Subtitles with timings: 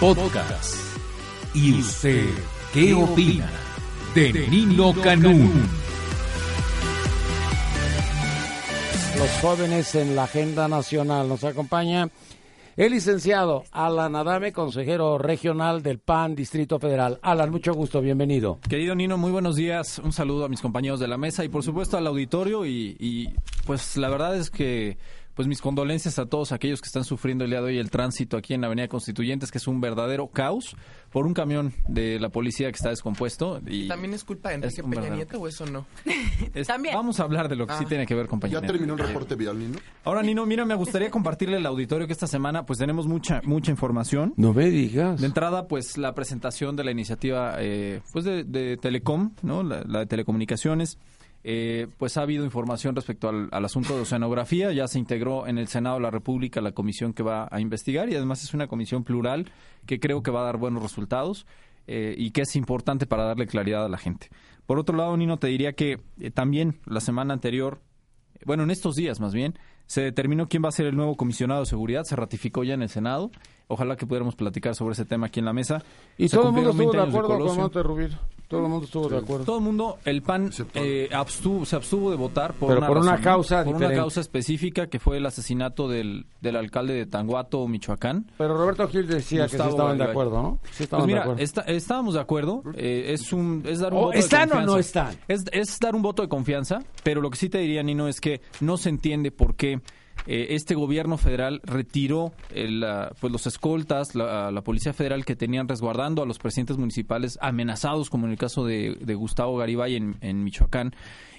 [0.00, 0.76] Podcast.
[1.52, 2.24] ¿Y usted
[2.72, 3.50] qué opina
[4.14, 5.68] de Nino Canún?
[9.18, 11.28] Los jóvenes en la agenda nacional.
[11.28, 12.08] Nos acompaña
[12.78, 17.18] el licenciado Alan Adame, consejero regional del PAN Distrito Federal.
[17.20, 18.58] Alan, mucho gusto, bienvenido.
[18.66, 19.98] Querido Nino, muy buenos días.
[19.98, 23.28] Un saludo a mis compañeros de la mesa y por supuesto al auditorio y, y
[23.66, 24.96] pues la verdad es que
[25.34, 28.36] pues mis condolencias a todos aquellos que están sufriendo el día de hoy el tránsito
[28.36, 30.76] aquí en la Avenida Constituyentes, que es un verdadero caos
[31.10, 33.60] por un camión de la policía que está descompuesto.
[33.66, 35.86] Y ¿También es culpa de Enrique Peña verdadero Nieto o eso no?
[36.54, 36.94] Es- También.
[36.94, 37.88] Vamos a hablar de lo que sí Ah.
[37.88, 39.78] tiene que ver con Peña Ya terminó el reporte vial, Nino.
[40.04, 43.70] Ahora, Nino, mira, me gustaría compartirle al auditorio que esta semana pues tenemos mucha mucha
[43.70, 44.34] información.
[44.36, 45.20] No me digas.
[45.20, 49.62] De entrada, pues la presentación de la iniciativa eh, pues de, de Telecom, ¿no?
[49.62, 50.98] La, la de telecomunicaciones.
[51.42, 54.72] Eh, pues ha habido información respecto al, al asunto de oceanografía.
[54.72, 58.10] Ya se integró en el Senado de la República la comisión que va a investigar
[58.10, 59.50] y además es una comisión plural
[59.86, 61.46] que creo que va a dar buenos resultados
[61.86, 64.28] eh, y que es importante para darle claridad a la gente.
[64.66, 67.80] Por otro lado, Nino, te diría que eh, también la semana anterior
[68.44, 71.60] bueno, en estos días más bien, se determinó quién va a ser el nuevo comisionado
[71.60, 73.30] de seguridad, se ratificó ya en el Senado.
[73.68, 75.82] Ojalá que pudiéramos platicar sobre ese tema aquí en la mesa.
[76.16, 78.18] Y Se todo el mundo estuvo de 20 años acuerdo con Colosio.
[78.50, 79.44] Todo el mundo estuvo de acuerdo.
[79.44, 82.96] Todo el mundo, el PAN eh, abstuvo- se abstuvo de votar por Pero una por
[82.98, 87.06] una razón, causa por una causa específica que fue el asesinato del, del alcalde de
[87.06, 88.28] Tanguato, Michoacán.
[88.36, 90.58] Pero Roberto Gil decía que sí estaban de acuerdo, ¿no?
[90.72, 91.42] Sí estaban Pues mira, de acuerdo.
[91.44, 92.62] está- estábamos de acuerdo.
[92.74, 95.10] eh, es un es dar un ¿O voto están de o no confianza.
[95.12, 95.24] están?
[95.28, 98.20] Es, es dar un voto de confianza, pero lo que sí te diría, Nino, es
[98.20, 99.80] que no se entiende por qué
[100.26, 105.36] eh, este gobierno federal retiró el, ah, pues los escoltas, la, la policía federal que
[105.36, 109.96] tenían resguardando a los presidentes municipales amenazados, como en el caso de, de Gustavo Garibay
[109.96, 110.94] en, en Michoacán,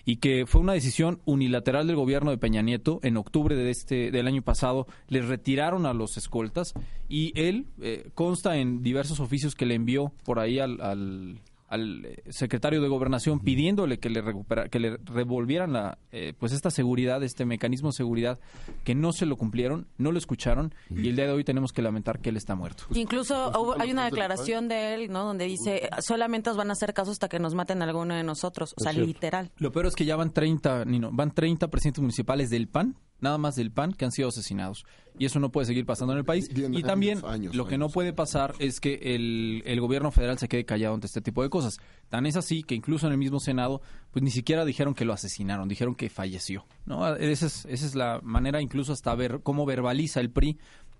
[0.05, 2.99] y que fue una decisión unilateral del gobierno de Peña Nieto.
[3.03, 6.73] En octubre de este del año pasado les retiraron a los escoltas
[7.07, 11.39] y él eh, consta en diversos oficios que le envió por ahí al,
[11.71, 16.51] al, eh, secretario de gobernación pidiéndole que le recupera, que le revolvieran la eh, pues
[16.51, 18.39] esta seguridad, este mecanismo de seguridad
[18.83, 21.81] que no se lo cumplieron, no lo escucharon y el día de hoy tenemos que
[21.81, 22.83] lamentar que él está muerto.
[22.93, 25.23] Incluso hubo- hay una declaración de él, ¿no?
[25.25, 28.23] Donde dice, solamente os van a hacer caso hasta que nos maten a alguno de
[28.23, 28.73] nosotros.
[28.77, 29.51] O sea, literal.
[29.57, 33.37] Lo peor es que ya van 30, Nino, van 30 presidentes municipales del PAN, nada
[33.37, 34.85] más del PAN, que han sido asesinados.
[35.17, 36.49] Y eso no puede seguir pasando en el país.
[36.53, 40.47] Y también años, lo que no puede pasar es que el, el gobierno federal se
[40.47, 41.79] quede callado ante este tipo de cosas.
[42.09, 45.13] Tan es así que incluso en el mismo Senado, pues ni siquiera dijeron que lo
[45.13, 46.65] asesinaron, dijeron que falleció.
[46.85, 47.15] ¿no?
[47.15, 50.57] Esa, es, esa es la manera incluso hasta ver cómo verbaliza el PRI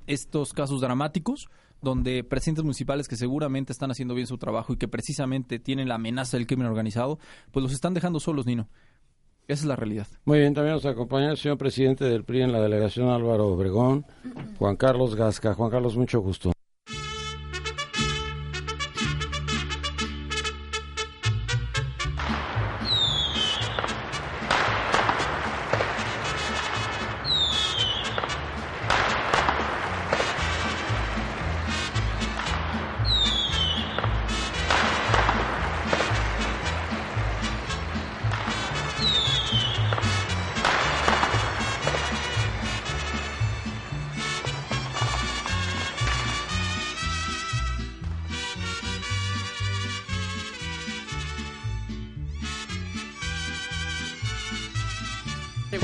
[0.08, 1.50] estos casos dramáticos
[1.82, 5.96] donde presidentes municipales que seguramente están haciendo bien su trabajo y que precisamente tienen la
[5.96, 7.20] amenaza del crimen organizado,
[7.52, 8.70] pues los están dejando solos, Nino.
[9.52, 10.08] Esa es la realidad.
[10.24, 14.06] Muy bien, también nos acompaña el señor presidente del PRI en la delegación Álvaro Obregón,
[14.58, 15.54] Juan Carlos Gasca.
[15.56, 16.54] Juan Carlos, mucho gusto.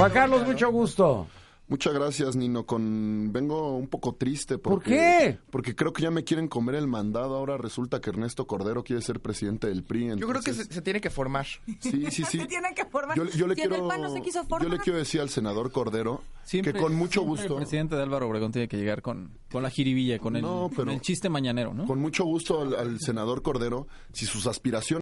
[0.09, 1.27] Juan Carlos, mucho gusto.
[1.69, 2.65] Muchas gracias, Nino.
[2.65, 5.37] Con vengo un poco triste ¿Por porque qué?
[5.51, 7.35] porque creo que ya me quieren comer el mandado.
[7.35, 10.15] Ahora resulta que Ernesto Cordero quiere ser presidente del PRI.
[10.17, 11.45] Yo creo que se, tiene que formar.
[11.45, 12.23] sí, sí, sí.
[12.39, 13.17] Se tienen que formar.
[13.17, 15.27] Yo, yo le Si quiero el PAN no se quiso yo le quiero decir al
[15.27, 19.01] senador Cordero Siempre- que con mucho gusto El presidente de Álvaro Obregón tiene que llegar
[19.01, 21.85] con, con la jiribilla, con el, No, pero- con el chiste mañanero, ¿no?
[21.85, 25.01] con mucho gusto al, al senador Cordero si sus aspiraciones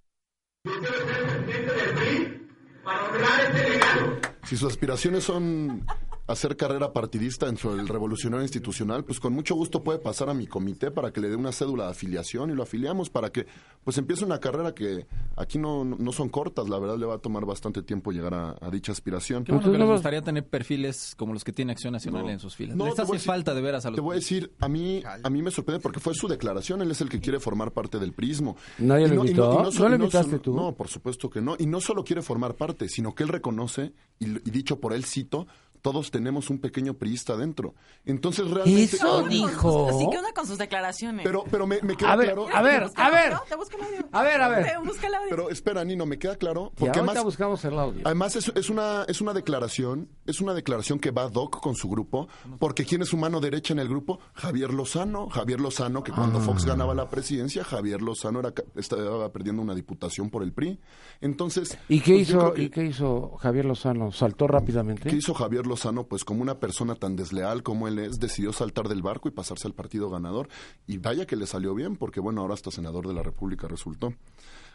[4.46, 5.86] si sus aspiraciones son
[6.28, 10.48] hacer carrera partidista dentro del revolucionario institucional, pues con mucho gusto puede pasar a mi
[10.48, 13.46] comité para que le dé una cédula de afiliación y lo afiliamos para que
[13.84, 15.06] pues empiece una carrera que
[15.36, 18.56] aquí no, no son cortas, la verdad le va a tomar bastante tiempo llegar a,
[18.60, 19.44] a dicha aspiración.
[19.44, 22.30] Qué bueno que les no- gustaría tener perfiles como los que tiene Acción Nacional No.
[22.32, 22.76] en sus filas.
[22.76, 24.16] No, les te voy hace a decir- falta de veras a los Te voy a
[24.16, 27.20] decir, a mí, a mí me sorprende porque fue su declaración, él es el que
[27.20, 28.56] quiere formar parte del prismo.
[28.80, 29.70] ¿Nadie lo invitó?
[29.78, 30.56] ¿No lo invitaste tú?
[30.56, 31.56] No, por supuesto que no.
[31.60, 35.06] Y no solo quiere formar parte, sino que él reconoce, y, y dicho por él,
[35.06, 35.46] cito,
[35.86, 37.76] todos tenemos un pequeño priista adentro.
[38.06, 38.82] Entonces realmente...
[38.96, 39.90] Eso Ah, dijo.
[40.00, 41.24] Sí, ¿qué onda con sus declaraciones?
[41.24, 42.48] Pero, pero me, me queda A ver, claro...
[42.52, 43.34] a ver, a ver.
[43.48, 44.10] Te busco el audio.
[44.12, 44.66] A ver, a ver.
[44.66, 45.30] Te busco el audio.
[45.30, 46.72] Pero espera, Nino, me queda claro.
[46.76, 48.02] Porque ahorita además, buscamos el audio.
[48.04, 51.88] Además es, es una es una declaración, es una declaración que va Doc con su
[51.88, 52.28] grupo,
[52.58, 56.40] porque quién es su mano derecha en el grupo, Javier Lozano, Javier Lozano que cuando
[56.40, 56.42] Ah.
[56.42, 60.80] Fox ganaba la presidencia, Javier Lozano era estaba perdiendo una diputación por el PRI.
[61.22, 64.12] Entonces, ¿Y qué pues, hizo, que- ¿y qué hizo Javier Lozano?
[64.12, 65.10] ¿Saltó rápidamente?
[65.10, 65.75] ¿Qué hizo Javier Lozano?
[66.08, 69.68] Pues como una persona tan desleal como él es, decidió saltar del barco y pasarse
[69.68, 70.48] al partido ganador.
[70.88, 74.14] Y vaya que le salió bien, porque bueno, ahora hasta senador de la República resultó.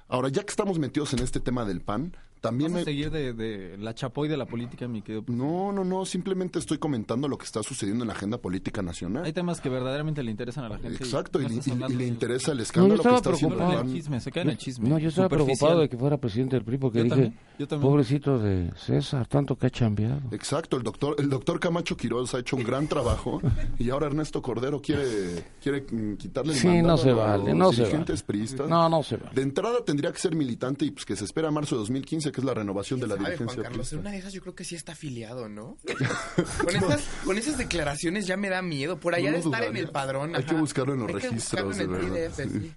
[0.09, 2.73] Ahora, ya que estamos metidos en este tema del PAN, también...
[2.73, 5.23] Vas a me- seguir de, de la chapoy de la política, mi querido.
[5.29, 9.25] No, no, no, simplemente estoy comentando lo que está sucediendo en la agenda política nacional.
[9.25, 10.97] Hay temas que verdaderamente le interesan a la gente.
[11.05, 11.47] Exacto, y,
[11.95, 13.73] le interesa el No, escándalo que está haciendo el Solo en preocupado.
[13.83, 13.95] el PAN.
[13.95, 14.89] chisme, se cae en el chisme.
[14.89, 17.69] No, yo estaba preocupado de que fuera presidente del PRI porque Yo dije, también, yo
[17.69, 17.91] también.
[17.91, 20.21] pobrecito de César, tanto que ha chambeado.
[20.33, 23.41] Exacto, el doctor, el doctor Camacho Quiroz ha hecho un gran trabajo
[23.79, 25.85] y ahora Ernesto Cordero quiere, quiere
[26.19, 28.27] quitarle el Sí, mandado no se a vale, los no se dirigentes vale.
[28.27, 28.69] priistas.
[28.69, 29.31] No, no se va.
[29.35, 32.33] De entrada tendría que ser militante y pues que se espera a marzo de 2015,
[32.33, 34.41] que es la renovación de la ¿Sabe, dirigencia Juan Carlos, en una de esas yo
[34.41, 35.77] creo que sí está afiliado, ¿no?
[36.65, 38.99] con, esas, con esas declaraciones ya me da miedo.
[38.99, 40.35] Por allá No de estar en el padrón.
[40.35, 40.55] Hay ajá.
[40.55, 42.61] que buscarlo en los Hay que registros, buscarlo en de el verdad, PDF, sí.
[42.61, 42.73] sí.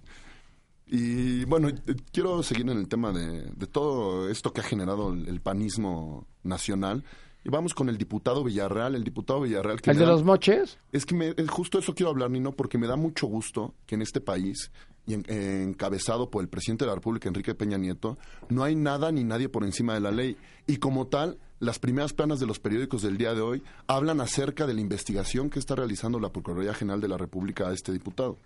[0.96, 1.74] Y bueno, eh,
[2.12, 6.26] quiero seguir en el tema de, de todo esto que ha generado el, el panismo
[6.44, 7.02] nacional.
[7.44, 10.78] Y vamos con el diputado Villarreal, el diputado Villarreal que ¿El de da- los moches?
[10.92, 13.96] Es que me, es justo eso quiero hablar, Nino, porque me da mucho gusto que
[13.96, 14.70] en este país,
[15.06, 18.16] y en- eh, encabezado por el presidente de la República, Enrique Peña Nieto,
[18.48, 20.36] no hay nada ni nadie por encima de la ley.
[20.68, 24.64] Y como tal, las primeras planas de los periódicos del día de hoy hablan acerca
[24.66, 28.38] de la investigación que está realizando la Procuraduría General de la República a este diputado.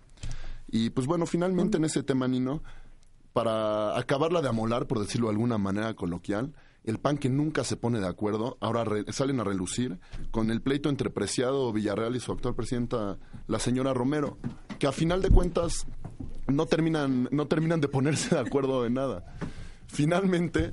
[0.71, 2.61] Y pues bueno, finalmente en ese tema, Nino,
[3.33, 7.75] para acabarla de amolar, por decirlo de alguna manera coloquial, el PAN que nunca se
[7.75, 9.99] pone de acuerdo, ahora re- salen a relucir
[10.31, 13.17] con el pleito entre Preciado Villarreal y su actual presidenta,
[13.47, 14.37] la señora Romero,
[14.79, 15.85] que a final de cuentas
[16.47, 19.35] no terminan, no terminan de ponerse de acuerdo en nada.
[19.87, 20.71] Finalmente,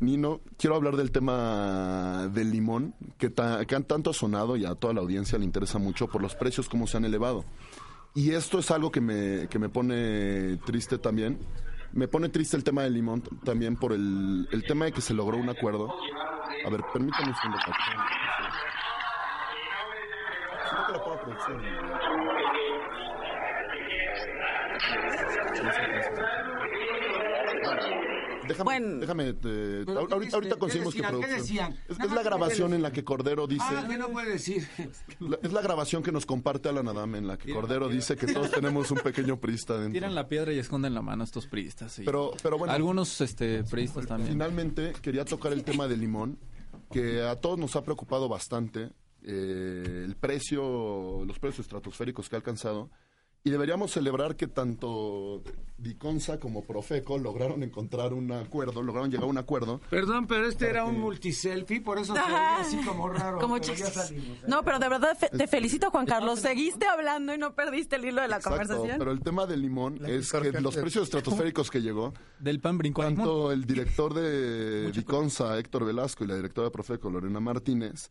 [0.00, 4.74] Nino, quiero hablar del tema del limón, que, ta- que han tanto sonado y a
[4.74, 7.44] toda la audiencia le interesa mucho por los precios, cómo se han elevado.
[8.18, 11.38] Y esto es algo que me, que me pone triste también.
[11.92, 15.14] Me pone triste el tema del limón también por el, el tema de que se
[15.14, 15.94] logró un acuerdo.
[16.66, 17.58] A ver, permítame un segundo.
[28.48, 28.96] Déjame, Bueno.
[28.98, 31.20] déjame, eh, ¿Pero ahorita, ahorita conseguimos ¿Qué que decían?
[31.20, 31.70] ¿Qué producción.
[31.70, 32.06] decían?
[32.08, 33.64] Es, la grabación en la que Cordero dice.
[33.68, 34.66] Ah, ¿qué no puede decir?
[35.20, 38.26] La- es la grabación que nos comparte Alan Adame en la que Cordero dice que
[38.32, 39.92] todos tenemos un pequeño priista dentro.
[39.92, 41.92] Tiran la piedra y esconden la mano estos priistas.
[41.92, 42.02] sí.
[42.04, 44.32] Pero, pero bueno, Algunos este, priistas también.
[44.32, 46.38] finalmente quería tocar el tema del limón,
[46.90, 48.90] que a todos nos ha preocupado bastante
[49.22, 52.90] eh, el precio, los precios estratosféricos que ha alcanzado.
[53.44, 55.42] Y deberíamos celebrar que tanto
[55.78, 59.80] Diconsa como Profeco lograron encontrar un acuerdo, lograron llegar a un acuerdo.
[59.88, 63.38] Perdón, pero este era un multiselfie, por eso se veía así como raro.
[63.38, 63.94] Como pero ya chistes.
[63.94, 64.38] salimos.
[64.38, 64.44] ¿eh?
[64.48, 66.40] No, pero de verdad fe- te felicito, Juan Carlos.
[66.40, 68.98] Seguiste hablando y no perdiste el hilo de la Exacto, conversación.
[68.98, 72.76] pero el tema del limón La es que los precios estratosféricos que llegó, Del pan
[72.76, 78.10] brincó tanto el director de Diconsa, Héctor Velasco, y la directora de Profeco, Lorena Martínez,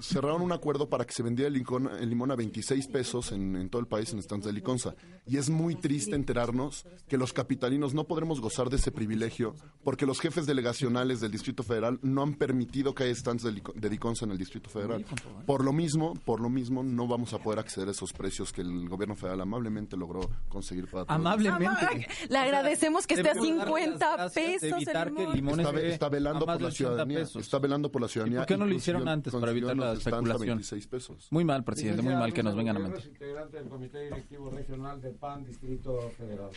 [0.00, 3.56] cerraron un acuerdo para que se vendiera el, licón- el limón a 26 pesos en,
[3.56, 4.94] en todo el país en estantes de Liconza.
[5.26, 10.06] Y es muy triste enterarnos que los capitalinos no podremos gozar de ese privilegio porque
[10.06, 14.24] los jefes delegacionales del Distrito Federal no han permitido que haya estantes de, de Liconza
[14.24, 15.04] en el Distrito Federal.
[15.46, 18.60] Por lo mismo, por lo mismo, no vamos a poder acceder a esos precios que
[18.62, 21.16] el gobierno federal amablemente logró conseguir para todos.
[21.20, 22.06] Amablemente.
[22.28, 25.24] Le agradecemos que esté a Debemos darle 50 las gracias de pesos evitar el que
[25.24, 25.60] el limón.
[25.60, 27.18] está, velando por la de 80 ciudadanía.
[27.20, 27.42] pesos.
[27.42, 28.38] Está velando por la ciudadanía.
[28.38, 30.58] ¿Y por qué no lo hicieron antes para evitar la unos stands a especulación?
[30.58, 31.28] 26 pesos.
[31.30, 33.06] Muy mal, presidente, muy mal que nos vengan a mentir.
[33.06, 36.50] integrante del Comité Directivo Regional del PAN Distrito Federal.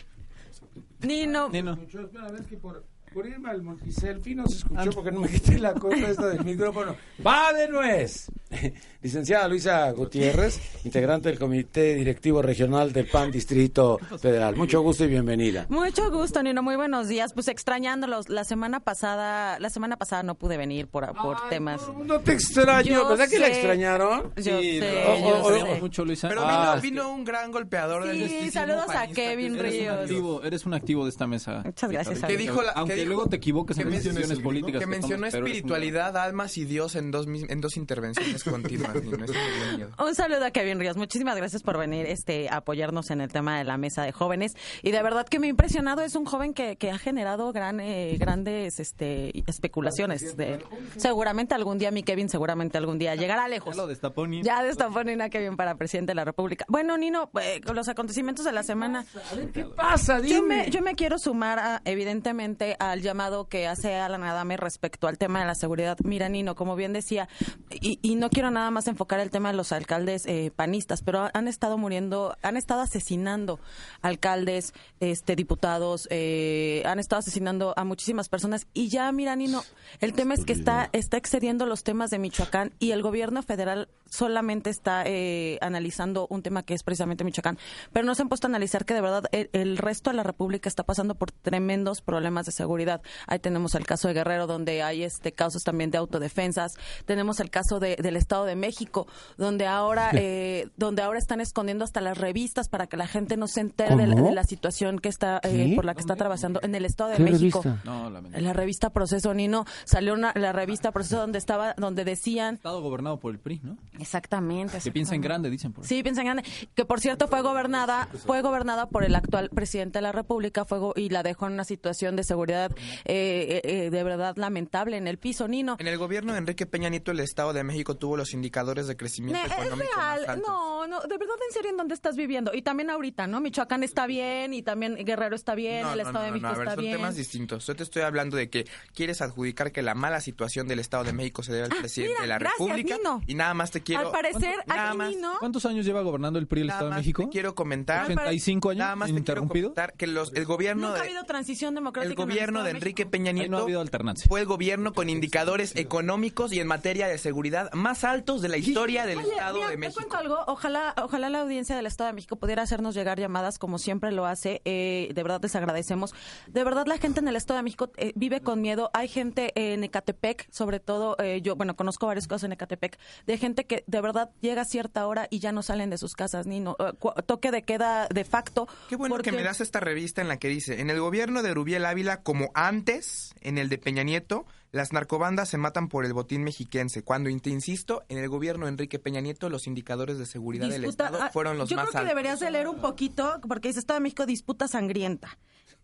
[1.02, 1.72] Nino, Nino.
[1.72, 5.28] Escuchó, espérame, es que por, Por irme al multiselfie no se escuchó porque no me
[5.28, 6.94] quité la cosa esta del micrófono.
[7.26, 8.30] ¡Va de nuez!
[9.02, 14.54] Licenciada Luisa Gutiérrez, integrante del Comité Directivo Regional del PAN Distrito Federal.
[14.54, 15.66] Mucho gusto y bienvenida.
[15.70, 16.62] Mucho gusto, Nino.
[16.62, 17.32] Muy buenos días.
[17.32, 18.28] Pues extrañándolos.
[18.28, 21.88] La semana pasada, la semana pasada no pude venir por, por Ay, temas.
[21.88, 24.32] mundo te extraño, Yo ¿verdad que la extrañaron?
[24.36, 26.28] Yo Sí, sé, yo queremos mucho, Luisa.
[26.28, 29.80] Pero Ah, vino, vino un gran golpeador del Sí, saludos a Kevin que- Eres un
[29.80, 29.98] Ríos.
[30.00, 31.62] activo, eres un activo de esta mesa.
[31.64, 34.84] Muchas gracias, dijo la- Aunque que luego te equivoques en que las decisiones políticas Que
[34.86, 38.94] tomas, mencionó espiritualidad, almas y Dios en dos, mis- en dos intervenciones continuas.
[38.94, 39.90] Miedo.
[40.04, 40.96] Un saludo a Kevin Ríos.
[40.96, 44.54] Muchísimas gracias por venir este, a apoyarnos en el tema de la mesa de jóvenes.
[44.82, 46.02] Y de verdad que me ha impresionado.
[46.02, 50.36] Es un joven que, que ha generado gran, eh, grandes este, especulaciones.
[50.36, 50.58] De,
[50.96, 53.74] seguramente algún día, mi Kevin, seguramente algún día llegará lejos.
[53.76, 56.64] Ya lo destapó ni- Ya destapó Nina Kevin para presidente de la República.
[56.68, 59.04] Bueno, Nino, eh, con los acontecimientos de la semana.
[59.52, 60.18] ¿Qué pasa?
[60.18, 60.64] Yo Dime.
[60.64, 65.18] me, yo me quiero sumar, a, evidentemente, al llamado que hace Alan Adame respecto al
[65.18, 65.96] tema de la seguridad.
[66.04, 67.28] Mira, Nino, como bien decía,
[67.70, 71.28] y, y no quiero nada más enfocar el tema de los alcaldes eh, panistas, pero
[71.32, 73.60] han estado muriendo, han estado asesinando
[74.02, 78.66] alcaldes, este, diputados, eh, han estado asesinando a muchísimas personas.
[78.74, 79.62] Y ya, mira, Nino,
[80.00, 83.88] el tema es que está, está excediendo los temas de Michoacán y el gobierno federal
[84.10, 87.56] solamente está eh, analizando un tema que es precisamente Michoacán,
[87.92, 90.22] pero no se han puesto a analizar que de verdad el, el resto de la
[90.22, 93.00] República está pasando por tremendos problemas de seguridad.
[93.26, 96.74] Ahí tenemos el caso de Guerrero, donde hay este casos también de autodefensas.
[97.06, 99.06] Tenemos el caso de- del Estado de México,
[99.38, 103.46] donde ahora, eh, donde ahora están escondiendo hasta las revistas para que la gente no
[103.46, 104.26] se entere de la, ¿Cómo?
[104.28, 107.16] de la situación que está eh, por la que está atravesando en el Estado de
[107.16, 107.62] ¿Qué México.
[107.62, 107.82] revista?
[107.84, 112.80] No, la revista Proceso Nino salió una, la revista Proceso donde estaba, donde decían Estado
[112.82, 113.76] gobernado por el PRI, ¿no?
[114.00, 114.78] Exactamente.
[114.82, 115.86] Que piensa en grande, dicen por.
[115.86, 116.44] Sí, piensa en grande.
[116.74, 120.78] Que por cierto fue gobernada, fue gobernada por el actual presidente de la República, fue
[120.78, 122.70] go- y la dejó en una situación de seguridad
[123.04, 125.76] eh, eh, eh, de verdad lamentable en el piso, Nino.
[125.78, 128.94] En el gobierno de Enrique Peña Nieto, el Estado de México tuvo los indicadores de
[128.94, 130.48] Ne- crecimiento Es económico real, más altos.
[130.48, 132.52] no, no, de verdad, en serio, ¿en dónde estás viviendo?
[132.54, 133.40] Y también ahorita, ¿no?
[133.40, 136.32] Michoacán está bien, y también Guerrero está bien, No, el no, Estado no, de no,
[136.34, 136.96] México a ver, está son bien.
[136.96, 137.66] temas distintos.
[137.66, 141.12] Yo te estoy hablando de que quieres adjudicar que la mala situación del Estado de
[141.12, 142.96] México se debe al presidente mira, de la gracias, República.
[142.96, 143.22] Nino.
[143.26, 144.06] Y nada más te quiero.
[144.06, 146.96] Al parecer, nada aquí más, Nino, ¿Cuántos años lleva gobernando el PRI el Estado de
[146.96, 147.24] México?
[147.24, 148.04] te quiero comentar.
[148.04, 149.68] 85 años Nada más te quiero ininterrumpido.
[149.70, 152.12] comentar que los, el gobierno nunca ha de, habido transición el democrática.
[152.22, 153.10] en gobierno Estado de Enrique México.
[153.10, 154.26] Peña Ahí Nieto no ha habido alternancia.
[154.28, 158.56] fue el gobierno con indicadores económicos y en materia de seguridad más altos de la
[158.56, 160.00] historia del Oye, Estado mira, de Te México.
[160.00, 160.38] cuento algo.
[160.46, 164.26] Ojalá, ojalá la audiencia del Estado de México pudiera hacernos llegar llamadas como siempre lo
[164.26, 164.62] hace.
[164.64, 166.14] Eh, de verdad les agradecemos.
[166.46, 168.90] De verdad la gente en el Estado de México eh, vive con miedo.
[168.92, 173.38] Hay gente en Ecatepec, sobre todo, eh, yo, bueno, conozco varios casos en Ecatepec, de
[173.38, 176.60] gente que de verdad llega cierta hora y ya no salen de sus casas, ni
[176.60, 176.92] no, eh,
[177.26, 178.66] toque de queda de facto.
[178.88, 181.42] Qué bueno porque- que me das esta revista en la que dice, en el gobierno
[181.42, 186.04] de Rubiel Ávila, como antes, en el de Peña Nieto, las narcobandas se matan por
[186.04, 187.02] el botín mexiquense.
[187.02, 190.82] Cuando, te insisto, en el gobierno de Enrique Peña Nieto, los indicadores de seguridad del
[190.82, 192.08] disputa- Estado ah, fueron los yo más creo que altos.
[192.10, 195.38] deberías de leer un poquito, porque dice Estado de México disputa sangrienta.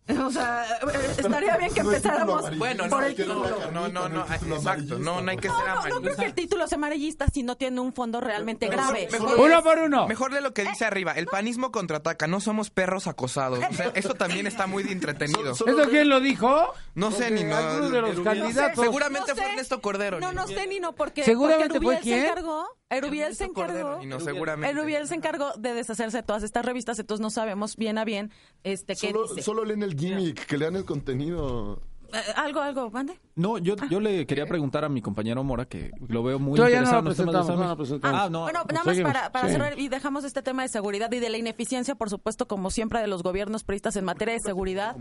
[0.27, 2.59] O sea, eh, estaría bien que No título empezáramos amarillista.
[2.59, 5.31] Bueno, por no, el Tiene no, no, no, no, no es título exacto, no, no
[5.31, 6.01] hay que ser No, no, no amarillista.
[6.03, 9.09] creo que el título sea amarillista si no tiene un fondo realmente grave.
[9.11, 10.07] mejor- Uno por uno.
[10.07, 13.59] Mejor de lo que dice arriba, el panismo contraataca, no somos perros acosados.
[13.69, 15.53] O sea, eso también está muy entretenido.
[15.53, 16.73] ¿Eso quién lo dijo?
[16.95, 17.57] No sé ni Porque no.
[17.57, 18.85] algunos de los candidatos.
[18.85, 19.51] Seguramente No fue.
[19.51, 20.21] Ernesto Cordero.
[20.21, 22.25] No, no sé, Nino, porque, Seguramente porque fue Erubiel se quién?
[22.31, 24.71] encargó, Erubiel se encargó, y no, seguramente.
[24.77, 28.31] Erubiel se encargó de deshacerse de todas estas revistas, entonces no sabemos bien a bien
[28.63, 29.43] este qué Solo, dice.
[29.43, 31.83] solo leen el gimmick, que lean el contenido.
[32.13, 33.19] Eh, algo, algo, mande.
[33.35, 36.77] No, yo, yo le quería preguntar a mi compañero Mora, que lo veo muy Todavía
[36.79, 38.21] interesado lo en los temas de presentamos, no presentamos.
[38.21, 38.43] Ah, no.
[38.43, 39.53] Bueno, nada más para, para Sí.
[39.55, 43.01] cerrar y dejamos este tema de seguridad y de la ineficiencia, por supuesto, como siempre,
[43.01, 44.97] de los gobiernos priistas en materia de seguridad.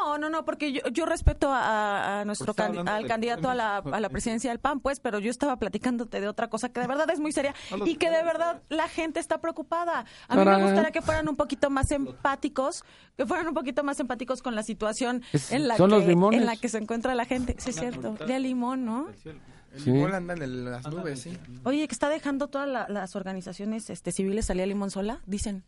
[0.00, 3.76] No, no, no, porque yo, yo respeto a, a nuestro al de- candidato a la,
[3.78, 6.86] a la presidencia del PAN, pues, pero yo estaba platicándote de otra cosa que de
[6.86, 10.04] verdad es muy seria y que de verdad la gente está preocupada.
[10.28, 12.84] A mí me gustaría que fueran un poquito más empáticos,
[13.16, 16.56] que fueran un poquito más empáticos con la situación Es- en la, que, en la
[16.56, 17.56] que se encuentra la gente.
[17.58, 18.12] Sí, es cierto.
[18.14, 19.08] De limón, ¿no?
[19.08, 19.90] El Sí.
[19.90, 21.36] limón anda en las nubes, sí.
[21.64, 25.64] Oye, que está dejando todas la- las organizaciones este, civiles salir a limón sola, dicen.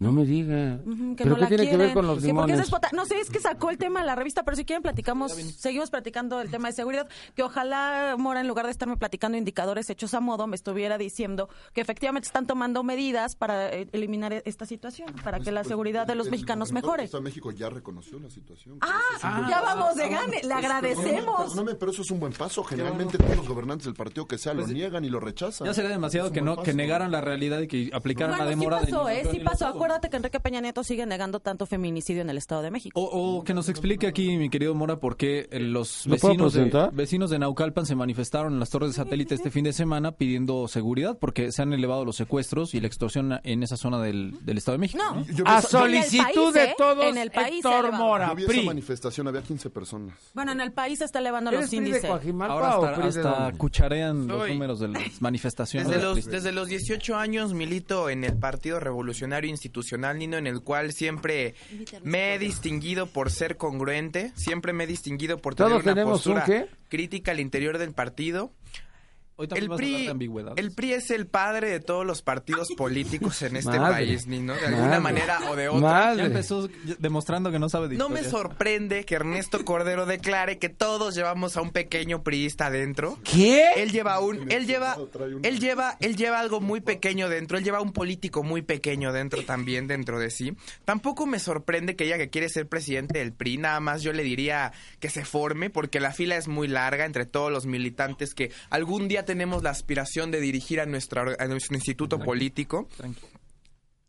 [0.00, 0.78] No me diga.
[0.78, 2.58] Que ¿Pero no qué la tiene que ver con los que porque es limones?
[2.58, 5.32] despota- No sé, es que sacó el tema de la revista, pero si quieren platicamos,
[5.32, 9.90] seguimos platicando el tema de seguridad, que ojalá Mora, en lugar de estarme platicando indicadores
[9.90, 14.42] hechos a modo, me estuviera diciendo que efectivamente están tomando medidas para eh, eliminar e-
[14.46, 17.20] esta situación, para que la seguridad de los El mexicanos gobernador mejore.
[17.22, 18.78] México ya reconoció la situación.
[18.80, 21.42] Ah, ya vamos de gane, le agradecemos.
[21.50, 22.64] Perdóname, pero eso es un buen paso.
[22.64, 25.66] Generalmente todos los gobernantes del partido que sea lo niegan y lo rechazan.
[25.66, 26.64] Ya sería demasiado que no paso.
[26.64, 29.28] que negaran la realidad y que aplicaran Bueno, la sí demora pasó, de ¿eh?
[29.30, 29.66] Sí pasó.
[29.66, 33.00] Acuérdate acuérdate que Enrique Peña Nieto sigue negando tanto feminicidio en el Estado de México.
[33.00, 36.34] O, o que nos explique aquí, mi querido Mora, por qué eh, los ¿Lo puedo
[36.34, 39.72] vecinos de, vecinos de Naucalpan se manifestaron en las torres de satélite este fin de
[39.72, 44.00] semana pidiendo seguridad porque se han elevado los secuestros y la extorsión en esa zona
[44.00, 45.02] del, del Estado de México.
[45.02, 46.74] No, Yo A solicitud país, de ¿eh?
[46.78, 47.92] todos, En el país Héctor.
[47.92, 50.14] Mora, yo vi esa manifestación, había 15 personas.
[50.34, 52.04] bueno, en el país se está elevando ¿Eres los índices.
[52.04, 55.88] Ahora hasta, hasta cucharean los Soy- números de las manifestaciones.
[55.88, 59.79] Desde los, desde los 18 años milito en el Partido Revolucionario Institucional,
[60.14, 61.54] Nino, en el cual siempre
[62.02, 66.26] me he distinguido por ser congruente, siempre me he distinguido por tener ¿Todos una tenemos
[66.26, 66.68] un postura qué?
[66.88, 68.52] crítica al interior del partido.
[69.40, 70.06] Hoy El PRI,
[70.56, 74.04] el PRI es el padre de todos los partidos políticos en este Madre.
[74.04, 75.00] país, Nino, de alguna Madre.
[75.00, 75.80] manera o de otra.
[75.80, 76.18] Madre.
[76.18, 76.68] Ya empezó
[76.98, 81.56] demostrando que no sabe de No me sorprende que Ernesto Cordero declare que todos llevamos
[81.56, 83.18] a un pequeño priista adentro.
[83.24, 83.64] ¿Qué?
[83.76, 84.98] Él lleva un, él lleva,
[85.42, 87.56] él lleva, él lleva algo muy pequeño dentro.
[87.56, 90.54] Él lleva un político muy pequeño dentro también dentro de sí.
[90.84, 94.22] Tampoco me sorprende que ella que quiere ser presidente del PRI, nada más yo le
[94.22, 98.52] diría que se forme porque la fila es muy larga entre todos los militantes que
[98.68, 102.88] algún día tenemos la aspiración de dirigir a nuestra, a nuestro instituto político.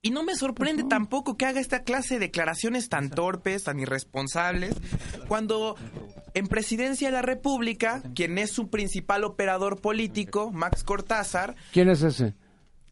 [0.02, 4.74] Y no me sorprende tampoco que haga esta clase de declaraciones tan torpes, tan irresponsables,
[5.28, 5.76] cuando
[6.34, 12.02] en presidencia de la República, quien es su principal operador político, Max Cortázar, ¿Quién es
[12.02, 12.34] ese?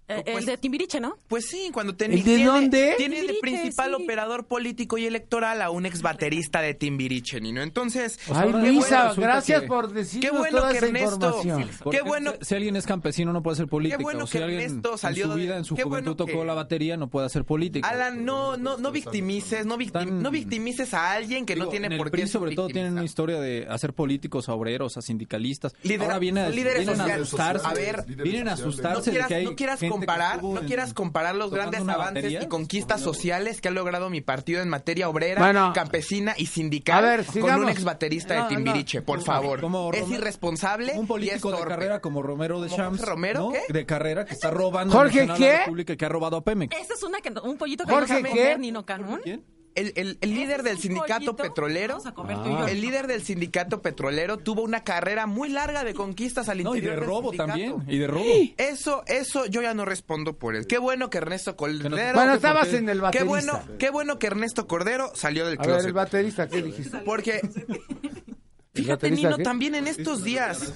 [0.10, 1.18] Eh, Pues- el de Timbiriche, ¿no?
[1.28, 2.96] pues sí, cuando ten- ¿El de tiene, dónde?
[2.98, 4.04] tiene de principal sí.
[4.04, 7.62] operador político y electoral a un ex baterista de Timbiriche, Nino.
[7.62, 11.70] Entonces, Ay, Luisa, que- gracias por Qué decirnos bueno toda que esa Ernesto- información.
[11.92, 13.98] Qué bueno- si, si alguien es campesino no puede ser político.
[14.00, 16.16] Qué bueno o si que alguien Ernesto salió en su vida, en su qué juventud
[16.16, 17.88] bueno tocó que- la batería, no puede ser político.
[17.88, 21.72] Alan, no, no, no victimices, no, victim- Tan- no victimices a alguien que no Digo,
[21.72, 24.98] tiene en el por qué sobre todo tienen una historia de hacer políticos a obreros,
[24.98, 25.74] a sindicalistas.
[25.84, 27.28] Lidera- Ahora viene a, líderes vienen a sociales.
[27.28, 27.68] asustarse.
[27.68, 29.56] A ver, vienen a asustarse no de que hay
[30.00, 32.44] no quieras comparar, no quieras los grandes avances batería.
[32.44, 35.72] y conquistas sociales que ha logrado mi partido en materia obrera, Bueno.
[35.74, 39.06] campesina y sindical A ver, con un ex baterista No, de Timbiriche, no.
[39.06, 39.62] por favor.
[39.62, 43.02] Como es irresponsable un político y es de carrera como Romero de ¿Como Champs.
[43.02, 43.52] Romero, ¿no?
[43.52, 43.62] qué?
[43.74, 45.52] De carrera que está robando ¿Jorge a qué?
[45.52, 46.76] la República que ha robado a Pemex.
[46.80, 48.40] Esa es una que un pollito que Jorge, vamos a ¿qué?
[48.42, 49.20] comer, Nino Canún.
[49.24, 49.44] ¿Quién?
[49.76, 52.66] El, el- el líder del sindicato pollito petrolero, Ah.
[52.68, 56.74] y el líder del sindicato petrolero tuvo una carrera muy larga de conquistas al No,
[56.76, 57.48] y interior de del robo sindicato.
[57.50, 57.76] también.
[57.88, 58.26] Y de robo.
[58.58, 60.66] Eso, eso yo ya no respondo por él.
[60.68, 61.90] Qué bueno que Ernesto Cordero.
[61.90, 62.78] Bueno, ¿por estabas qué?
[62.78, 63.28] en el qué baterista.
[63.30, 65.88] bueno, qué bueno que Ernesto Cordero salió del A ver, closet.
[65.88, 66.98] el baterista, ¿qué dijiste?
[67.00, 68.38] Porque ¿El
[68.74, 69.44] fíjate Nino, qué?
[69.44, 70.74] también en estos días,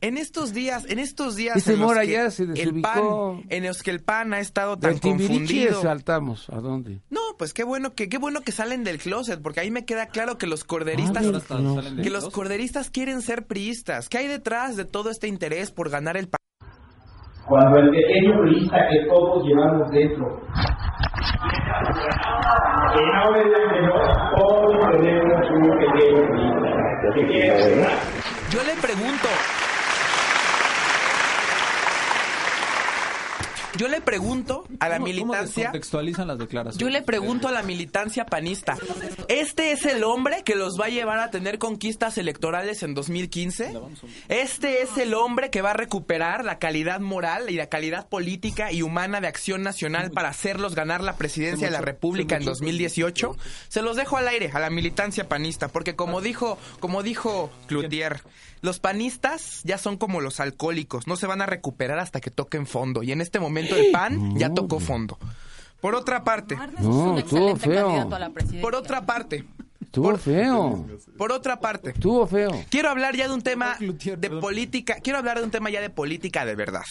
[0.00, 3.82] en estos días, en estos días en los que ya se el pan, en los
[3.82, 5.82] que el pan ha estado tan Del confundido.
[5.82, 6.48] saltamos.
[6.50, 7.00] ¿A dónde?
[7.10, 10.06] No, pues qué bueno que qué bueno que salen del closet, porque ahí me queda
[10.06, 14.08] claro que los corderistas Ah, que los corderistas quieren ser priistas.
[14.08, 16.36] ¿Qué hay detrás de todo este interés por ganar el país?
[17.46, 20.40] Cuando el pequeño priista que todos llevamos dentro.
[22.94, 23.94] Me digan que no,
[24.36, 26.20] todos tenemos un pequeño
[28.50, 29.28] Yo le pregunto.
[33.76, 35.72] Yo le pregunto a la ¿Cómo- cómo militancia.
[36.26, 36.78] las declaraciones?
[36.78, 38.76] Yo le pregunto a la militancia panista,
[39.28, 43.72] ¿este es el hombre que los va a llevar a tener conquistas electorales en 2015?
[44.28, 48.72] ¿Este es el hombre que va a recuperar la calidad moral y la calidad política
[48.72, 53.36] y humana de acción nacional para hacerlos ganar la presidencia de la República en 2018?
[53.68, 58.20] Se los dejo al aire a la militancia panista, porque como dijo, como dijo Cloutier,
[58.62, 62.66] los panistas ya son como los alcohólicos, no se van a recuperar hasta que toquen
[62.66, 63.02] fondo.
[63.02, 65.18] Y en este momento el PAN ya tocó fondo.
[65.80, 68.08] Por otra parte, No, estuvo feo.
[68.60, 69.44] por otra parte,
[69.80, 70.86] Estuvo feo.
[71.16, 72.50] por otra parte, Estuvo feo.
[72.68, 75.88] quiero hablar ya de un tema de política, quiero hablar de un tema ya de
[75.90, 76.82] política de verdad.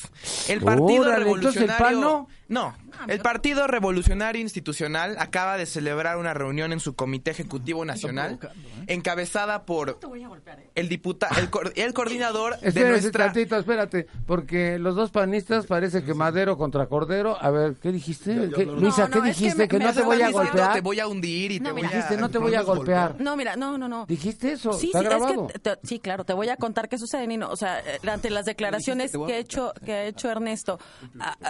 [0.47, 2.27] El Partido Órale, entonces, ¿el Revolucionario PAN no?
[2.49, 2.75] No,
[3.07, 8.39] el Partido Revolucionario Institucional acaba de celebrar una reunión en su Comité Ejecutivo Nacional
[8.87, 10.69] encabezada por eh.
[10.73, 16.03] el diputado el, el coordinador de Espérate nuestra tantito, espérate, porque los dos panistas parece
[16.03, 17.37] que Madero contra Cordero.
[17.39, 18.49] A ver, ¿qué dijiste?
[18.55, 19.67] ¿Qué- Luisa, ¿qué dijiste?
[19.67, 20.73] Que, no te voy a golpear.
[20.73, 23.15] Te voy a hundir y No, te voy a Dijiste, no te voy a golpear.
[23.19, 24.05] No, mira, no, no, no.
[24.07, 24.73] ¿Dijiste eso?
[24.73, 25.47] Sí, sí, grabado.
[25.47, 27.49] es que te- sí, claro, te voy a contar qué sucede, Nino.
[27.49, 30.79] O sea, eh, ante las declaraciones que ha hecho que ha hecho Ernesto,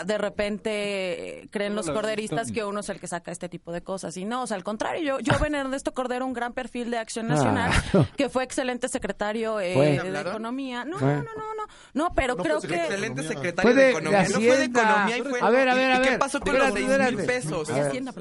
[0.06, 0.89] de repente
[1.52, 4.16] creen los corderistas que uno es el que saca este tipo de cosas.
[4.18, 6.92] Y no, o sea, al contrario, yo, yo veo en Ernesto Cordero un gran perfil
[6.92, 8.08] de Acción Nacional, Claro.
[8.18, 9.92] que fue excelente secretario eh, Fue.
[9.92, 10.32] de ¿Hablaron?
[10.34, 10.86] Economía.
[10.86, 11.08] No, Fue.
[11.16, 12.76] no, no, no, no, no, pero No, creo pues, que...
[12.78, 14.24] Excelente secretario Fue de, de- Economía.
[14.24, 14.64] de no fue de.
[14.66, 15.40] Economía y fue...
[15.42, 16.20] A ver, a ¿y- ver, ¿Y, a qué ver.
[16.20, 17.24] pasó con los seis mil espérate.
[17.24, 17.70] pesos?
[17.70, 17.82] A De.
[17.82, 18.12] Hacienda,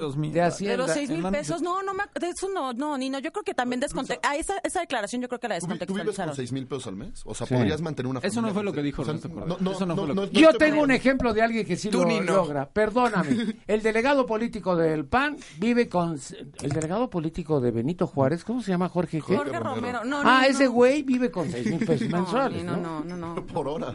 [0.77, 3.33] los seis mil En manos- pesos, no, no, me, de eso no, no, Nino, yo
[3.33, 4.19] creo que también desconte...
[4.23, 6.37] Ah, esa, esa declaración yo creo que la ¿Tú, vi- tú vives con descontextualizaron.
[6.37, 7.23] 6 mil pesos al mes?
[7.25, 10.29] O sea, podrías mantener una Eso no fue lo que dijo Ernesto Cordero.
[10.33, 12.58] Yo tengo un ejemplo de alguien que sí lo logra.
[12.67, 16.19] Perdóname, el delegado político del PAN vive con...
[16.61, 19.23] El delegado político de Benito Juárez, ¿cómo se llama Jorge?
[19.27, 19.37] qué?
[19.37, 20.05] Jorge Romero.
[20.05, 20.73] No, ah, no, ese no.
[20.73, 23.05] güey vive con seis mil pesos No, mensuales, no, ¿no?
[23.05, 23.47] no, no, no.
[23.47, 23.95] Por hora.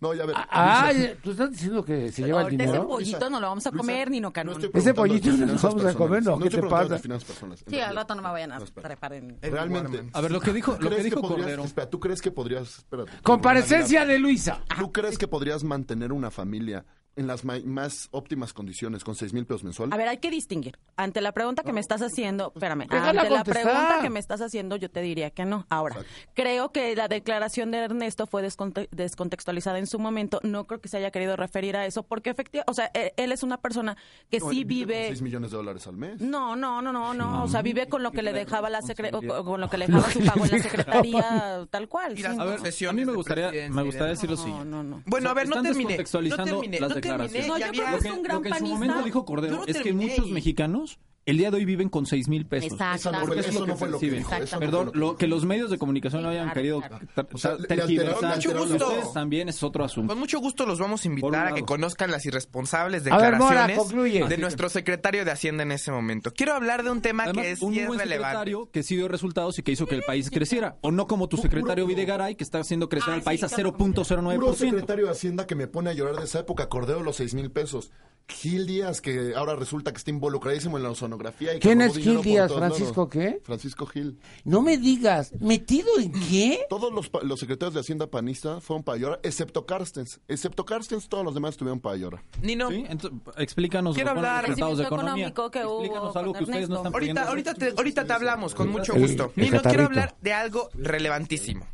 [0.00, 0.34] No, ya ver.
[0.36, 0.90] Ah,
[1.22, 2.88] ¿tú estás diciendo que se lleva el Ahorita ese dinero?
[2.88, 4.54] pollito no lo vamos a Luisa, comer ni no no canón.
[4.60, 5.96] estoy Ese pollito no lo vamos a personales.
[5.96, 6.30] comer, ¿no?
[6.32, 6.98] No ¿Qué te pasa?
[6.98, 7.64] personales.
[7.68, 8.88] Sí, al rato no me vayan a No, espera.
[8.88, 9.38] trepar en...
[9.40, 10.02] Realmente.
[10.12, 11.62] A ver, lo que dijo, lo que ¿crees dijo podrías- Cordero.
[11.62, 12.78] Espera, ¿tú crees que podrías...
[12.78, 13.12] Espérate.
[13.22, 14.60] Comparecencia de Luisa.
[14.76, 16.84] ¿Tú crees que podrías mantener una familia
[17.16, 19.92] en las más óptimas condiciones con seis mil pesos mensuales?
[19.92, 20.78] A ver, hay que distinguir.
[20.96, 24.76] Ante la pregunta que me estás haciendo, espérame, ante la pregunta que me estás haciendo,
[24.76, 25.66] yo te diría que no.
[25.68, 25.96] Ahora,
[26.34, 30.40] creo que la declaración de Ernesto fue desconte- descontextualizada en su momento.
[30.42, 33.32] No creo que se haya querido referir a eso, porque efectivamente, o sea, e- él
[33.32, 33.96] es una persona
[34.30, 35.06] que No, sí vive con vive.
[35.08, 36.20] seis millones de dólares al mes.
[36.20, 37.44] No, no, no, no, no.
[37.44, 40.10] O sea, vive con lo que le dejaba la o- con lo que le dejaba
[40.10, 42.18] su pago en la secretaría, tal cual.
[42.18, 42.38] Y las.
[42.38, 44.68] A ver, a mí me gustaría, me gustaría decir lo No, siguiente.
[44.68, 45.02] no, no.
[45.06, 45.96] Bueno, a ver, no terminé.
[45.98, 47.38] No terminé, no terminé.
[47.40, 47.48] declaraciones.
[47.48, 49.02] No, yo había- creo Lo que que, es un gran lo que en su momento
[49.04, 52.46] dijo Cordero no es que muchos mexicanos el día de hoy viven con seis mil
[52.46, 52.72] pesos.
[52.72, 52.96] Exacto.
[52.96, 54.18] Esa no eso es eso lo no que fue lo que perciben.
[54.28, 54.42] dijo.
[54.42, 57.28] eso Perdón, lo que los medios de comunicación no hayan claro, querido claro.
[57.32, 58.38] O sea, tergiversar.
[58.38, 60.08] Ustedes también es otro asunto.
[60.12, 63.36] Con mucho gusto los vamos a un invitar a que conozcan las irresponsables A ver,
[63.36, 66.32] Mora, declaraciones de nuestro secretario de Hacienda en ese momento.
[66.32, 68.26] Quiero hablar de un tema Además, que es, un es buen relevante.
[68.28, 70.76] secretario que sí dio resultados y que hizo que el país creciera.
[70.80, 73.48] O no como tu secretario Videgaray, que está haciendo crecer Ah, al país sí, a
[73.48, 74.34] qué 0.09%.
[74.36, 77.34] Puro secretario de Hacienda que me pone a llorar de esa época, Cordero los seis
[77.34, 77.90] mil pesos.
[78.28, 81.54] Gil Díaz, que ahora resulta que está involucradísimo en la sonografía.
[81.54, 82.52] Y ¿Quién es Gil Díaz?
[82.52, 83.10] ¿Francisco lados.
[83.12, 83.40] qué?
[83.44, 84.18] Francisco Gil.
[84.44, 86.60] No me digas, ¿metido en qué?
[86.68, 90.20] Todos los, los secretarios de Hacienda panista fueron para llorar, excepto Carstens.
[90.28, 92.22] Excepto Carstens, todos los demás estuvieron para llorar.
[92.40, 95.10] Nino, Sí, entonces, explícanos Quiero los hablar- resultados de economía.
[95.28, 98.54] económico que hubo Explícanos algo que ustedes no están ahorita, ahorita, te, ahorita te hablamos
[98.54, 99.32] con mucho El- gusto.
[99.36, 101.66] el Nino, quiero hablar de algo relevantísimo.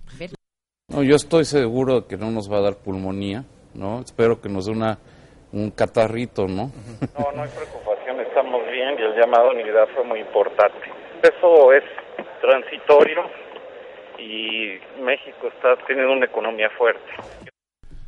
[0.90, 4.00] No, yo estoy seguro de que no nos va a dar pulmonía, ¿no?
[4.00, 4.98] Espero que nos dé una,
[5.52, 6.70] un catarrito, ¿no?
[7.18, 10.78] No, no hay preocupación, estamos bien y el llamado a unidad fue muy importante.
[11.22, 11.82] Eso es
[12.40, 13.22] transitorio
[14.18, 17.02] y México está teniendo una economía fuerte.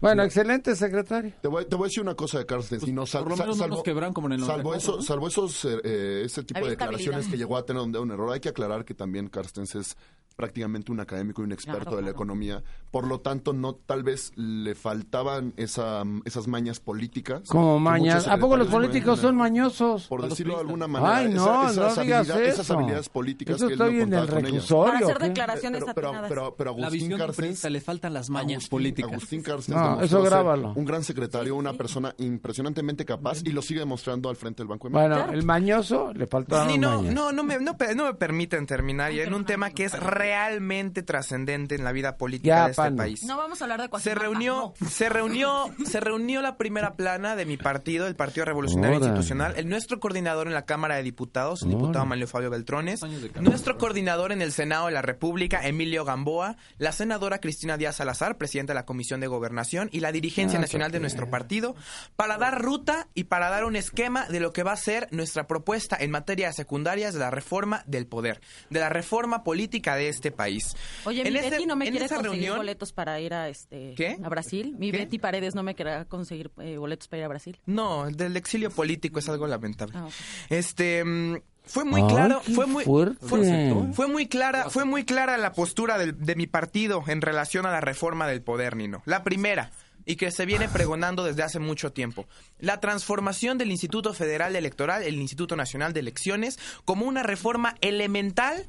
[0.01, 1.33] Bueno, excelente secretario.
[1.43, 2.89] Te voy, te voy a decir una cosa de Carstens.
[2.89, 4.71] y no, sal- por lo sal- menos no salvo, nos quebran como en el salvo
[4.71, 5.03] 94, eso, ¿no?
[5.03, 8.33] salvo esos, eh, eh, ese tipo de declaraciones que llegó a tener un, un error.
[8.33, 9.97] Hay que aclarar que también Carstens es
[10.41, 12.17] prácticamente un académico y un experto Claro, de la claro.
[12.17, 12.63] economía.
[12.91, 17.43] Por lo tanto, no tal vez le faltaban esa, esas mañas políticas.
[17.49, 18.27] Como mañas.
[18.27, 20.07] ¿A poco los políticos son mañosos?
[20.09, 21.17] Por decirlo de alguna manera.
[21.17, 22.75] Ay, esa- no, esas, no digas habilidades, esas eso.
[22.75, 24.67] habilidades políticas Eso que él estoy no en el contaba con ellas.
[24.71, 29.13] Para hacer declaraciones Pero, pero, pero, pero Agustín priista le faltan las mañas Agustín- políticas.
[29.13, 30.73] Agustín Carstens No, eso grábalo.
[30.75, 34.89] Un gran secretario, una persona impresionantemente capaz y lo sigue demostrando al frente del Banco
[34.89, 35.15] de México.
[35.17, 37.15] Bueno, el mañoso le faltaron Ni no, mañas.
[37.15, 39.93] no, no me, no, no me permiten terminar y en un tema que es
[40.31, 43.23] realmente trascendente en la vida política Ya, de este país.
[43.25, 44.89] No vamos a hablar de Se Coajimalpa, reunió, no.
[44.89, 48.99] se reunió, se reunió la primera plana de mi partido, el Partido Revolucionario.
[48.99, 52.07] Institucional, el nuestro coordinador en la Cámara de Diputados, el diputado.
[52.07, 53.01] Manlio Fabio Beltrones,
[53.41, 58.37] nuestro coordinador en el Senado de la República, Emilio Gamboa, la senadora Cristina Díaz Salazar,
[58.39, 61.75] presidenta de la Comisión de Gobernación, y la dirigencia Ah, nacional de nuestro partido,
[62.17, 65.47] para dar ruta y para dar un esquema de lo que va a ser nuestra
[65.47, 68.41] propuesta en materia de secundarias de la reforma del poder,
[68.71, 70.77] de la reforma política de este país.
[71.05, 73.95] Oye, En mi ese- Betty no me quiere conseguir reunión- boletos para ir a este
[73.97, 74.19] ¿Qué?
[74.23, 74.77] a Brasil.
[74.79, 74.99] Mi ¿Qué?
[74.99, 77.59] Betty Paredes no me querrá conseguir eh, boletos para ir a Brasil.
[77.67, 79.95] No, el del exilio político es algo lamentable.
[79.97, 80.09] Ah.
[80.49, 83.17] Este mm, fue muy Ay, claro, fue muy fuerte.
[83.27, 87.67] fue, fue muy clara, fue muy clara la postura del- de mi partido en relación
[87.67, 89.03] a la reforma del poder, Nino.
[89.07, 89.71] La primera
[90.07, 92.27] y que se viene pregonando desde hace mucho tiempo.
[92.59, 98.67] La transformación del Instituto Federal Electoral, el Instituto Nacional de Elecciones, como una reforma elemental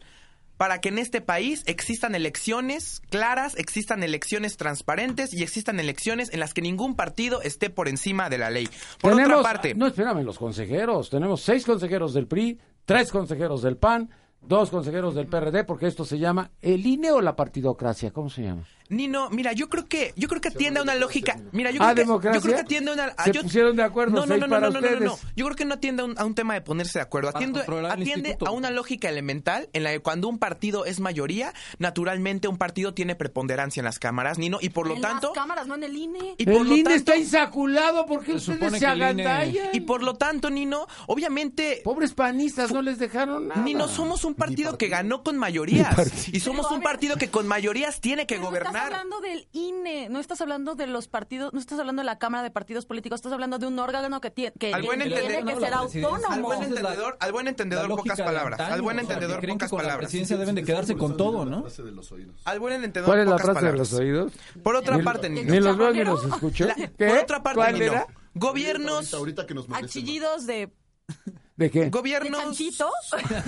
[0.62, 6.40] para que en este país existan elecciones claras, existan elecciones transparentes y existan elecciones en
[6.40, 8.70] las que ningún partido esté por encima de la ley.
[9.02, 11.10] Por tenemos, otra parte, No, espérame, los consejeros.
[11.10, 16.04] Tenemos seis consejeros del PRI, tres consejeros del PAN, dos consejeros del PRD, porque esto
[16.06, 18.12] se llama el INE o la partidocracia.
[18.12, 18.64] ¿Cómo se llama?
[18.90, 21.40] Nino, mira, yo creo que yo creo que atiende a una lógica.
[21.54, 22.40] Mira, yo Ah, creo que, democracia.
[22.40, 23.04] yo creo que atiende a una.
[23.16, 25.20] a- Se yo- pusieron de acuerdo, No, no, no, no, para no, no, no, no.
[25.34, 27.30] Yo creo que no atiende a un, a un tema de ponerse de acuerdo.
[27.30, 32.50] Atiende, atiende a una lógica elemental en la que cuando un partido es mayoría, naturalmente
[32.50, 35.28] un partido tiene preponderancia en las cámaras, Nino, y por lo en tanto.
[35.28, 36.36] las cámaras, no en el INE.
[36.38, 39.70] Y por el lo INE tanto, está insaculado porque Se ustedes se INE agandallan.
[39.72, 41.80] y por lo tanto, Nino, obviamente.
[41.86, 43.62] Pobres panistas, no les dejaron nada.
[43.62, 46.28] Nino, somos un partido que ganó con mayorías.
[46.34, 48.94] Y somos un partido que con mayorías tiene que Pero no Estás gobernar.
[48.94, 52.44] hablando del INE, no estás hablando de los partidos, no estás hablando de la Cámara
[52.44, 55.44] de Partidos Políticos, estás hablando de un órgano que, tie- que Al buen tiene entender-
[55.46, 56.48] que ser presidencia- Al autónomo.
[56.48, 58.60] buen entendedor, al buen entendedor pocas palabras.
[58.60, 60.06] antaño, Al buen o sea, entendedor que pocas con la palabras.
[60.08, 61.66] presidencia deben de quedarse con todo, ¿no?
[62.46, 63.92] Al buen entendedor ¿Cuál es la frase de palabras.
[63.92, 64.34] los oídos?
[64.64, 66.68] Por otra Ni- parte, Ni los veo ni los escucho.
[66.98, 68.08] Por otra parte, ¿Cuál Nino, era?
[68.34, 70.72] Gobiernos, Ahorita, ahorita que nos A mandes- chillidos de,
[71.62, 71.82] ¿De qué?
[71.82, 72.90] de gobiernos, chanchito.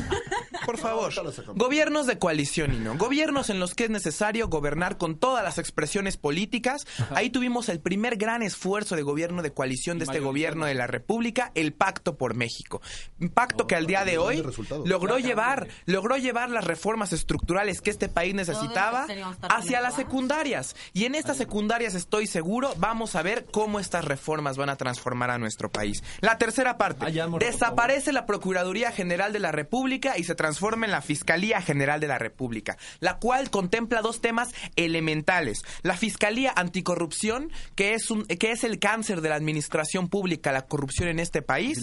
[0.67, 1.12] por favor,
[1.56, 5.58] gobiernos de coalición y no, gobiernos en los que es necesario gobernar con todas las
[5.58, 6.86] expresiones políticas.
[7.15, 10.86] Ahí tuvimos el primer gran esfuerzo de gobierno de coalición de este gobierno de la
[10.86, 12.84] República, el Pacto por México.
[13.19, 14.43] Un pacto que al día de hoy
[14.86, 19.08] logró llevar, logró llevar las reformas estructurales que este país necesitaba
[19.41, 20.76] hacia las secundarias.
[20.93, 25.32] Y en estas secundarias estoy seguro, vamos a ver cómo estas reformas van a transformar
[25.32, 26.04] a nuestro país.
[26.21, 30.86] La tercera parte, Ah, por desaparece la Procuraduría General de la República y se transforma
[30.86, 35.63] en la Fiscalía General de la República, la cual contempla dos temas elementales.
[35.84, 40.66] La Fiscalía Anticorrupción, que es, un, que es el cáncer de la administración pública, la
[40.66, 41.80] corrupción en este país,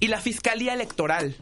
[0.00, 1.36] y la Fiscalía Electoral.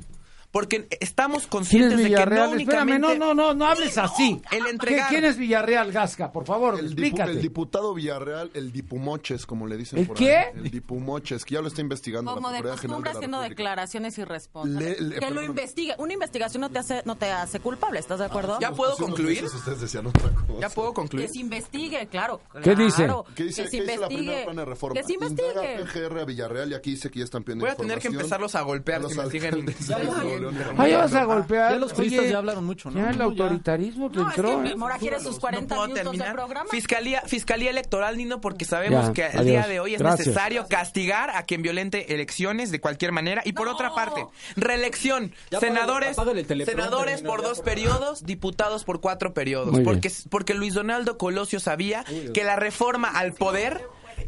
[0.52, 2.60] Porque estamos ¿Quién conscientes es de que no Villarreal?
[2.60, 3.18] Espérame, únicamente...
[3.18, 4.40] no, no, no, no hables así.
[4.50, 6.30] El ¿Qué- entregar- ¿Quién es Villarreal, Gasca?
[6.30, 7.30] Por favor, El, dipu- explícate.
[7.30, 10.36] el diputado Villarreal, el dipumoches, como le dicen ¿El por qué?
[10.36, 10.50] ahí.
[10.56, 13.48] El dipumoches, que ya lo está investigando Como la de costumbre de la haciendo República.
[13.48, 15.00] declaraciones irresponsables.
[15.00, 15.94] Le- le- que lo investigue.
[15.96, 18.58] Una investigación no te hace no te hace culpable, ¿estás de acuerdo?
[18.60, 19.42] ¿Ya puedo concluir?
[19.42, 20.60] meses ustedes decían otra cosa.
[20.60, 21.26] ¿Ya puedo concluir?
[21.28, 22.42] Que se investigue, claro.
[22.62, 23.04] ¿Qué dice?
[23.04, 24.16] claro, ¿Qué dice, que se la investigue.
[24.18, 25.00] primera plana de reforma?
[25.00, 25.78] Que se investigue.
[25.84, 28.54] PGR a Villarreal y aquí dice que ya están pidiendo Voy a tener que empezarlos
[28.54, 31.72] a golpear a si los me siguen León Ah, ya vas a golpear.
[31.72, 32.98] Ya los Oye, ya hablaron mucho, ¿no?
[33.00, 34.62] Ya el autoritarismo te entró.
[34.62, 34.76] que ¿eh?
[34.76, 36.70] Mora quiere sus 40 puedo minutos de programa.
[36.70, 40.26] Fiscalía, Fiscalía Electoral, Nino, porque sabemos Ya, que el día de hoy es Gracias.
[40.28, 43.42] necesario castigar a quien violente elecciones de cualquier manera.
[43.44, 44.26] Y por otra parte,
[44.56, 45.32] reelección.
[45.50, 46.16] Ya senadores,
[46.64, 49.78] senadores por dos por periodos, diputados por cuatro periodos.
[49.80, 53.80] Porque, porque Luis Donaldo Colosio sabía que la reforma al poder,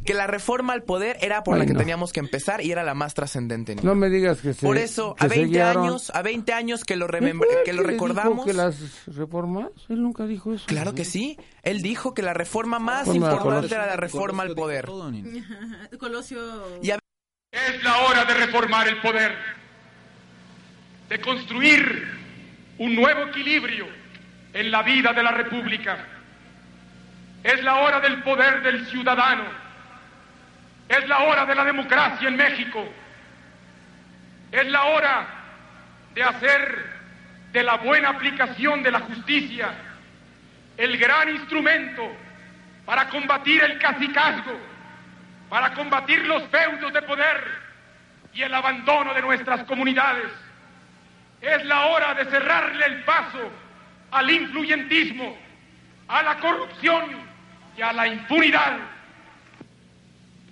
[0.02, 2.94] que la reforma al poder era por la que teníamos que empezar y era la
[2.94, 3.76] más trascendente.
[3.82, 5.84] No me digas que se Por eso, que a se 20 guiaron.
[5.84, 8.44] años, a 20 años que lo, ¿Él remembr- fue el que lo le dijo recordamos.
[8.46, 9.68] que las reformas?
[9.88, 10.64] Él nunca dijo eso.
[10.66, 11.38] Claro que sí.
[11.62, 14.86] Él dijo que la reforma más importante era la reforma al poder.
[14.86, 15.12] todo.
[15.98, 16.40] Colosio.
[16.82, 16.98] Y a-
[17.52, 19.32] Es la hora de reformar el poder,
[21.08, 22.08] de construir
[22.78, 23.86] un nuevo equilibrio
[24.52, 26.06] en la vida de la República.
[27.42, 29.44] Es la hora del poder del ciudadano.
[30.88, 32.84] Es la hora de la democracia en México.
[34.52, 35.26] Es la hora
[36.14, 36.94] de hacer
[37.52, 39.72] de la buena aplicación de la justicia
[40.76, 42.02] el gran instrumento
[42.84, 44.58] para combatir el cacicazgo,
[45.48, 47.64] para combatir los feudos de poder
[48.32, 50.30] y el abandono de nuestras comunidades.
[51.40, 53.50] Es la hora de cerrarle el paso
[54.10, 55.36] al influyentismo,
[56.08, 57.04] a la corrupción
[57.76, 58.78] y a la impunidad.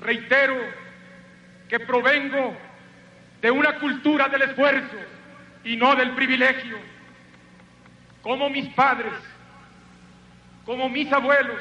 [0.03, 0.57] Reitero
[1.69, 2.57] que provengo
[3.41, 4.97] de una cultura del esfuerzo
[5.65, 6.79] y no del privilegio.
[8.23, 9.13] Como mis padres,
[10.65, 11.61] como mis abuelos,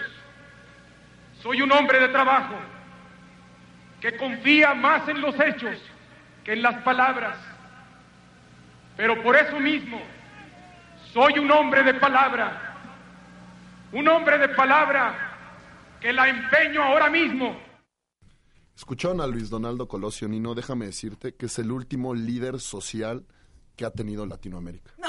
[1.41, 2.55] soy un hombre de trabajo
[3.99, 5.77] que confía más en los hechos
[6.43, 7.37] que en las palabras.
[8.97, 10.01] Pero por eso mismo
[11.13, 12.75] soy un hombre de palabra,
[13.91, 15.13] un hombre de palabra
[15.99, 17.70] que la empeño ahora mismo.
[18.75, 23.25] Escucharon a Luis Donaldo Colosio, Nino, déjame decirte que es el último líder social
[23.75, 24.91] que ha tenido Latinoamérica.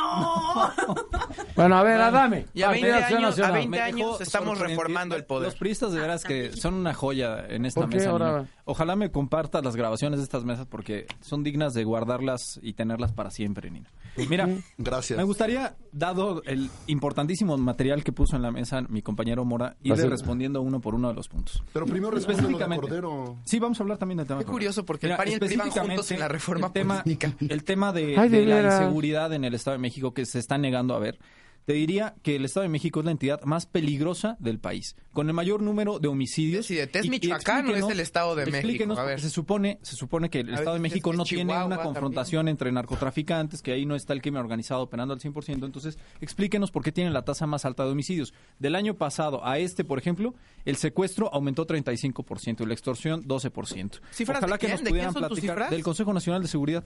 [1.55, 2.47] Bueno, a ver, Adame.
[2.55, 3.53] Y a 20 Partido Acción años, a Nacional.
[3.55, 5.49] 20 Me años estamos reformando el poder.
[5.49, 8.11] Los priistas de veras que son una joya en esta ¿Por qué mesa.
[8.11, 8.47] ahora?
[8.65, 13.13] Ojalá me compartas las grabaciones de estas mesas porque son dignas de guardarlas y tenerlas
[13.13, 13.89] para siempre, Nino.
[14.29, 14.49] Mira,
[14.79, 15.17] Gracias.
[15.17, 19.89] me gustaría, dado el importantísimo material que puso en la mesa mi compañero Mora, ir
[19.93, 20.11] Gracias.
[20.11, 21.63] respondiendo uno por uno de los puntos.
[21.73, 22.87] Pero primero responde lo de Específicamente.
[22.89, 23.39] Cordero.
[23.45, 24.41] Sí, vamos a hablar también del tema.
[24.41, 26.73] Qué curioso, porque el PAN y el PRI van específicamente, juntos en la reforma el
[26.73, 27.35] tema, política.
[27.49, 30.39] El tema de, Ay, de de la inseguridad en el Estado de México que se
[30.39, 31.19] está negando a ver.
[31.65, 35.29] Te diría que el Estado de México es la entidad más peligrosa del país, con
[35.29, 36.67] el mayor número de homicidios.
[36.67, 38.93] Sí, de Y- Michoacán, ¿no es el Estado de México?
[38.99, 39.21] A ver.
[39.21, 41.81] Se supone, se supone que el A Estado de México no tiene una también.
[41.83, 45.67] confrontación entre narcotraficantes, que ahí no está el crimen organizado operando al 100%.
[45.67, 48.35] Entonces, explíquenos por qué tiene la tasa más alta de homicidios.
[48.59, 54.01] Del año pasado a este, por ejemplo, el secuestro aumentó 35% y la extorsión 12%.
[54.11, 54.73] ¿Cifras Ojalá de que quién?
[54.73, 56.85] nos ¿De quién pudieran platicar del Consejo Nacional de Seguridad,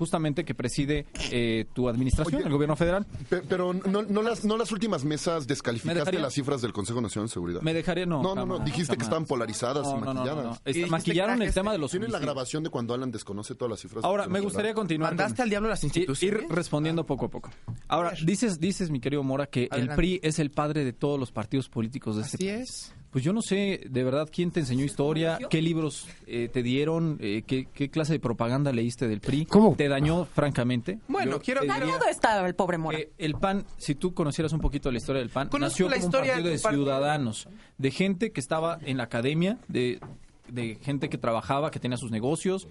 [0.00, 3.06] justamente que preside eh, tu administración, Oye, el gobierno federal.
[3.28, 7.00] Pe- Pero no, no las, no las últimas mesas Me descalificaste las cifras del Consejo
[7.02, 7.60] Nacional de Seguridad.
[7.60, 8.22] Me dejaría, no.
[8.22, 10.44] no, no, no, jamás, dijiste que estaban polarizadas No, y no, no, no, maquilladas.
[10.80, 10.86] no.
[10.88, 14.04] Maquillaron el tema de los Tienen la grabación de cuando Alan desconoce todas las cifras.
[14.04, 15.10] Ahora, me gustaría continuar.
[15.12, 16.42] ¿Mandaste con- al diablo las instituciones?
[16.44, 17.50] ir respondiendo poco a poco.
[17.88, 19.90] Ahora, dices, dices, mi querido Mora, que el.
[19.90, 22.60] PRI es el padre de todos los partidos políticos de este Así país.
[22.70, 22.94] es.
[23.10, 27.18] Pues yo no sé, de verdad, quién te enseñó historia, qué libros eh, te dieron,
[27.20, 29.46] eh, qué, qué clase de propaganda leíste del PRI.
[29.46, 29.74] ¿Cómo?
[29.76, 31.00] ¿Te dañó, francamente?
[31.08, 32.98] Bueno, Yo quiero- diría Dañado está el pobre Mora.
[32.98, 35.96] que el PAN, si tú conocieras un poquito la historia del PAN, Conozco nació la
[35.96, 39.98] como un historia partido de ciudadanos, de gente que estaba en la academia, de
[40.48, 42.66] de gente que trabajaba, que tenía sus negocios.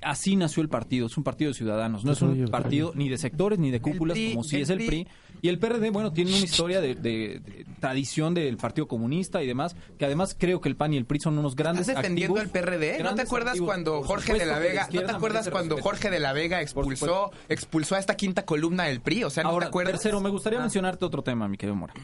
[0.00, 3.18] Así nació el partido, es un partido de ciudadanos, no es un partido ni de
[3.18, 4.86] sectores ni de cúpulas PRI, como si el es el PRI.
[4.86, 5.08] PRI.
[5.46, 9.46] Y el PRD, bueno, tiene una historia de, de- de tradición del Partido Comunista y
[9.46, 12.34] demás, que además creo que el PAN y el PRI son unos grandes ¿Estás defendiendo
[12.40, 13.02] activos, al PRD?
[13.04, 13.66] ¿No te acuerdas activos.
[13.68, 15.76] cuando Jorge de la Vega, ¿no te acuerdas cuando.
[15.80, 19.22] Jorge de la Vega expulsó expulsó a esta quinta columna del PRI?
[19.22, 19.92] O sea, ¿no Ahora, te acuerdas?
[19.92, 20.62] tercero, me gustaría Ah.
[20.62, 21.94] mencionarte otro tema, mi querido Mora.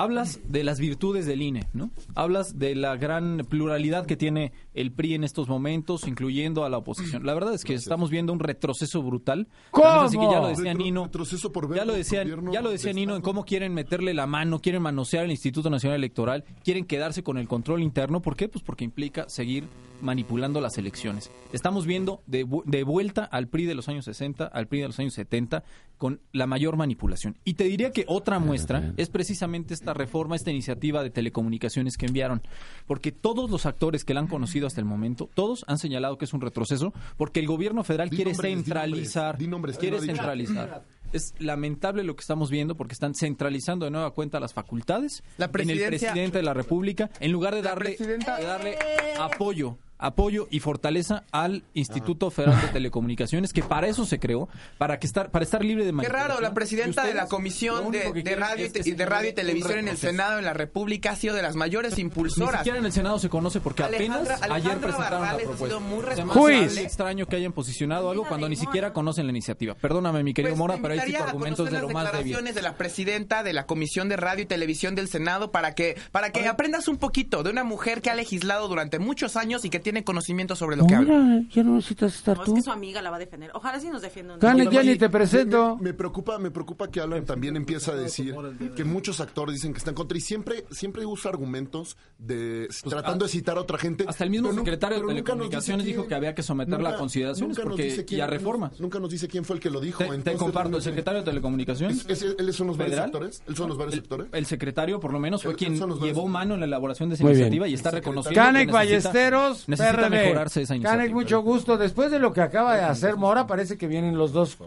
[0.00, 1.90] Hablas de las virtudes del INE, ¿no?
[2.14, 6.78] Hablas de la gran pluralidad que tiene el PRI en estos momentos, incluyendo a la
[6.78, 7.26] oposición.
[7.26, 9.48] La verdad es que estamos viendo un retroceso brutal.
[9.72, 9.86] ¿Cómo?
[9.88, 11.04] Así que ya lo decía Retro- Nino.
[11.06, 13.44] retroceso por ver Ya lo el decía, gobierno ya lo decía de Nino en cómo
[13.44, 17.82] quieren meterle la mano, quieren manosear el Instituto Nacional Electoral, quieren quedarse con el control
[17.82, 18.22] interno.
[18.22, 18.48] ¿Por qué?
[18.48, 19.64] Pues porque implica seguir
[20.00, 21.30] manipulando las elecciones.
[21.52, 24.98] Estamos viendo de, de vuelta al PRI de los años 60, al PRI de los
[24.98, 25.64] años 70,
[25.96, 27.36] con la mayor manipulación.
[27.44, 32.06] Y te diría que otra muestra es precisamente esta reforma, esta iniciativa de telecomunicaciones que
[32.06, 32.42] enviaron.
[32.86, 36.24] Porque todos los actores que la han conocido hasta el momento, todos han señalado que
[36.24, 39.24] es un retroceso, porque el gobierno federal Di quiere nombres, di centralizar.
[39.24, 40.84] nombres, di nombres, quiere centralizar.
[41.10, 45.46] Es lamentable lo que estamos viendo porque están centralizando de nueva cuenta las facultades La
[45.54, 48.76] en el presidente de la República en lugar de darle, presidenta- de darle
[49.18, 54.98] apoyo apoyo y fortaleza al Instituto Federal de Telecomunicaciones que para eso se creó para
[54.98, 58.36] que estar para estar libre de Qué raro, la presidenta de la Comisión de, de
[58.36, 59.96] radio, es que y de radio y televisión en el.
[59.98, 62.58] Senado, en la República, ha sido de las mayores Ni impulsoras.
[62.60, 65.48] siquiera en el Senado se conoce porque Alejandra- apenas ayer Alejandra presentaron la Barrales ha
[65.48, 65.76] propuesta.
[65.78, 69.74] sido muy muy extraño que hayan posicionado algo cuando ni siquiera conocen la iniciativa.
[69.74, 71.86] Perdóname, mi querido Pues, Mora, pero ahí sí tu invitaría a argumento es de lo
[71.86, 72.18] las más débil.
[72.18, 75.96] declaraciones de la presidenta de la Comisión de Radio y Televisión del Senado para que
[76.12, 79.70] para que aprendas un poquito de una mujer que ha legislado durante muchos años y
[79.70, 81.14] que tiene conocimiento sobre lo que habla.
[81.18, 82.54] Mira, ya no necesitas estar No, es tú.
[82.56, 83.50] que su amiga la va a defender.
[83.54, 84.34] Ojalá sí nos defienda.
[84.34, 85.76] un ya ni te presento.
[85.76, 88.34] Me, me preocupa, me preocupa que Alan también empieza a decir
[88.76, 93.30] que muchos actores dicen que están contra y siempre, siempre usa argumentos de tratando de
[93.30, 94.04] citar a otra gente.
[94.06, 96.08] Hasta el mismo secretario de Telecomunicaciones dijo quién.
[96.08, 98.78] que había que someterla a consideraciones porque- quién- y a reformas.
[98.80, 99.98] Nunca nos dice quién fue el que lo dijo.
[99.98, 102.04] Te, te entonces, comparto, el secretario de Telecomunicaciones.
[102.08, 103.42] ¿Es- es- ¿Él son los varios federal, sectores?
[103.46, 103.94] ¿Él son los varios
[104.32, 107.68] el, secretario, por lo menos, fue quien llevó mano en la elaboración de esa iniciativa
[107.68, 110.22] y está reconociendo Canek Ballesteros, necesita PRD.
[110.22, 110.98] mejorarse esa iniciativa.
[111.02, 111.76] Canek, mucho gusto.
[111.76, 114.58] Después de lo que acaba de hacer Mora, parece que vienen los dos.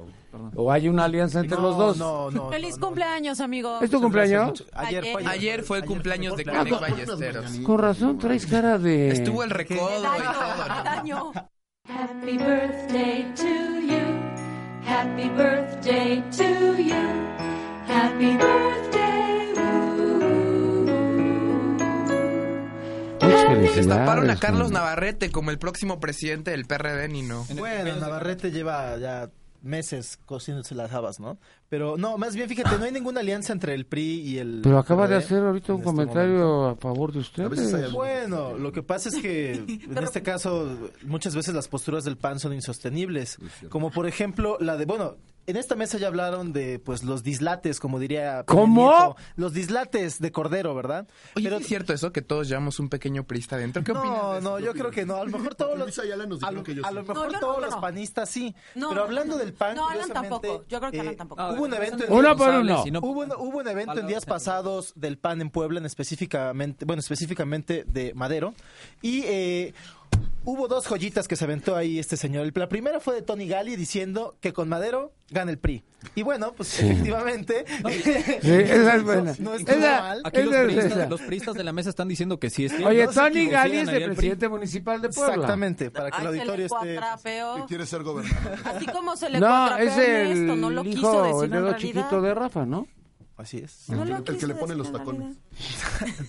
[0.55, 1.97] O hay una alianza entre los dos.
[1.97, 2.49] No, no.
[2.49, 3.79] Feliz cumpleaños, amigo.
[3.81, 4.65] ¿Es tu cumpleaños?
[4.73, 5.63] Ayer fue ayer.
[5.63, 6.79] Fue el cumpleaños de Canek.
[6.79, 7.51] Ballesteros.
[7.65, 9.09] Con razón, traes cara de...
[9.09, 10.83] Estuvo el recodo y Daño, todo.
[10.83, 11.31] daño.
[11.87, 14.21] Happy birthday to you.
[14.87, 16.95] Happy birthday to you.
[17.87, 19.90] Happy birthday.
[23.75, 24.35] Destaparon a.
[24.37, 24.71] Carlos.
[24.71, 27.45] Navarrete como el próximo presidente del PRD, ni no.
[27.55, 29.29] Bueno, Navarrete lleva ya
[29.61, 31.37] meses cocinándose las habas, ¿no?
[31.69, 34.79] Pero no, más bien fíjate, no hay ninguna alianza entre el PRI y el Pero
[34.79, 36.69] acaba de hacer ahorita un este comentario momento.
[36.69, 37.91] a favor de ustedes.
[37.91, 40.67] Bueno, lo que pasa es que en este caso
[41.03, 43.37] muchas veces las posturas del PAN son insostenibles,
[43.69, 45.15] como por ejemplo la de, bueno,
[45.47, 48.89] en esta mesa ya hablaron de pues los dislates, como diría ¿Cómo?
[48.91, 49.15] Nieto.
[49.35, 51.07] los dislates de Cordero, ¿verdad?
[51.35, 53.83] Oye, Pero ¿es cierto eso que todos llevamos un pequeño prista dentro?
[53.83, 54.17] ¿Qué opinas?
[54.17, 54.49] no, de eso?
[54.49, 55.15] no, yo creo que no.
[55.15, 57.71] A lo mejor todos los, a lo, a lo mejor No, yo no, todos los
[57.71, 57.81] no.
[57.81, 58.55] panistas sí.
[58.75, 60.63] No, pero hablando del PAN, No, Alan tampoco.
[60.69, 61.41] Yo creo que Alan eh, tampoco.
[61.53, 62.83] Hubo un evento en Uno por uno.
[62.83, 65.85] Si no- Hubo un, hubo un evento en días pasados del PAN en Puebla, en
[65.85, 68.53] específicamente, bueno, específicamente de Madero,
[69.01, 69.73] y eh,
[70.43, 72.51] hubo dos joyitas que se aventó ahí este señor.
[72.57, 75.83] La primera fue de Tony Gali diciendo que con Madero gana el PRI.
[76.15, 77.65] Y bueno, pues efectivamente,
[78.41, 79.35] Sí, esa es buena.
[79.39, 80.21] no Esa- mal.
[80.23, 81.05] Aquí los esa priistas, esa.
[81.09, 82.87] los priistas de la mesa están diciendo que sí es cierto.
[82.89, 84.15] Oye, No Tony Gali es el el PRI.
[84.15, 85.33] presidente municipal de Puebla.
[85.35, 87.59] Exactamente, para que el Ay, se le auditorio esté...
[87.61, 88.59] Que quiere ser gobernador.
[88.65, 91.51] Así como se le No, cuatrapeó es el Ernesto, no lo quiso hijo, decir el
[91.51, 92.87] dedo chiquito de Rafa, ¿no?
[93.41, 93.89] Así es.
[93.89, 95.35] No El que- el que le pone los tacones.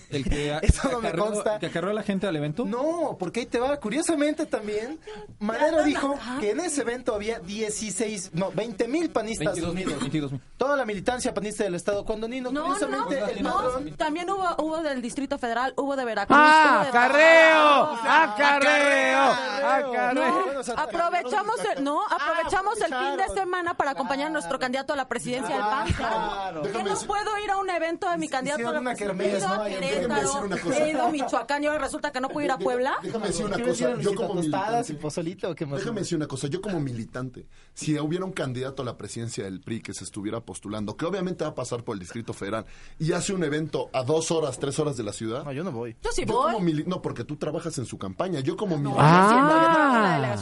[0.09, 1.59] El que, Eso no me acarreó- consta.
[1.59, 2.65] que acarreó a la gente al evento.
[2.65, 3.79] No, porque ahí te va.
[3.79, 4.99] Curiosamente también,
[5.39, 10.01] Madero dijo que en ese evento había 16, no, 20 mil panistas 22 mil, unidos.
[10.01, 10.41] 22 mil.
[10.57, 12.51] Toda la militancia panista del Estado condonino.
[12.51, 16.37] No, no, Curiosamente, el no, padrón- también hubo, hubo del Distrito Federal, hubo de Veracruz.
[16.41, 17.97] ¡Ah, carreo!
[18.01, 19.19] ¡Ah, carreo!
[19.65, 24.93] ¡Ah, No, aprovechamos el, no, aprovechamos el fin de semana para acompañar a nuestro candidato
[24.93, 25.87] a la presidencia del PAN.
[25.93, 26.61] Claro.
[26.61, 29.07] ¿Qué Déjame no puedo ir a un evento de mi candidato a la presidencia?
[29.07, 29.61] kermés, He ido ¿no?
[29.61, 32.95] a Querétaro, he ido Michoacán y ahora resulta que no puedo ir a Puebla.
[33.01, 33.95] Déjame decir una ¿Qué cosa.
[33.99, 34.93] Yo como militante.
[34.95, 35.79] pozolito o qué más?
[35.79, 39.61] Déjame decir una cosa, yo como militante, si hubiera un candidato a la presidencia del
[39.61, 42.65] PRI que se estuviera postulando, que obviamente va a pasar por el Distrito Federal,
[42.99, 45.71] y hace un evento a dos horas, tres horas de la ciudad, No, yo no
[45.71, 45.95] voy.
[46.01, 46.53] Yo sí yo voy.
[46.53, 50.35] como mili- no, porque tú trabajas en su campaña, yo como militante, Ah.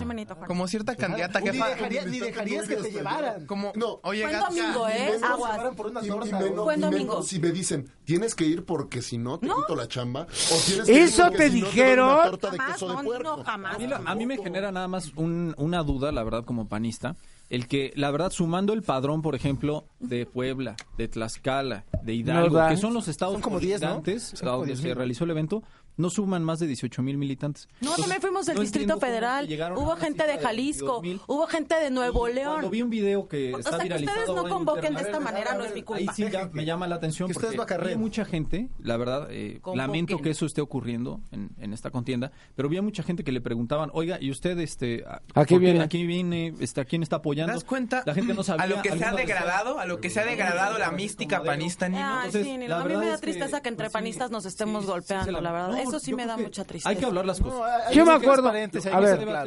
[0.48, 3.46] Como cierta candidata dejarías, ni dejarías que te llevaran.
[3.46, 4.00] Como, No.
[4.04, 5.20] oye, Fue el Gatka, domingo, ¿eh?
[5.24, 5.52] Aguas.
[5.54, 6.40] llevaran por una y, y torta.
[6.64, 7.24] Bueno, domingo.
[7.24, 10.22] si me dicen, tienes que ir porque si no te quito la chamba.
[10.24, 12.38] O tienes que ir ¿Eso porque te si dijeron?
[12.42, 13.76] Jamás, no, no, jamás.
[13.76, 17.16] A mí, a mí me genera nada más un- una duda, la verdad, como panista,
[17.50, 22.56] el que, la verdad, sumando el padrón, por ejemplo, de Puebla, de Tlaxcala, de Hidalgo,
[22.56, 22.70] da.
[22.70, 23.88] que son los estados Son como 10, ¿no?
[23.88, 24.02] Son
[24.40, 24.96] como donde 10 se mil.
[24.96, 25.62] realizó el evento,
[25.98, 27.68] no suman más de 18 mil militantes.
[27.82, 29.48] No, también fuimos del No Distrito Federal.
[29.76, 31.22] Hubo gente de de Jalisco, 22,000.
[31.28, 32.72] hubo gente de Nuevo Cuando León.
[32.72, 35.54] vi un video que O está sea, que viralizado ustedes no convoquen de esta manera
[35.56, 36.02] no es mi culpa.
[36.02, 39.28] Ahí sí ya me llama la atención Que ustedes porque había mucha gente, la verdad,
[39.32, 43.32] eh, lamento que eso esté ocurriendo en, en esta contienda, pero había mucha gente que
[43.32, 45.82] le preguntaban, oiga, ¿y usted este, a, ¿A qué viene?
[45.82, 46.54] ¿A qué viene?
[46.60, 47.54] Este, ¿A quién está ¿Te apoyando?
[47.54, 48.04] das cuenta?
[48.06, 48.64] La gente no sabía.
[48.64, 51.46] a lo que se ha degradado, a lo que se ha degradado la mística de-
[51.46, 54.86] panista, Entonces, a mí me verdad da que, tristeza que entre pues, panistas nos estemos
[54.86, 55.81] golpeando, la verdad.
[55.84, 56.90] No, Eso sí me da mucha tristeza.
[56.90, 57.58] Hay que hablar las cosas.
[57.60, 58.70] No, hay- hay Yo me acuerdo, a ver,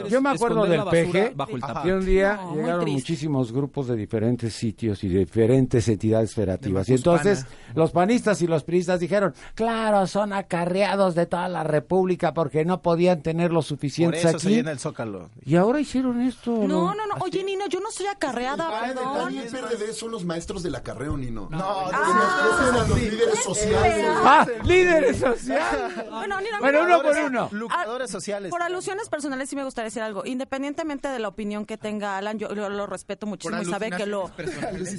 [0.08, 1.94] yo me acuerdo del peje, bajo el tapete.
[1.94, 6.86] un día No, llegaron muchísimos grupos de diferentes sitios y de diferentes entidades federativas.
[6.86, 11.64] De Y entonces los panistas y los priistas dijeron, claro, son acarreados de toda la
[11.64, 14.48] república porque no podían tener los Por suficientes se aquí.
[14.48, 15.30] llena el Zócalo.
[15.44, 16.50] Y ahora hicieron esto.
[16.52, 17.14] No, no, no.
[17.20, 19.18] Oye, Nino, yo no soy acarreada, Ah, de- perdón.
[19.18, 21.48] también el PRD son los maestros del acarreo, Nino.
[21.50, 24.06] No, no, nos ponen a los líderes sociales.
[24.24, 25.92] Ah, líderes sociales.
[26.26, 27.48] Bueno, mira, uno por uno.
[27.52, 28.50] Lucradores sociales.
[28.50, 30.24] Por alusiones personales sí me gustaría decir algo.
[30.24, 34.06] Independientemente de la opinión que tenga Alan, yo lo, lo respeto muchísimo y sabe que
[34.06, 34.30] lo,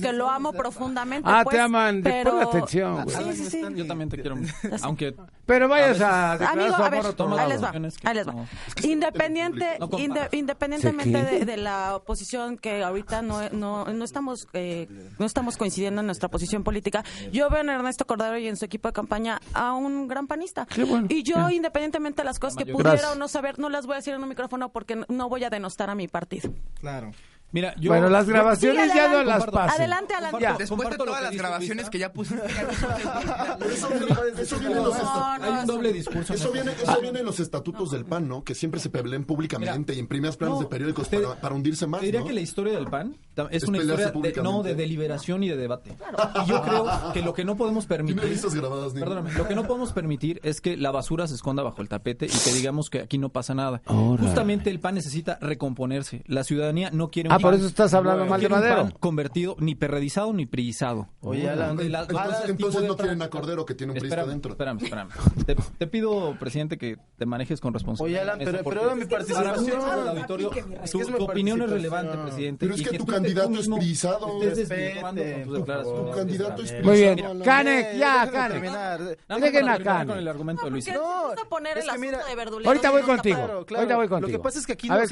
[0.02, 1.30] que lo amo profundamente.
[1.32, 2.02] Ah, pues, te aman.
[2.02, 2.32] de- Pero...
[2.32, 3.16] Ponle atención, güey.
[3.34, 3.62] Sí, sí, sí.
[3.76, 4.36] Yo también te quiero.
[4.84, 5.16] Aunque
[5.46, 7.70] Pero vayas a declarar Amigo, su a ver, a ahí les va,
[8.04, 8.34] ahí les va.
[8.84, 10.10] Independiente, No compares.
[10.10, 14.88] inde- independientemente de, de la oposición que ahorita no, no, no estamos eh,
[15.20, 18.66] no estamos coincidiendo en nuestra posición política, yo veo en Ernesto Cordero y en su
[18.66, 20.66] equipo de campaña a un gran panista.
[20.66, 21.08] Qué bueno.
[21.10, 21.54] Y yo, Ya.
[21.54, 22.74] independientemente de las cosas que mayoría.
[22.76, 23.12] pudiera Gracias.
[23.16, 25.50] o no saber, no las voy a decir en un micrófono porque no- voy a
[25.50, 26.52] denostar a mi partido.
[26.80, 27.12] Claro.
[27.52, 29.46] Mira, yo, Bueno, las yo- grabaciones Sí, ya no adelante.
[29.46, 29.80] las pasen.
[29.82, 30.36] Adelante, Alan.
[30.42, 30.56] Ya.
[30.58, 32.44] Después de todas que las grabaciones que ya pusiste.
[33.72, 34.08] Eso viene,
[34.42, 36.34] eso viene en los hay un doble discurso.
[36.34, 38.44] Eso viene, eso viene en los estatutos del PAN, ¿no?
[38.44, 41.56] Que siempre se pelean públicamente y en primeras planas no, de periódicos te- para, para
[41.56, 42.28] hundirse más, Te diría ¿no?
[42.28, 43.16] que la historia del PAN
[43.52, 45.96] es, Es una historia de, no de deliberación y de debate.
[46.46, 48.40] Y yo creo que lo que no podemos permitir.
[48.56, 48.94] Grabadas.
[48.94, 52.26] Perdóname, lo que no podemos permitir es que la basura se esconda bajo el tapete
[52.26, 53.82] y que digamos que aquí no pasa nada.
[53.86, 54.24] Ahora.
[54.24, 56.24] Justamente el PAN necesita recomponerse.
[56.28, 58.56] La ciudadanía no quiere un Ah, por PAN- eso estás hablando no mal de quiere
[58.56, 58.82] un Madero.
[58.90, 61.10] PAN convertido ni perredizado ni priizado.
[61.22, 62.04] Oye, Alan, la-
[62.48, 64.52] Entonces, no de quieren a Cordero, que tiene un priista dentro.
[64.52, 65.10] espérame, espérame.
[65.46, 68.22] Te, te pido, presidente, que te manejes con responsabilidad.
[68.24, 69.66] Oye, Alan, en pero- pero era mi participación.
[69.66, 70.52] del auditorio,
[70.92, 72.66] tu, opinión es relevante, presidente.
[72.66, 74.40] Pero es que tu candidato es mismo prisado.
[75.84, 77.42] Tu candidato es Muy bien.
[77.44, 79.18] Canek, ya, Canek.
[79.40, 80.08] Dejen a Canek.
[80.08, 80.88] con el argumento de Luis.
[80.88, 83.38] No, no, poner el asunto de verdulero Ahorita voy no contigo.
[83.38, 84.38] Ahorita voy Lo contigo.
[84.38, 85.08] que pasa es que aquí, no, no hay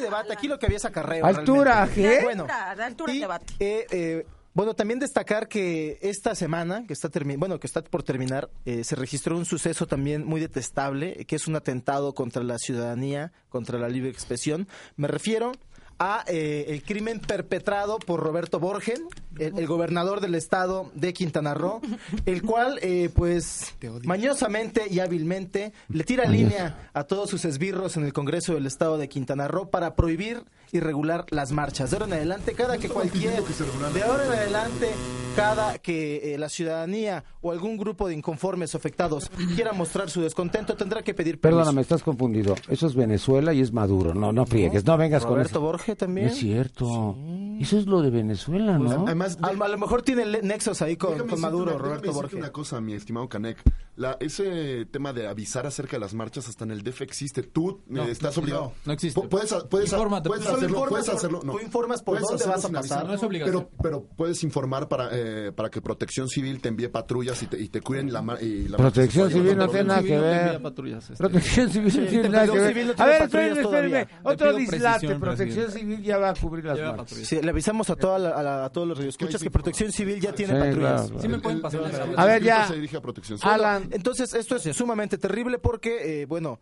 [0.00, 1.24] debate, aquí lo que había es acarreo.
[1.24, 1.88] Altura.
[1.94, 2.20] ¿qué?
[2.22, 3.54] Bueno, Altura, de altura el y, debate.
[3.60, 8.50] eh, eh, bueno, también destacar que esta semana, que está bueno, que está por terminar,
[8.64, 13.32] eh, se registró un suceso también muy detestable, que es un atentado contra la ciudadanía,
[13.50, 14.66] contra la libre expresión.
[14.96, 15.52] Me refiero
[15.98, 21.54] a eh, el crimen perpetrado por Roberto Borgen, el, el gobernador del estado de Quintana
[21.54, 21.80] Roo,
[22.26, 23.74] el cual, eh, pues,
[24.04, 28.98] mañosamente y hábilmente le tira línea a todos sus esbirros en el Congreso del estado
[28.98, 31.90] de Quintana Roo para prohibir y regular las marchas.
[31.90, 34.90] De ahora en adelante, cada que cualquier, de ahora en adelante,
[35.38, 40.20] cada que eh, la ciudadanía o algún grupo de inconformes o afectados quiera mostrar su
[40.20, 41.58] descontento, tendrá que pedir permiso.
[41.58, 42.54] Perdóname, estás confundido.
[42.68, 44.14] Eso es Venezuela y es Maduro.
[44.14, 44.84] No, no friegues.
[44.84, 45.60] No vengas con Roberto eso.
[45.60, 46.28] Borge No también.
[46.28, 47.16] es cierto.
[47.60, 49.04] Eso es lo de Venezuela, ¿no?
[49.06, 52.36] Además, A, a lo mejor tiene nexos ahí con, con Maduro, una- Roberto decirte Borge.
[52.36, 53.58] una cosa, mi estimado Canek.
[53.96, 57.42] La, ese tema de avisar acerca de las marchas hasta en el DF existe.
[57.42, 58.72] Tú eh, No, estás no, obligado.
[58.84, 59.20] no existe.
[59.20, 60.84] Pu- Puedes, puedes, Infórmate, puedes hacerlo.
[60.88, 61.40] Puedes por- hacerlo.
[61.42, 61.52] No.
[61.54, 62.76] tú informas por dónde vas a pasar.
[62.78, 63.68] avisar, No es obligación.
[63.80, 67.60] Pero, pero puedes informar para, eh, para que Protección Civil te envíe patrullas y te,
[67.60, 70.60] y te cuiden la, y la Protección Civil no tiene nada que ver.
[70.98, 71.14] este.
[71.16, 72.94] Protección Civil no tiene nada que ver.
[72.98, 74.08] A ver, espérenme, espérenme.
[74.22, 75.14] Otro dislate.
[75.16, 75.70] Protección.
[75.72, 77.10] Civil ya va a cubrir las.
[77.10, 80.20] Sí, le avisamos a, toda la- a, la- a todos los radioescuchas que Protección Civil
[80.20, 81.02] ya tiene Sí, patrullas.
[81.06, 81.20] claro.
[81.22, 82.66] Sí me pueden pasar el- la- el A ver, ya.
[82.68, 83.52] se dirige a Protección Civil.
[83.54, 83.88] Alan.
[83.90, 86.60] Entonces, esto es sumamente terrible porque, eh, bueno,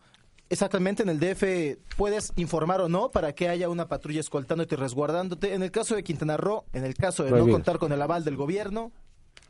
[0.51, 4.79] exactamente en el DF puedes informar o no para que haya una patrulla escoltándote y
[4.79, 5.55] resguardándote.
[5.55, 7.49] En el caso de Quintana Roo, en el caso de Prohibido.
[7.59, 8.93] no contar con el aval del gobierno,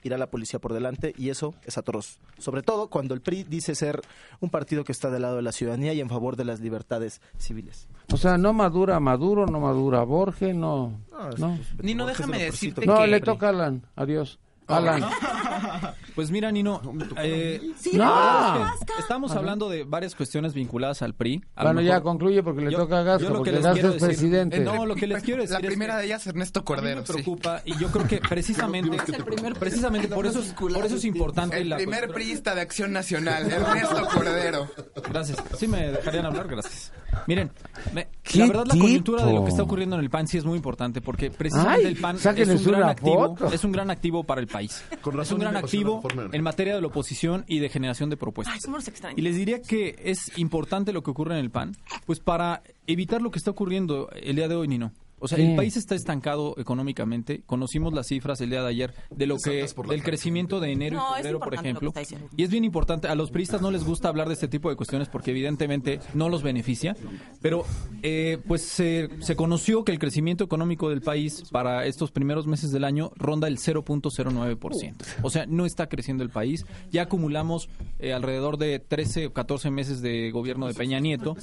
[0.03, 2.18] irá la policía por delante y eso es atroz.
[2.38, 4.01] Sobre todo cuando el PRI dice ser
[4.40, 7.20] un partido que está del lado de la ciudadanía y en favor de las libertades
[7.38, 7.88] civiles.
[8.12, 11.01] O sea, no madura Maduro, no madura Borges, no.
[11.11, 13.07] No, es- No, Nino, Borges déjame decirte no que...
[13.09, 13.82] le toca a Alan.
[13.97, 14.38] Adiós.
[14.66, 15.04] Alan.
[16.16, 16.80] Pues mira, Nino,
[17.18, 18.64] eh, Sí, no.
[18.72, 19.40] es que estamos Ajá.
[19.40, 21.44] hablando de varias cuestiones vinculadas al PRI.
[21.54, 23.52] A Bueno, ya mejor- concluye porque le Yo- toca a Gasco, yo lo que porque
[23.52, 24.56] les Gasco es decir- presidente.
[24.56, 26.62] eh, no, lo que les quiero decir La es primera que de ellas, Ernesto a
[26.62, 27.00] mí Cordero.
[27.02, 27.12] me sí.
[27.12, 28.96] preocupa y yo creo que precisamente,
[29.58, 33.52] precisamente por eso es, por eso es importante El la primer priista de Acción Nacional,
[33.52, 34.68] Ernesto Cordero.
[35.10, 35.36] Gracias.
[35.58, 36.92] Sí me dejarían hablar, gracias.
[37.26, 37.50] Miren,
[37.92, 40.38] me- ¿Qué la verdad la coyuntura de lo que está ocurriendo en el PAN sí
[40.38, 43.90] es muy importante porque precisamente Ay, el PAN es un gran activo, es un gran
[43.90, 44.84] activo para el país.
[45.02, 46.02] Con es razón un gran activo
[46.32, 48.54] en materia de la oposición y de generación de propuestas.
[48.54, 49.18] Ay, somos extraños.
[49.18, 51.76] Y les diría que es importante lo que ocurre en el PAN,
[52.07, 54.92] pues para evitar lo que está ocurriendo el día de hoy, Nino.
[55.18, 55.44] O sea, Sí.
[55.44, 57.42] el país está estancado económicamente.
[57.46, 61.12] Conocimos las cifras el día de ayer de lo que del crecimiento de enero No,
[61.14, 61.92] y febrero, por ejemplo.
[62.36, 63.08] Y es bien importante.
[63.08, 66.28] A los priistas no les gusta hablar de este tipo de cuestiones porque evidentemente no
[66.28, 66.96] los beneficia.
[67.40, 67.64] Pero
[68.02, 72.70] eh, pues se, se conoció que el crecimiento económico del país para estos primeros meses
[72.72, 74.94] del año ronda el 0.09%.
[75.22, 76.66] O sea, no está creciendo el país.
[76.90, 81.36] Ya acumulamos eh, alrededor de 13 o 14 meses de gobierno de Peña Nieto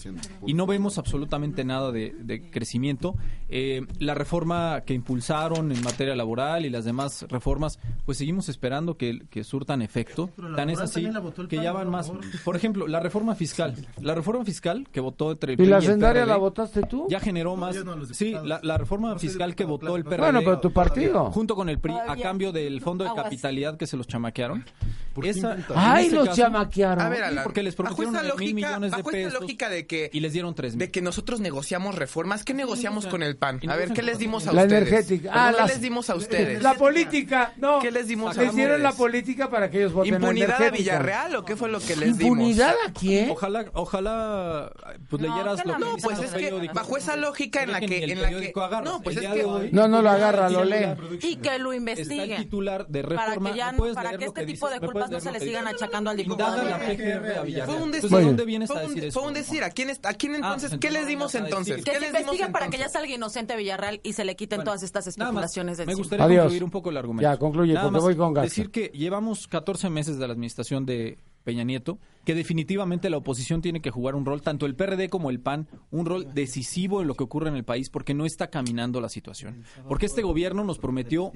[0.45, 3.15] y no vemos absolutamente nada de, de crecimiento.
[3.55, 8.97] Eh, la reforma que impulsaron en materia laboral y las demás reformas, pues seguimos esperando
[8.97, 10.31] que, que surtan efecto.
[10.55, 11.07] Tan es así
[11.47, 12.11] que ya por van más.
[12.43, 13.75] Por ejemplo, la reforma fiscal.
[14.01, 17.05] La reforma fiscal que votó entre el ¿Y la sendaria la votaste tú?
[17.11, 17.75] Ya generó más.
[18.13, 20.17] sí, la, la reforma fiscal que votó el PRD.
[20.17, 21.25] Bueno, pero tu partido.
[21.31, 24.65] Junto con el PRI, a cambio del fondo de capitalidad que se los chamaquearon.
[25.13, 27.05] ¿Por qué Esa, ¡Ay, este los caso- chamaquearon!
[27.05, 30.09] A ver, Sí, Alan, porque les 9 mil lógica, millones de pesos lógica de que
[30.11, 33.59] y les dieron 3 de que nosotros negociamos reformas, ¿qué negociamos con el PAN?
[33.69, 34.81] A ver, ¿qué les dimos a La ustedes?
[34.87, 35.31] energética.
[35.31, 36.61] ¿Qué Ah, las- les dimos a ustedes?
[36.63, 37.79] La política, no.
[37.79, 38.91] ¿Qué les dimos a Le hicieron ustedes?
[38.93, 40.69] la política para que ellos voten la ¿Impunidad a.
[40.71, 42.37] Villarreal o qué fue lo que les dimos?
[42.37, 43.29] ¿Impunidad a quién?
[43.29, 44.71] Ojalá, ojalá,
[45.09, 47.79] pues No, leyeras que lo que no, Pues es que bajo esa lógica en la
[47.79, 49.69] que En la que no, pues es que...
[49.71, 50.85] No, no lo agarra, lo lee.
[51.21, 52.37] Y que lo Está el investiguen.
[52.43, 53.51] titular de Para reforma.
[53.51, 55.39] que ya ¿Me no- puedes para que este tipo de ¿Me culpas no se le
[55.39, 56.63] sigan achacando al diputado.
[56.63, 57.65] la PGR a Villarreal.
[57.65, 58.09] Fue un decir.
[58.09, 59.63] ¿de dónde viene esta decir fue un decir.
[59.63, 60.71] ¿A quién, Ah, entonces?
[60.79, 61.83] ¿Qué les dimos entonces?
[61.83, 64.69] Que ¿Qué se investiguen para que ya salga inocente Villarreal y se le quiten Bueno,
[64.69, 66.43] todas estas especulaciones de me gustaría Adiós.
[66.43, 67.29] concluir un poco el argumento.
[67.29, 68.45] Ya, concluye, Nada porque voy con Gasca.
[68.45, 73.61] Decir que llevamos 14 meses de la administración de Peña Nieto, que definitivamente la oposición
[73.61, 77.07] tiene que jugar un rol, tanto el PRD como el PAN, un rol decisivo en
[77.07, 79.63] lo que ocurre en el país, porque no está caminando la situación.
[79.87, 81.31] Porque este gobierno nos prometió,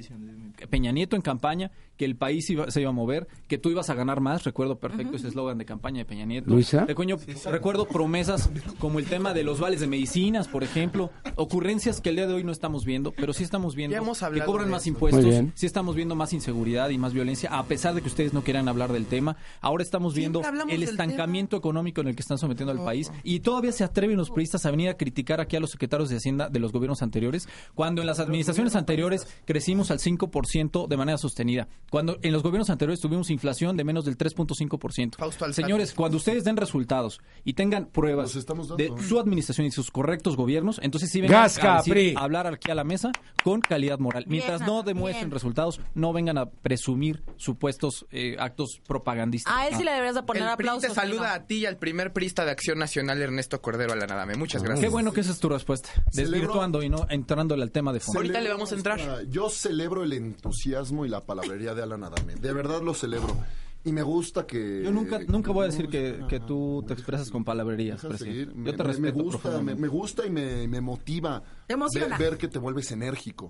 [0.70, 3.90] Peña Nieto en campaña, que el país iba- se iba a mover, que tú ibas
[3.90, 6.50] a ganar más, recuerdo perfecto ese eslogan de campaña de Peña Nieto.
[6.52, 6.86] ¿Luisa?
[6.86, 7.18] Recuerdo,
[7.52, 12.16] recuerdo promesas como el tema de los vales de medicinas, por ejemplo, ocurrencias que el
[12.16, 13.96] día de hoy no estamos viendo, pero sí estamos viendo
[14.40, 15.24] que cobran más impuestos,
[15.56, 18.68] sí estamos viendo más inseguridad y más violencia, a pesar de que ustedes no quieran
[18.68, 19.38] hablar del tema.
[19.62, 20.42] Ahora estamos viendo
[20.78, 24.30] el estancamiento económico en el que están sometiendo al país y todavía se atreven los
[24.30, 27.48] periodistas a venir a criticar aquí a los secretarios de Hacienda de los gobiernos anteriores,
[27.76, 32.70] cuando en las administraciones anteriores crecimos al 5% de manera sostenida, cuando en los gobiernos
[32.70, 35.16] anteriores tuvimos inflación de menos del 3.5%.
[35.18, 35.62] Fausto Alzate.
[35.64, 38.44] Señores, cuando ustedes den resultados y tengan pruebas de
[38.90, 38.98] dando.
[39.02, 42.76] su administración y sus correctos gobiernos, entonces sí vengan a decir- a hablar aquí a
[42.76, 43.12] la mesa
[43.44, 44.26] con calidad moral.
[44.28, 45.32] Mientras Bien, no demuestren bien.
[45.32, 49.54] resultados, no vengan a presumir supuestos eh, actos propagandistas.
[49.56, 50.90] A él sí le deberías de poner PRI aplausos.
[50.90, 54.36] te saluda a ti y al primer prista de Acción Nacional, Ernesto Cordero Alanadame.
[54.36, 54.84] Muchas gracias.
[54.84, 58.00] Qué bueno que esa es tu respuesta, Celebro- desvirtuando y no entrándole al tema de
[58.00, 58.20] fondo.
[58.20, 59.24] Ahorita le vamos a entrar.
[59.30, 62.36] Yo celebro el entusiasmo y la palabrería de Alan Adame.
[62.36, 63.36] De verdad lo celebro.
[63.84, 64.82] Y me gusta que...
[64.84, 68.02] Yo nunca, nunca voy a decir que, que tú te expresas con palabrerías.
[68.02, 72.50] Yo te Me- me, respeto gusta, me, gusta y me, me motiva ver, ver que
[72.50, 73.50] te vuelves enérgico.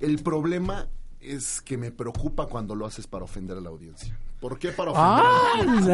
[0.00, 0.88] El problema
[1.24, 4.18] es que me preocupa cuando lo haces para ofender a la audiencia.
[4.40, 5.92] ¿Por qué para ofender?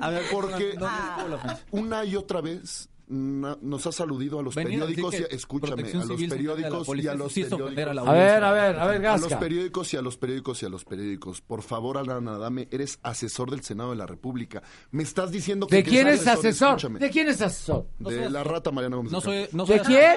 [0.00, 1.60] A ver, Porque no, no, no, no, la ofensa.
[1.70, 6.04] una y otra vez na- nos ha saludido a los Venir periódicos, y, escúchame, a
[6.04, 8.08] los periódicos y a los periódicos.
[8.08, 9.38] a ver, a ver, a ver, A los Gasca.
[9.38, 11.40] periódicos y a los periódicos y a los periódicos.
[11.40, 14.62] Por favor, Alan Adame, eres asesor del Senado de la República.
[14.90, 15.76] Me estás diciendo que...
[15.76, 16.76] ¿De quién es asesor?
[16.76, 16.98] Escúchame.
[16.98, 17.86] ¿De quién es asesor?
[17.98, 19.12] De la rata Mariana Gómez.
[19.12, 20.16] No soy, no ¿De soy quién?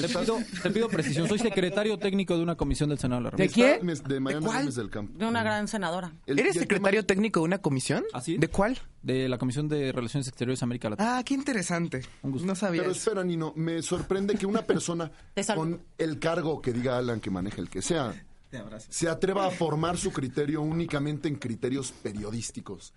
[0.00, 1.28] Te pido, te pido precisión.
[1.28, 3.78] Soy secretario técnico de una comisión del Senado de la ¿De República.
[3.78, 4.08] quién?
[4.08, 4.58] De Mariana cuál?
[4.60, 5.18] Gómez del Campo.
[5.18, 6.12] De una gran senadora.
[6.26, 8.04] El- ¿Eres secretario tema- técnico de una comisión?
[8.12, 8.36] ¿Así?
[8.38, 8.78] ¿De cuál?
[9.06, 11.18] De la Comisión de Relaciones Exteriores América Latina.
[11.18, 12.02] Ah, qué interesante.
[12.24, 12.82] No sabía.
[12.82, 12.98] Pero eso.
[12.98, 15.12] espera, Nino, me sorprende que una persona
[15.54, 18.12] con el cargo que diga Alan que maneje el que sea,
[18.88, 22.94] se atreva a formar su criterio únicamente en criterios periodísticos.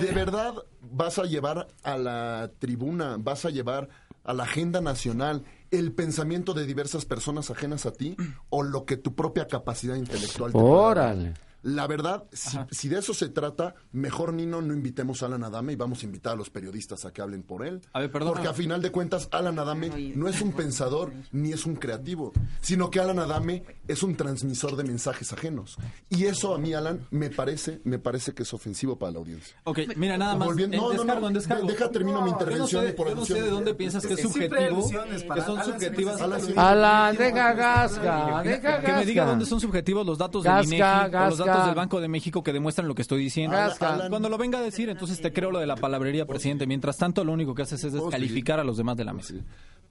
[0.00, 0.54] ¿De verdad
[0.92, 3.88] vas a llevar a la tribuna, vas a llevar
[4.22, 5.42] a la agenda nacional
[5.72, 8.16] el pensamiento de diversas personas ajenas a ti
[8.48, 11.47] o lo que tu propia capacidad intelectual te dar?
[11.68, 15.74] La verdad, si, si de eso se trata, mejor Nino no invitemos a Alan Adame
[15.74, 17.80] y vamos a invitar a los periodistas a que hablen por él.
[17.92, 18.32] A ver, perdona.
[18.32, 22.32] Porque a final de cuentas, Alan Adame no es un pensador ni es un creativo,
[22.60, 25.76] sino que Alan Adame es un transmisor de mensajes ajenos.
[26.08, 29.56] Y eso a mí, Alan, me parece, me parece que es ofensivo para la audiencia.
[29.64, 30.48] Ok, mira, nada más.
[30.48, 33.14] Volviendo- en no, no, no, de- deja termino mi Yo no intervención sé- por Yo
[33.14, 34.88] no sé de dónde piensas que es subjetivo,
[35.34, 36.20] que son subjetivas.
[36.56, 40.66] Alan deja gasca, Que- deja que me diga dónde son subjetivos los datos del Gasca,
[40.66, 40.82] INEGI
[41.16, 41.57] o los gasca.
[41.58, 43.56] Datos del Banco de México que demuestran lo que estoy diciendo.
[43.56, 46.66] Alan- Cuando lo venga a decir, entonces te creo lo de la palabrería, presidente.
[46.66, 49.34] Mientras tanto, lo único que haces es ¿Puedo descalificar a los demás de la mesa.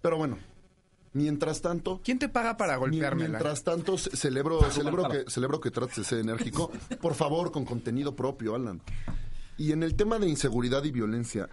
[0.02, 0.38] Pero bueno,
[1.14, 3.30] mientras tanto, ¿Quién te paga para golpeármela?
[3.30, 6.72] Mientras tanto, ce- celebro, celebro, que, celebro que trates de ser enérgico.
[7.02, 8.82] Por favor, con contenido propio, Alan.
[9.58, 11.50] Y en el tema de inseguridad y violencia,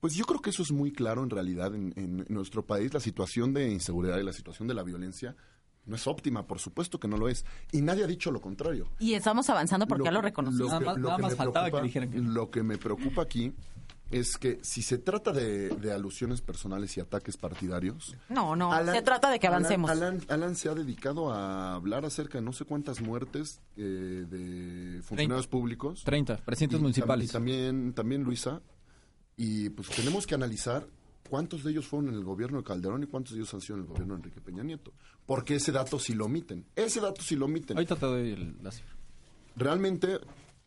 [0.00, 2.92] pues yo creo que eso es muy claro en realidad en, en nuestro país.
[2.94, 5.34] La situación de inseguridad y la situación de la violencia
[5.86, 7.44] no es óptima, por supuesto que no lo es.
[7.72, 8.88] Y nadie ha dicho lo contrario.
[8.98, 10.68] Y estamos avanzando porque ya lo reconocimos.
[10.68, 13.52] Nada más- nada que más faltaba preocupa- que dijeran que- Lo que me preocupa aquí
[14.10, 18.94] es que si se trata de, de alusiones personales y ataques partidarios, No, no, Alan-
[18.94, 19.90] se trata de que Alan- avancemos.
[19.90, 25.02] Alan, Alan se ha dedicado a hablar acerca de no sé cuántas muertes eh, de
[25.02, 26.02] funcionarios públicos.
[26.04, 27.30] 30, presidentes Y municipales.
[27.30, 28.60] Y también, también Luisa.
[29.36, 30.86] Y pues tenemos que analizar
[31.28, 33.76] cuántos de ellos fueron en el gobierno de Calderón y cuántos de ellos han sido
[33.76, 34.92] en el gobierno de Enrique Peña Nieto.
[35.26, 36.64] Porque ese dato sí lo omiten.
[36.76, 37.76] Ese dato sí lo omiten.
[37.76, 38.94] Ahorita te doy el- la cifra.
[39.56, 40.18] Realmente,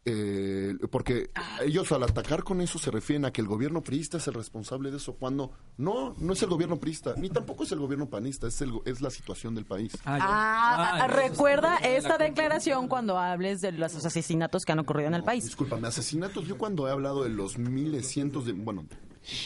[0.05, 1.30] eh, porque
[1.62, 4.89] ellos al atacar con eso se refieren a que el gobierno priista es el responsable
[4.89, 8.47] de eso, cuando no, no es el gobierno priista, ni tampoco es el gobierno panista,
[8.47, 9.91] es, el, es la situación del país.
[10.05, 10.26] Ah, ya.
[10.26, 15.16] Ah, Ah, recuerda esta la- declaración cuando hables de los asesinatos que han ocurrido en
[15.16, 15.43] el país.
[15.43, 18.86] Discúlpame, asesinatos, yo cuando he hablado de los miles, cientos de, bueno,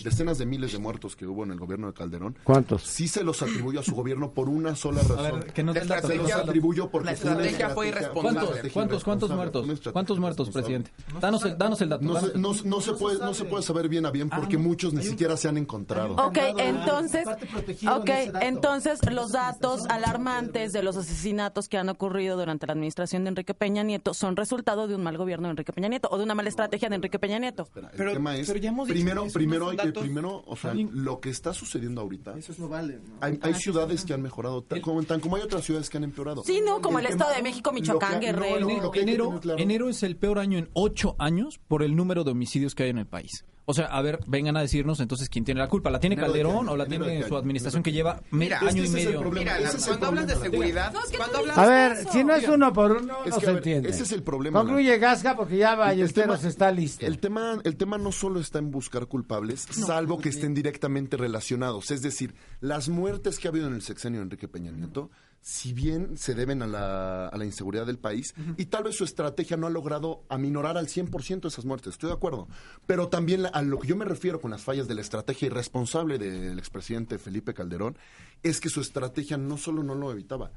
[0.03, 2.83] decenas de miles de muertos que hubo en el gobierno de Calderón, ¿Cuántos?
[2.83, 5.39] sí se los atribuyo a su gobierno por una sola razón.
[5.39, 6.07] ver, que dé el dato.
[6.07, 8.21] se los atribuyo porque La fue una estrategia fue estrategia- irresponsable.
[8.21, 9.61] ¿Cuántos, estrategia cuántos, muertos?
[9.63, 10.91] estrategia ¿Cuántos muertos, presidente?
[11.19, 12.03] Danos el, danos el dato.
[12.05, 15.03] No se, no, no puede, no se puede saber bien a bien porque muchos ni
[15.03, 16.15] siquiera se han encontrado.
[16.15, 18.45] Ok, entonces, parte protegido en ok, ese dato.
[18.45, 23.53] entonces los datos alarmantes de los asesinatos que han ocurrido durante la administración de Enrique
[23.53, 26.35] Peña Nieto son resultado de un mal gobierno de Enrique Peña Nieto o de una
[26.35, 27.63] mala estrategia de Enrique Peña Nieto.
[27.63, 30.55] Espera, el Pero- tema es, pero ya hemos dicho primero, primero, no hay primero, o
[30.55, 32.95] sea, lo que está sucediendo ahorita, Eso no vale.
[32.97, 33.15] ¿no?
[33.21, 36.03] hay, hay ciudades que han mejorado, tan como, tan como hay otras ciudades que han
[36.03, 36.43] empeorado.
[36.45, 38.67] Sí, no, como el Estado de México, Michoacán, no, Guerrero.
[38.67, 42.75] no, claro- enero es el peor año en ocho años por el número de homicidios
[42.75, 43.45] que hay en el país.
[43.65, 45.89] O sea, a ver, vengan a decirnos entonces quién tiene la culpa.
[45.91, 49.05] ¿La tiene Calderón o la tiene su administración que lleva Mira, año y ese es
[49.05, 49.31] el medio?
[49.31, 51.67] Mira, Ese es el cuando hablas de seguridad, No, es que cuando tú hablas A
[51.67, 52.11] ver, Eso.
[52.11, 53.89] si no es uno por uno, Es no que, se entiende.
[53.89, 57.05] ese es el problema, Concluye Gasca porque ya Ballesteros está listo.
[57.05, 61.91] El tema, el tema no solo está en buscar culpables, salvo que estén directamente relacionados.
[61.91, 65.11] Es decir, las muertes que ha habido en el sexenio de Enrique Peña Nieto,
[65.41, 69.03] si bien se deben a la, a la inseguridad del país, y tal vez su
[69.03, 72.47] estrategia no ha logrado aminorar al 100% esas muertes, estoy de acuerdo.
[72.85, 75.47] Pero también la- a lo que yo me refiero con las fallas de la estrategia
[75.47, 77.97] irresponsable del expresidente Felipe Calderón,
[78.43, 80.51] es que su estrategia no solo no lo evitaba,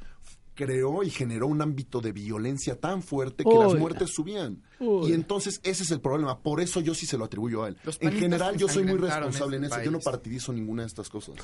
[0.55, 4.63] creó y generó un ámbito de violencia tan fuerte que las muertes subían.
[4.81, 5.11] Uy.
[5.11, 6.39] Y entonces ese es el problema.
[6.39, 7.77] Por eso yo sí se lo atribuyo a él.
[7.85, 9.85] Los En general yo soy muy responsable en este eso.
[9.85, 11.35] Yo no partidizo ninguna de estas cosas.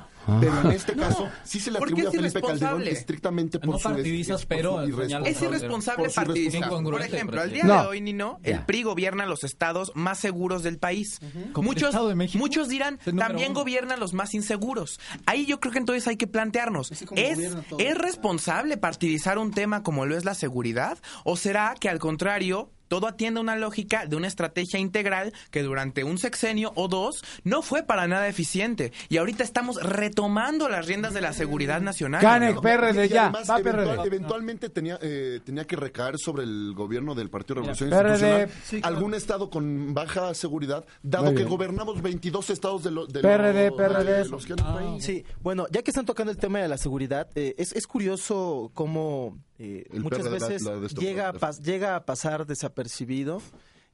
[0.41, 2.91] Pero en este caso sí se le ¿por qué atribuye a Felipe Calderón irresponsable?
[2.91, 3.83] estrictamente por No su...
[3.85, 4.89] partidizas, por pero su señala-
[5.27, 6.69] irresponsable- Es irresponsable partidizar.
[6.69, 10.79] Por ejemplo, al día de hoy, Nino, el PRI gobierna los estados más seguros del
[10.79, 11.21] país.
[11.53, 14.99] Como el Muchos, Estado de México, muchos dirán, también gobierna los más inseguros.
[15.27, 17.39] Ahí yo creo que entonces hay que plantearnos, ¿es.
[17.79, 20.99] ¿es responsable partidizar un tema como lo es la seguridad?
[21.25, 22.71] ¿O será que al contrario...
[22.91, 27.23] Todo atiende a una lógica de una estrategia integral que durante un sexenio o dos
[27.45, 28.93] no fue para nada eficiente.
[29.09, 32.21] Y ahorita estamos retomando las riendas de la seguridad nacional.
[32.21, 32.61] Canek, ¿no?
[32.63, 33.27] PRD, ya.
[33.29, 34.07] además, Va eventual- PRD.
[34.09, 37.71] eventualmente tenía, eh, tenía que recaer sobre el gobierno del Partido PRD.
[37.71, 43.21] Institucional Sí, algún estado con baja seguridad, dado que gobernamos 22 estados de, lo- de
[43.21, 44.13] PRD, los- PRD.
[44.25, 45.05] de los que país.
[45.05, 48.73] Sí, bueno, ya que están tocando el tema de la seguridad, eh, es, es curioso
[48.75, 52.80] cómo eh, muchas PRD veces la de esto- llega, a pas- llega a pasar desapercibido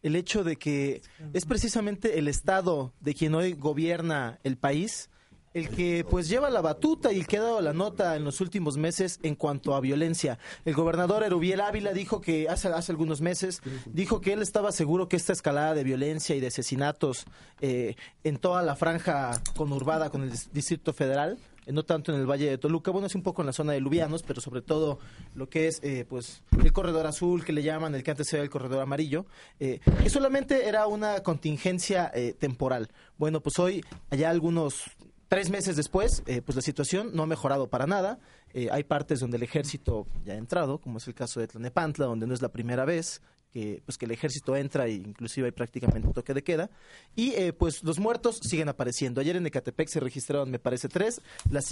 [0.03, 5.11] el hecho de que es precisamente el Estado de quien hoy gobierna el país
[5.55, 8.43] el que pues lleva la batuta y el que ha dado la nota en los
[8.43, 10.39] últimos meses en cuanto a violencia.
[10.67, 15.09] El gobernador Erubiel Ávila dijo que hace, hace algunos meses, dijo que él estaba seguro
[15.09, 17.25] que esta escalada de violencia y de asesinatos
[17.63, 22.27] eh, en toda la franja conurbada con el dis- Distrito Federal, no tanto en el
[22.27, 24.99] Valle de Toluca, bueno, sí un poco en la zona de Lubianos, pero sobre todo
[25.35, 28.43] lo que es eh, pues el corredor azul que le llaman, el que antes era
[28.43, 29.27] el corredor amarillo,
[29.61, 32.89] eh, que solamente era una contingencia eh, temporal.
[33.19, 34.85] Bueno, pues hoy, allá algunos
[35.29, 38.19] tres meses después, eh, pues la situación no ha mejorado para nada.
[38.53, 42.07] Eh, hay partes donde el ejército ya ha entrado, como es el caso de Tlanepantla,
[42.07, 43.23] donde no es la primera vez
[43.57, 46.69] que, pues, que el ejército entra e inclusive hay prácticamente toque de queda.
[47.15, 49.23] Y eh, pues los muertos siguen apareciendo.
[49.23, 51.23] Ayer en Ecatepec se registraron, me parece, tres.
[51.49, 51.63] La,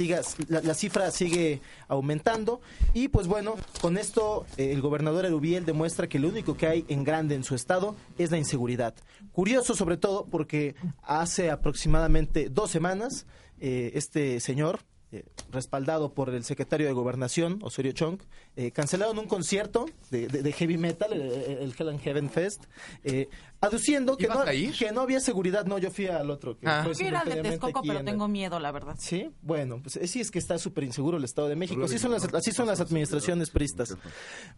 [0.62, 2.62] la cifra sigue aumentando.
[2.95, 6.87] Y pues bueno, con esto eh, el gobernador Erubiel demuestra que lo único que hay
[6.89, 8.95] en grande en su estado es la inseguridad.
[9.32, 13.26] Curioso sobre todo porque hace aproximadamente dos semanas
[13.61, 14.80] eh, este señor,
[15.14, 18.20] eh, respaldado por el secretario de Gobernación, Osorio Chong,
[18.56, 22.64] eh, cancelaron un concierto de, de- de heavy metal, el, el Hell and Heaven Fest,
[23.04, 23.28] eh,
[23.60, 25.64] aduciendo que ¿Ibas no, que había seguridad.
[25.66, 26.58] No, yo fui al otro.
[26.58, 26.82] Que Ah.
[26.84, 28.96] fue Quiero ir al de Texcoco, pero en tengo miedo, la verdad.
[28.98, 31.82] Sí, bueno, pues eh, sí es que está súper inseguro el Estado de México.
[31.84, 33.96] Así son las, así son las administraciones pristas.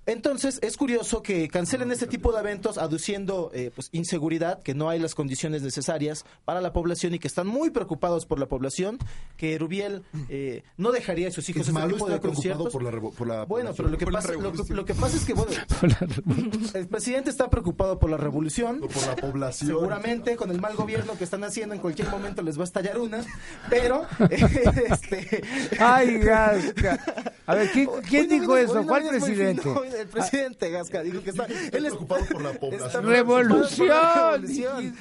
[0.06, 4.88] Entonces, es curioso que cancelen este tipo de eventos aduciendo eh, pues, inseguridad, que no
[4.88, 8.98] hay las condiciones necesarias para la población y que están muy preocupados por la población,
[9.36, 10.45] que Rubiel eh,
[10.76, 12.72] no dejaría a sus hijos Es malo tipo de conciertos.
[12.72, 12.90] por la,
[13.36, 14.76] la Bueno, pero lo que, la pasa, lo, que, revolución.
[14.76, 15.52] lo que pasa es que, bueno,
[16.74, 18.80] el presidente está preocupado por la revolución.
[18.80, 19.68] por la población.
[19.68, 22.98] Seguramente con el mal gobierno que están haciendo en cualquier momento les va a estallar
[22.98, 23.24] una,
[23.68, 25.42] pero este
[25.78, 26.98] Ay, Gasca.
[27.46, 28.86] A ver, ¿quién, quién Hoy no dijo eso?
[28.86, 29.62] ¿Cuál presidente?
[29.62, 33.04] fino, el presidente Gasca dijo que está él es preocupado por la población.
[33.06, 33.88] Revolución,
[34.34, 34.96] revolución.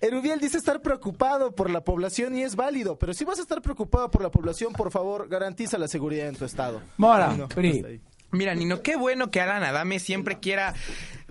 [0.00, 3.62] Erubiel dice estar preocupado por la población y es válido, pero si vas a estar
[3.62, 6.80] preocupado por la población, por favor, garantiza la seguridad en tu estado.
[6.96, 8.00] Mora, Pri.
[8.32, 10.74] Mira, Nino, qué bueno que Alan Adame siempre quiera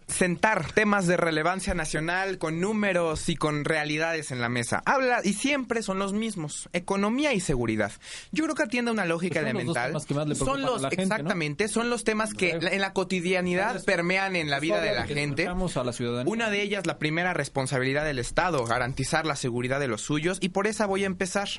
[0.08, 4.82] sentar temas de relevancia nacional con números y con realidades en la mesa.
[4.86, 7.92] Habla y siempre son los mismos, economía y seguridad.
[8.32, 9.88] Yo creo que atiende a una lógica Pues son los dos elemental.
[9.92, 11.16] temas que más le son preocupan a los la gente, ¿no?
[11.16, 15.06] exactamente, son los temas que la- en la cotidianidad permean en la vida de la
[15.06, 15.44] gente.
[15.44, 16.34] escuchamos a la ciudadanía.
[16.34, 20.50] Una de ellas, la primera responsabilidad del Estado, garantizar la seguridad de los suyos, y
[20.50, 21.50] por esa voy a empezar.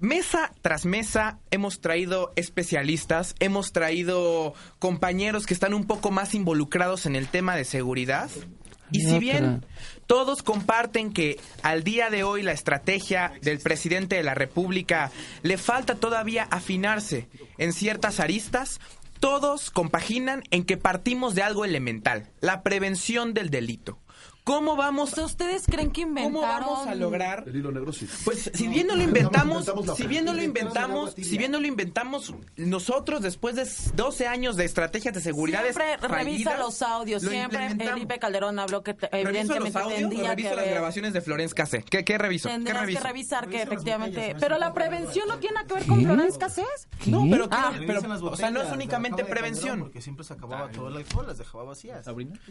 [0.00, 7.04] Mesa tras mesa hemos traído especialistas, hemos traído compañeros que están un poco más involucrados
[7.06, 8.30] en el tema de seguridad.
[8.92, 9.66] Y si bien
[10.06, 15.10] todos comparten que al día de hoy la estrategia del presidente de la República
[15.42, 17.28] le falta todavía afinarse
[17.58, 18.80] en ciertas aristas,
[19.18, 23.98] todos compaginan en que partimos de algo elemental, la prevención del delito.
[24.48, 26.32] ¿Cómo vamos, ¿Ustedes creen que inventaron?
[26.32, 28.08] cómo vamos a lograr El hilo negro sí.
[28.24, 31.66] pues si bien no lo inventamos, si bien no lo inventamos si bien no lo
[31.66, 37.22] inventamos nosotros después de 12 años de estrategias de seguridad Siempre revisa los audios.
[37.22, 37.68] lo Siempre.
[37.76, 39.36] Felipe Calderón habló que te- ¿Reviso los
[39.66, 40.74] evidentemente audios tendría reviso que las ver.
[40.74, 41.82] grabaciones de Florence Cassé?
[41.82, 42.48] ¿Qué, qué reviso?
[42.48, 43.00] ¿Qué reviso?
[43.02, 44.34] que revisar que efectivamente.
[44.40, 46.88] Pero la prevención no tiene nada que ver con Florence Cassés.
[47.06, 47.72] No, pero, Ah.
[47.86, 49.80] pero, o sea, no es únicamente prevención.
[49.80, 52.06] Porque siempre se acababa todo el alcohol, las dejaba vacías.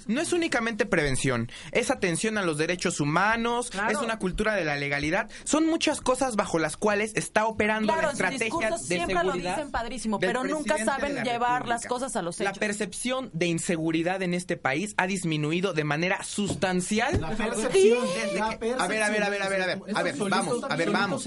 [0.05, 4.75] No es únicamente prevención, es atención a los derechos humanos, es una cultura de la
[4.75, 9.21] legalidad, son muchas cosas bajo las cuales está operando Claro, la estrategia de siempre lo
[9.21, 9.55] seguridad.
[9.55, 11.75] dicen padrísimo, pero nunca saben la llevar República.
[11.75, 12.59] las cosas a los La hechos.
[12.59, 17.19] percepción de inseguridad en este país ha disminuido de manera sustancial.
[17.21, 19.81] La percepción, Desde la que- a ver, a ver, a ver, a ver, a ver,
[19.95, 21.23] a ver, vamos, a ver, vamos,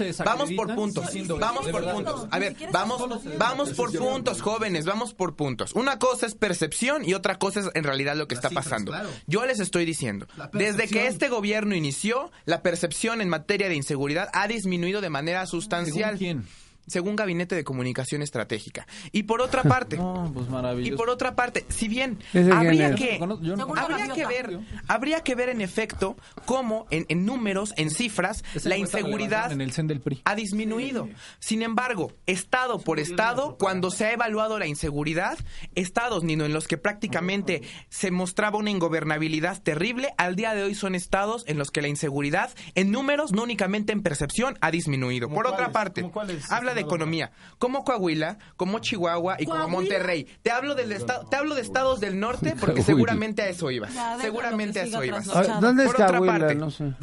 [0.55, 1.05] por puntos,
[1.39, 5.73] vamos por puntos, a ver, vamos, por puntos, jóvenes, vamos por puntos.
[5.73, 8.93] Una cosa es percepción y otra cosa es en realidad lo que está pasando.
[9.27, 13.75] Yo les estoy diciendo, La desde que este gobierno inició, la percepción en materia de
[13.75, 16.17] inseguridad ha disminuido de manera sustancial.
[16.17, 16.47] ¿Según quién?
[16.87, 18.87] Según Gabinete de Comunicación Estratégica.
[19.11, 20.97] Y por otra parte, No, pues y maravilloso.
[20.97, 23.39] por otra parte, si bien ¿Ese habría que, no-
[23.77, 28.69] habría que ver, habría que ver en efecto cómo en, en números, en cifras, Esa
[28.69, 30.21] la inseguridad relevaron en el CEN del PRI.
[30.25, 31.09] ha disminuido.
[31.39, 35.37] Sin embargo, estado por estado, cuando se ha evaluado la inseguridad,
[35.75, 40.75] estados, Nino, en los que prácticamente se mostraba una ingobernabilidad terrible, al día de hoy
[40.75, 45.27] son estados en los que la inseguridad, en números, no únicamente en percepción, ha disminuido.
[45.27, 49.57] ¿Cómo Por otra parte, ¿Cómo cuáles, habla de economía, como Coahuila, como Chihuahua y como
[49.59, 49.77] ¿Coahuila?
[49.79, 50.27] Monterrey.
[50.41, 52.83] Te hablo del estado, te hablo de estados del norte porque Coahuila.
[52.85, 53.91] seguramente a eso ibas.
[54.19, 55.25] Seguramente a eso ibas.
[55.61, 56.39] ¿Dónde es Por otra Cahuila?
[56.39, 56.55] parte.
[56.55, 56.93] No sé.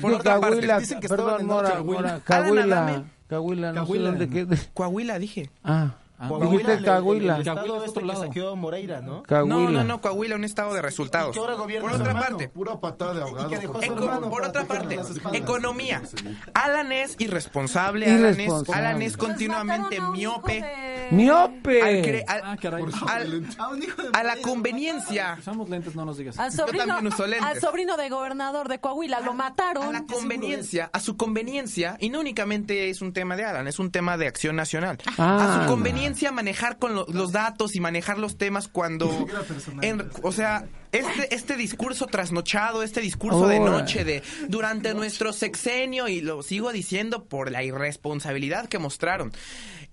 [0.00, 2.20] Por otra parte, dicen que perdón, Mora, Coahuila.
[2.24, 4.08] Cahuila, no sé Cahuila.
[4.10, 4.56] dónde queda.
[4.74, 5.50] Coahuila, dije.
[5.64, 7.34] Ah, Coahuila, dijiste el- el- Cahuila.
[7.34, 8.06] El, estado Cahuila es este otro
[8.42, 8.56] lado.
[8.56, 9.22] Moreira, ¿no?
[9.24, 9.54] Cahuila.
[9.56, 11.36] No, no, no, Coahuila, un estado de resultados.
[11.36, 12.20] Ahora Por otra hermano.
[12.20, 13.50] parte, Pura patada de ahogado.
[13.50, 14.98] a hermano por otra parte,
[15.32, 16.00] economía.
[16.54, 18.78] Alan es irresponsable, Alan es, Irresponsable.
[18.80, 20.62] Alan es Pues continuamente a miope.
[20.62, 22.02] Al ¡Miope!
[22.04, 22.84] cre- al- Ah, caray.
[23.08, 25.36] al- A a la conveniencia.
[25.38, 26.38] Usamos lentes, no nos digas.
[26.38, 27.46] Al sobrino, también uso lentes.
[27.48, 29.92] al sobrino de gobernador de Coahuila lo a mataron.
[29.92, 33.90] la conveniencia, a su conveniencia, y no únicamente es un tema de Alan, es un
[33.90, 34.98] tema de acción nacional.
[35.18, 35.58] Ah.
[35.58, 39.26] a su conveniencia manejar con lo- los datos y manejar los temas cuando,
[39.82, 46.08] en- o sea, este, este discurso trasnochado, este discurso de noche, de durante nuestro sexenio,
[46.08, 49.32] y lo sigo diciendo por la irresponsabilidad que mostraron.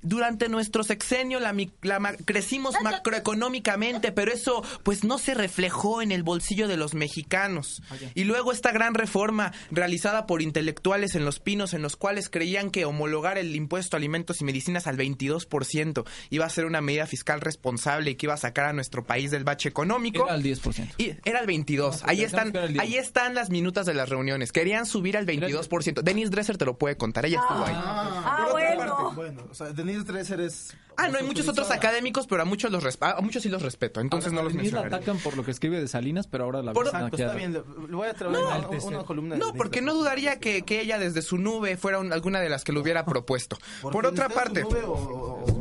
[0.01, 6.01] Durante nuestro sexenio la, mi- la ma- crecimos macroeconómicamente, pero eso pues no se reflejó
[6.01, 7.81] en el bolsillo de los mexicanos.
[8.15, 12.71] Y luego esta gran reforma realizada por intelectuales en Los Pinos, en los cuales creían
[12.71, 17.05] que homologar el impuesto a alimentos y medicinas al 22% iba a ser una medida
[17.05, 20.25] fiscal responsable y que iba a sacar a nuestro país del bache económico.
[20.25, 20.93] Era el 10%.
[20.97, 22.03] Y era el 22.
[22.05, 22.83] Ahí están, pensamos que era el 10.
[22.83, 24.51] ahí están las minutas de las reuniones.
[24.51, 26.01] Querían subir al 22%.
[26.01, 27.25] Denise Dresser te lo puede contar.
[27.25, 27.73] Ella estuvo ahí.
[27.75, 29.11] Ah, bueno.
[29.15, 30.75] Bueno, o sea, Denise Dresser es...
[31.01, 33.61] Ah, no, hay muchos otros académicos, pero a muchos los resp- a muchos sí los
[33.61, 34.01] respeto.
[34.01, 35.03] Entonces no los Denise la mencionaré.
[35.05, 37.53] atacan por lo que escribe de Salinas, pero ahora la Por- aquí Pues está bien,
[37.53, 40.39] le le voy a traer No, una, una columna de No, Denise porque no dudaría
[40.41, 43.57] que, que ella desde su nube fuera un- alguna de las que lo hubiera propuesto.
[43.81, 44.61] ¿Por otra parte.
[44.63, 45.55] nube o- o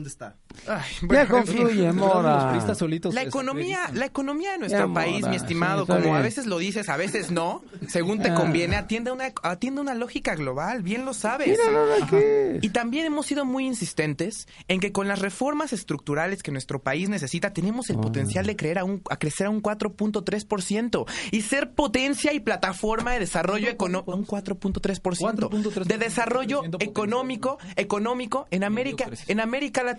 [0.00, 0.36] dónde está?
[0.66, 1.56] Ay, Ya bueno, en fin.
[1.62, 1.92] confluye,
[2.66, 5.92] Los solitos La se economía, la economía de nuestro Ya, país, Mora, mi estimado, sí,
[5.92, 8.34] como a veces lo dices, a veces no, según te Ah.
[8.34, 11.58] conviene, atiende a una, atiende a una lógica global, bien lo sabes.
[12.62, 17.08] Y también hemos sido muy insistentes en que con las reformas estructurales que nuestro país
[17.08, 21.72] necesita, tenemos el potencial de creer a, un, a crecer a un 4.3% y ser
[21.72, 24.14] potencia y plataforma de desarrollo económico.
[24.14, 29.89] Un 4.3% de desarrollo económico, económico en América, en América Latina.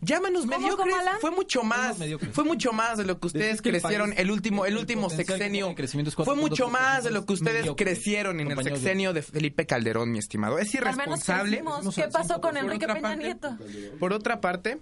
[0.00, 0.94] Llámanos ¿Cómo, mediocres.
[1.20, 1.96] Fue mucho más.
[2.32, 5.66] Fue mucho más de lo que ustedes crecieron país- el último, el último sexenio.
[5.66, 9.12] tiene crecimiento es Fue mucho 4.3% más de lo que ustedes crecieron en el sexenio
[9.12, 10.58] de Felipe Calderón, mi estimado.
[10.58, 11.62] Es Al menos irresponsable.
[11.94, 13.56] ¿Qué pasó con Enrique Peña Nieto?
[13.98, 14.78] Por otra parte,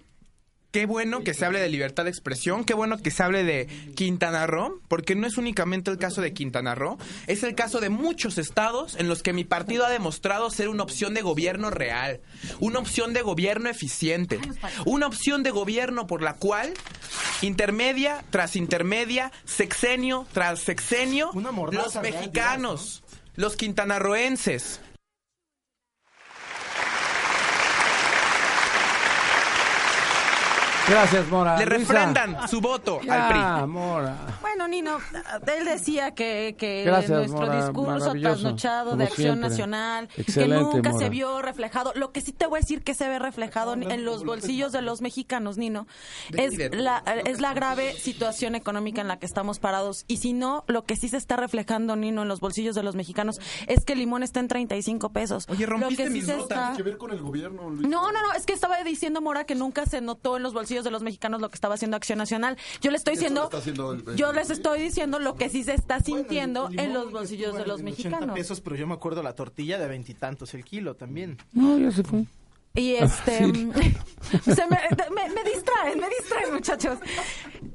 [0.70, 3.66] qué bueno que se hable de libertad de expresión, qué bueno que se hable de
[3.94, 7.88] Quintana Roo, porque no es únicamente el caso de Quintana Roo, es el caso de
[7.88, 12.20] muchos estados en los que mi partido ha demostrado ser una opción de gobierno real,
[12.60, 14.40] una opción de gobierno eficiente,
[14.84, 16.74] una opción de gobierno por la cual
[17.42, 21.30] intermedia tras intermedia, sexenio tras sexenio,
[21.72, 23.02] los mexicanos,
[23.36, 24.80] los quintanarroenses,
[30.88, 31.58] Gracias, Mora.
[31.58, 31.78] le Luisa.
[31.92, 33.28] refrendan su voto Ya, al
[33.60, 33.66] PRI.
[33.70, 34.16] Mora.
[34.40, 34.98] Bueno, Nino,
[35.46, 39.48] él decía que, que Gracias, nuestro Mora, discurso trasnochado de acción siempre.
[39.50, 41.04] nacional, Excelente, que nunca Mora.
[41.04, 41.92] se vio reflejado.
[41.94, 44.82] Lo que sí te voy a decir que se ve reflejado en los bolsillos de
[44.82, 45.86] los mexicanos, Nino,
[46.32, 50.04] es la, es la grave situación económica en la que estamos parados.
[50.08, 52.94] Y si no, lo que sí se está reflejando, Nino, en los bolsillos de los
[52.94, 55.46] mexicanos es que el limón está en 35 pesos.
[55.48, 56.58] Oye, lo rompiste que sí mis se notas.
[56.70, 56.76] está...
[56.76, 57.86] Que ver con el gobierno, Luis.
[57.88, 60.77] No, no, no, es que estaba diciendo Mora que nunca se notó en los bolsillos
[60.84, 62.56] de los mexicanos lo que estaba haciendo Acción Nacional.
[62.80, 65.74] Yo le estoy diciendo, está haciendo el- yo les estoy diciendo lo que sí se
[65.74, 68.34] está sintiendo El en los bolsillos de los en 80 mexicanos.
[68.34, 71.38] pesos, pero yo me acuerdo la tortilla de veintitantos el kilo también.
[71.52, 72.24] No, ya se fue.
[72.74, 73.38] Y este.
[73.44, 74.78] se me,
[75.10, 76.98] me, me distraen, me distraen, muchachos.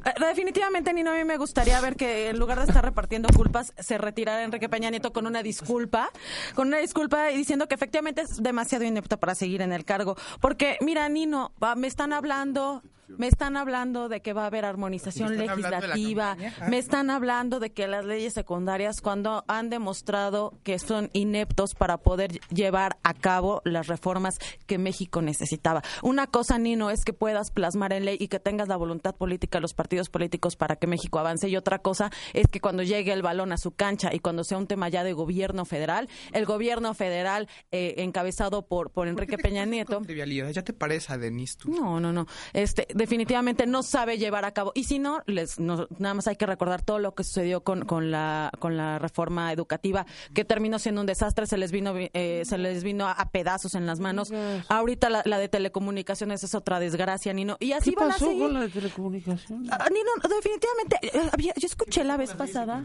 [0.06, 3.74] Eh, Definitivamente, Nino, a mí me gustaría ver que en lugar de estar repartiendo culpas,
[3.78, 6.10] se retirara Enrique Peña Nieto con una disculpa,
[6.56, 10.16] con una disculpa y diciendo que efectivamente es demasiado inepto para seguir en el cargo.
[10.42, 12.82] Porque, mira, Nino, va- me están hablando.
[13.18, 16.38] Me están hablando de que va a haber armonización ¿Me están hablando de la legislativa.
[16.62, 16.68] Ah.
[16.70, 21.98] Me están hablando de que las leyes secundarias, cuando han demostrado que son ineptos para
[21.98, 25.84] poder llevar a cabo las reformas que México necesitaba.
[26.02, 29.60] Una cosa, Nino, es que puedas plasmar en ley y que tengas la voluntad política
[29.60, 31.48] de los partidos políticos para que México avance.
[31.50, 34.58] Y otra cosa es que cuando llegue el balón a su cancha y cuando sea
[34.58, 39.66] un tema ya de gobierno federal, el gobierno federal eh, encabezado por, por Enrique Peña
[39.66, 40.02] Nieto.
[40.52, 41.72] Ya te parece a Denise tú.
[41.72, 42.28] No, no, no.
[42.54, 44.72] Este, definitivamente no sabe llevar a cabo.
[44.76, 47.86] Y si no, les, no- nada más hay que recordar todo lo que sucedió con,
[47.86, 52.44] con la con la reforma educativa, que terminó siendo un desastre, se les vino eh,
[52.46, 54.32] se les vino a, a pedazos en las manos.
[54.70, 57.58] Ahorita la, la de telecomunicaciones es otra desgracia, Nino.
[57.60, 58.42] Y así ¿Qué van a pasó seguir.
[58.44, 59.70] con la de telecomunicaciones?
[59.86, 62.84] Ah, Nino, definitivamente, eh, había- yo escuché la vez pasada,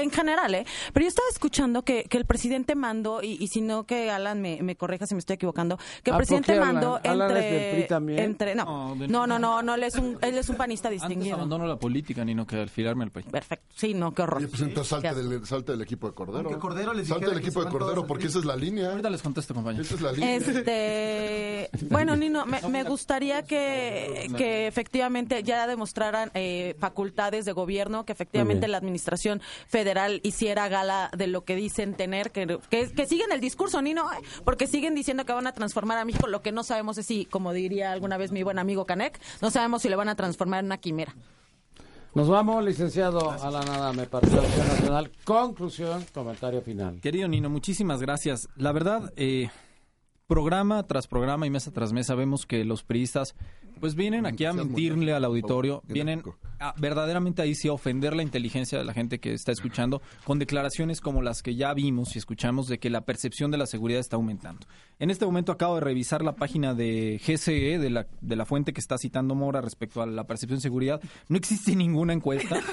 [0.00, 0.64] en general, ¿eh?
[0.92, 4.40] Pero yo estaba escuchando que, que el presidente mandó, y, y si no que Alan
[4.40, 7.34] me, me corrija si me estoy equivocando, que el Ah, ¿por presidente mandó ¿Alan es
[7.34, 7.70] del entre...
[7.72, 8.18] PRI también?
[8.18, 11.02] entre no, No, no, no, no, no, él es un, él es un panista Antes
[11.02, 11.36] distinguido.
[11.36, 13.26] abandono la política, ni no que alfilarme al país.
[13.30, 14.48] Perfecto, sí, no, qué horror.
[14.48, 16.58] Pues entonces salte del, salte del equipo de Cordero.
[16.58, 18.90] Cordero les salte del equipo de Cordero porque esa es la línea.
[18.90, 19.82] Ahorita les contesto, compañero.
[19.82, 20.36] Esa es la línea.
[20.36, 25.66] Este, bueno, Nino, me, me gustaría que, que efectivamente ya
[26.34, 31.94] eh, facultades de gobierno, que efectivamente la administración federal hiciera gala de lo que dicen
[31.94, 35.52] tener, que, que, que siguen el discurso, Nino, eh, porque siguen diciendo que van a
[35.52, 36.26] transformar a México.
[36.26, 39.50] Lo que no sabemos es si, como diría alguna vez mi buen amigo Canek, no
[39.50, 41.14] sabemos si le van a transformar en una quimera.
[42.16, 45.12] Nos vamos, licenciado Alan Adame, Partido Acción Nacional.
[45.24, 46.98] Conclusión, comentario final.
[47.02, 48.48] Querido Nino, muchísimas gracias.
[48.56, 49.50] La verdad, eh,
[50.26, 53.34] programa tras programa y mesa tras mesa vemos que los priistas
[53.80, 56.22] Pues vienen aquí a mentirle al auditorio, vienen
[56.58, 60.38] a, verdaderamente ahí sí a ofender la inteligencia de la gente que está escuchando con
[60.38, 64.00] declaraciones como las que ya vimos y escuchamos de que la percepción de la seguridad
[64.00, 64.66] está aumentando.
[64.98, 68.72] En este momento acabo de revisar la página de GCE, de la, de la fuente
[68.72, 71.02] que está citando Mora respecto a la percepción de seguridad.
[71.28, 72.60] No existe ninguna encuesta.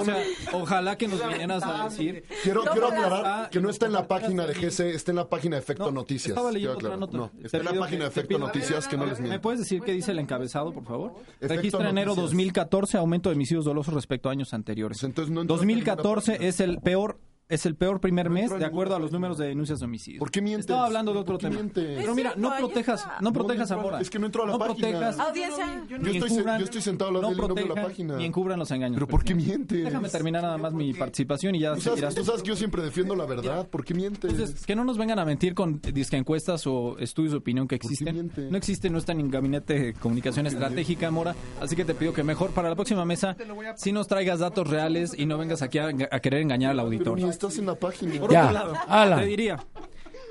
[0.00, 0.16] O sea,
[0.52, 2.24] ojalá que nos vinieras a decir.
[2.42, 5.56] Quiero, quiero aclarar que no está en la página de GC, está en la página
[5.56, 6.30] de Efecto Noticias.
[6.30, 7.16] Estaba leyendo otra nota.
[7.16, 9.42] No, está en la página de Efecto Noticias que no les ¿Me miento.
[9.42, 11.12] puedes decir qué dice el encabezado, por favor?
[11.40, 12.30] Efecto Registra enero Noticias.
[12.30, 15.02] 2014 aumento de homicidios dolosos respecto a años anteriores.
[15.02, 17.18] entonces no entró 2014 es el peor
[17.48, 20.18] es el peor primer mes de acuerdo a los números de denuncias de homicidios.
[20.18, 20.62] ¿Por qué mientes?
[20.64, 21.60] Estaba hablando de otro ¿Por qué tema.
[21.62, 21.98] mientes?
[22.00, 24.00] Pero mira, no protejas, no No, protejas no a entró- Mora.
[24.00, 24.88] es que no entró a la no página.
[24.88, 25.84] protejas, Audiencia.
[25.88, 28.16] Yo ni estoy, encubran- yo estoy sentado al lado no de no la página.
[28.16, 28.96] ni encubran los engaños.
[28.96, 29.84] ¿Pero por qué mientes?
[29.84, 32.82] Déjame terminar nada más mi participación y ya Tú sabes, tú sabes que yo siempre
[32.82, 33.68] defiendo la verdad.
[33.68, 34.30] ¿Por qué mientes?
[34.30, 37.76] Entonces, que no nos vengan a mentir con disque encuestas o estudios de opinión que
[37.76, 38.30] existen.
[38.50, 41.34] No existe, no está en gabinete de comunicación estratégica, Mora.
[41.60, 43.36] Así que te pido que mejor para la próxima mesa
[43.76, 47.35] si nos traigas datos reales y no vengas aquí a, a querer engañar al auditorio.
[47.36, 48.18] Estás en la página.
[48.20, 49.20] Por Ya, otro lado, Alan.
[49.20, 49.64] te diría,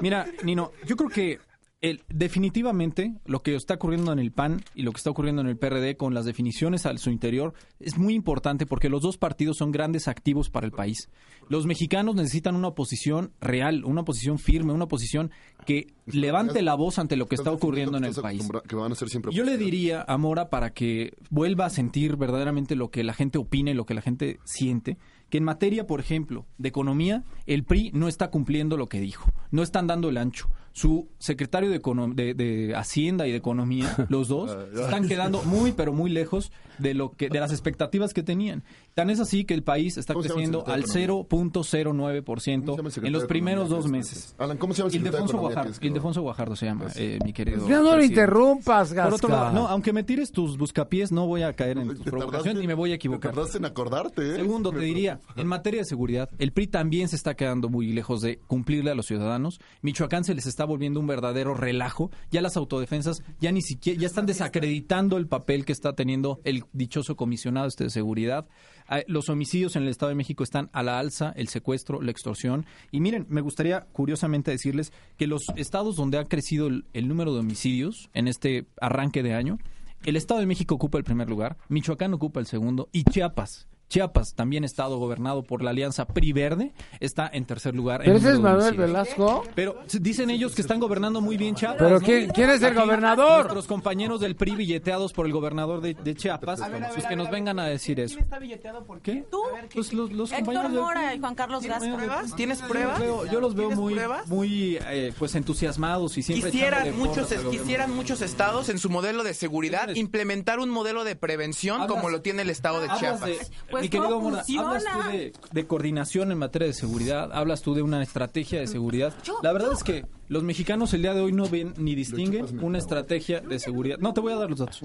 [0.01, 1.39] mira, Nino, yo creo que
[1.82, 5.47] el, definitivamente lo que está ocurriendo en el PAN y lo que está ocurriendo en
[5.49, 9.58] el PRD con las definiciones a su interior es muy importante porque los dos partidos
[9.58, 11.10] son grandes activos para el país.
[11.47, 15.30] Los mexicanos necesitan una oposición real, una oposición firme, una oposición
[15.66, 18.41] que levante la voz ante lo que está ocurriendo en el país.
[18.41, 21.70] acostumbra- Que van a ser siempre Yo le diría a Mora para que vuelva a
[21.70, 24.97] sentir verdaderamente lo que la gente opina y lo que la gente siente,
[25.38, 29.63] en materia, por ejemplo, de economía, el PRI no está cumpliendo lo que dijo, no
[29.63, 30.49] están dando el ancho.
[30.78, 31.80] Su secretario de,
[32.15, 36.51] de, de Hacienda y de Economía, los dos, se están quedando muy, pero muy lejos
[36.80, 38.61] de lo que de las expectativas que tenían.
[38.93, 41.28] Tan es así que el país está ¿Cómo se llama el creciendo al secretario de
[41.30, 44.17] ¿Cómo se llama el 0.09% secretario en los primeros dos meses.
[44.17, 44.36] es?
[44.38, 45.71] Alan, ¿cómo se llama el Ildefonso Guajardo?
[45.80, 47.69] Ildefonso Guajardo se llama, eh, mi querido.
[47.69, 49.57] Ya no lo interrumpas, Por otro lado, Gasca.
[49.57, 52.67] no, aunque me tires tus buscapiés, no voy a caer en tus Te provocaciones y
[52.67, 53.34] me voy a Te equivocar.
[53.34, 54.36] tardaste en acordarte, ¿eh?
[54.36, 58.21] Segundo, te diría, en materia de seguridad, el PRI también se está quedando muy lejos
[58.21, 59.61] de cumplirle a los ciudadanos.
[59.82, 62.11] Michoacán se les está volviendo un verdadero relajo.
[62.32, 66.66] Ya las autodefensas ya ni siquiera, ya están desacreditando el papel que está teniendo el
[66.74, 68.47] dichoso comisionado este de seguridad.
[68.88, 72.11] Ah, Los homicidios en el Estado de México están a la alza, el secuestro, la
[72.11, 72.66] extorsión.
[72.91, 77.34] Y miren, me gustaría curiosamente decirles que los estados donde ha crecido el, el número
[77.34, 79.57] de homicidios en este arranque de año,
[80.03, 83.68] el Estado de México ocupa el primer lugar, Michoacán ocupa el segundo y Chiapas.
[83.88, 88.01] Chiapas, también estado gobernado por la alianza PRI-Verde, está en tercer lugar.
[88.01, 88.75] en ¿Pero ese es Manuel.
[88.75, 89.43] Velasco?
[89.53, 91.77] Pero dicen ellos que están gobernando muy bien Chiapas.
[91.79, 92.05] ¿Pero ¿no?
[92.05, 93.41] quién- quién es el Aquí, gobernador?
[93.45, 96.59] Nuestros compañeros del PRI billeteados por el gobernador de, de Chiapas,
[96.93, 98.19] pues que nos vengan a decir eso.
[98.19, 99.23] está billeteado por qué?
[99.29, 99.41] Tú,
[99.73, 101.17] Pues los, los Héctor Mora PRI.
[101.17, 101.95] y Juan Carlos ¿Tienes Gasca.
[101.95, 102.36] pruebas?
[102.36, 102.99] ¿Tienes Yo pruebas?
[102.99, 104.27] los veo, yo los veo ¿Tienes muy, pruebas?
[104.27, 109.33] muy eh, pues entusiasmados y siempre Quisieran muchos, quisieran muchos estados en su modelo de
[109.33, 113.51] seguridad implementar un modelo de prevención como lo tiene el estado de Chiapas.
[113.76, 117.61] Pues, mi querido ¿cómo Mora, hablas tú de, de coordinación en materia de seguridad, hablas
[117.61, 119.13] tú de una estrategia de seguridad.
[119.43, 122.78] La verdad es que los mexicanos el día de hoy no ven ni distinguen una
[122.78, 123.97] estrategia de seguridad.
[123.99, 124.82] No, te voy a dar los datos.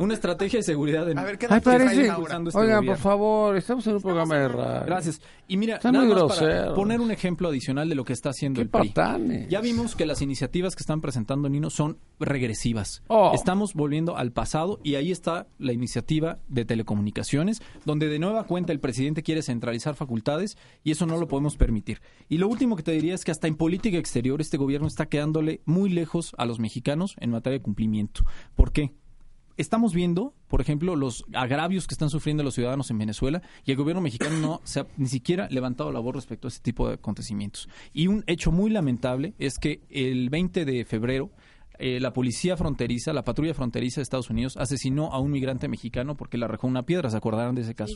[0.00, 2.06] Una estrategia de seguridad en A ver, ¿qué Ay, parece.
[2.06, 4.86] este Oigan, por favor, estamos en un programa de radio.
[4.86, 5.20] Gracias.
[5.46, 8.30] Y mira, Está nada muy más para poner un ejemplo adicional de lo que está
[8.30, 8.88] haciendo Qué el PRI.
[8.88, 9.48] patanes.
[9.50, 13.02] Ya vimos que las iniciativas que están presentando Nino son regresivas.
[13.08, 13.32] Oh.
[13.34, 18.72] Estamos volviendo al pasado y ahí está la iniciativa de telecomunicaciones, donde de nueva cuenta
[18.72, 22.00] el presidente quiere centralizar facultades y eso no lo podemos permitir.
[22.26, 25.10] Y lo último que te diría es que hasta en política exterior este gobierno está
[25.10, 28.22] quedándole muy lejos a los mexicanos en materia de cumplimiento.
[28.56, 28.94] ¿Por qué?
[29.56, 33.76] Estamos viendo, por ejemplo, los agravios que están sufriendo los ciudadanos en Venezuela y el
[33.76, 36.94] gobierno mexicano no se ha ni siquiera levantado la voz respecto a este tipo de
[36.94, 37.68] acontecimientos.
[37.92, 41.30] Y un hecho muy lamentable es que el 20 de febrero
[41.80, 46.16] eh, la policía fronteriza, la patrulla fronteriza de Estados Unidos asesinó a un migrante mexicano
[46.16, 47.94] porque le arrojó una piedra, ¿se acordarán de ese caso?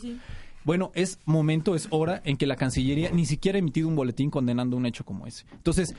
[0.65, 4.31] Bueno, es momento, es hora en que la Cancillería ni siquiera ha emitido un boletín
[4.31, 5.45] condenando un hecho como ese.
[5.53, 5.95] Entonces,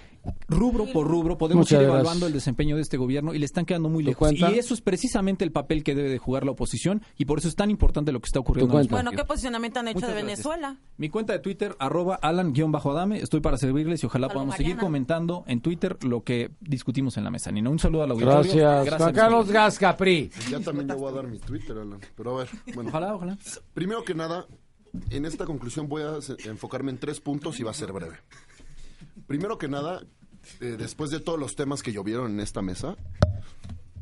[0.50, 1.94] rubro por rubro podemos Muchas ir gracias.
[1.94, 4.20] evaluando el desempeño de este gobierno y le están quedando muy ¿Tu lejos.
[4.30, 4.52] cuenta?
[4.52, 7.48] Y eso es precisamente el papel que debe de jugar la oposición y por eso
[7.48, 8.72] es tan importante lo que está ocurriendo.
[8.72, 10.38] ¿Tu en nuestro Bueno, ¿qué posicionamiento han hecho Muchas de gracias.
[10.40, 10.78] Venezuela?
[10.98, 13.20] Mi cuenta de Twitter, arroba alan-adame.
[13.20, 17.24] Estoy para servirles y ojalá Salud, podamos seguir comentando en Twitter lo que discutimos en
[17.24, 17.52] la mesa.
[17.76, 18.62] Un saludo al auditorio.
[18.62, 18.98] Gracias.
[18.98, 20.32] Juan Carlos Gasca, PRI.
[20.50, 22.00] Ya también yo voy a dar mi Twitter, Alan.
[22.16, 22.90] Pero a ver, bueno.
[22.90, 23.38] Ojalá, ojalá.
[23.74, 24.48] Primero que nada,
[25.10, 28.18] en esta conclusión voy a enfocarme en tres puntos y va a ser breve.
[29.28, 30.02] Primero que nada,
[30.62, 32.96] eh, después de todos los temas que llovieron en esta mesa,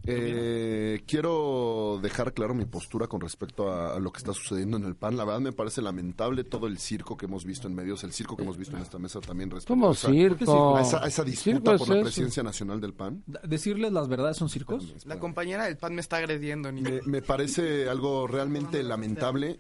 [0.05, 4.83] Eh, quiero dejar claro mi postura con respecto a, a lo que está sucediendo en
[4.83, 5.15] el PAN.
[5.15, 8.35] La verdad me parece lamentable todo el circo que hemos visto en medios, el circo
[8.35, 10.75] que hemos visto en esta mesa también respecto ¿Cómo a esa, circo?
[10.75, 12.03] a esa, a esa disputa es por la eso.
[12.03, 13.23] presidencia nacional del PAN.
[13.43, 14.93] ¿Decirles las verdades son circos?
[15.05, 19.59] La compañera del PAN me está agrediendo, ni Me, me parece algo realmente lamentable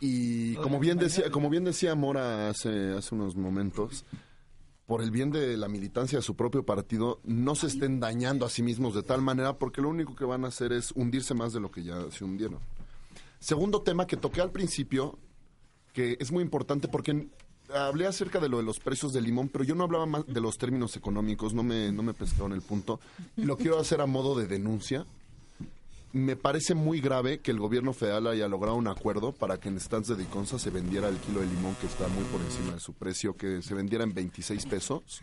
[0.00, 4.04] y como bien decía, como bien decía Mora hace, hace unos momentos,
[4.86, 8.50] por el bien de la militancia de su propio partido, no se estén dañando a
[8.50, 11.52] sí mismos de tal manera porque lo único que van a hacer es hundirse más
[11.52, 12.60] de lo que ya se hundieron.
[13.40, 15.18] Segundo tema que toqué al principio,
[15.92, 17.28] que es muy importante porque
[17.74, 20.40] hablé acerca de lo de los precios del limón, pero yo no hablaba más de
[20.40, 23.00] los términos económicos, no me, no me pescaron el punto.
[23.36, 25.04] Y lo quiero hacer a modo de denuncia.
[26.12, 29.78] Me parece muy grave que el gobierno federal haya logrado un acuerdo para que en
[29.78, 32.80] stands de Diconsa se vendiera el kilo de limón que está muy por encima de
[32.80, 35.22] su precio, que se vendiera en 26 pesos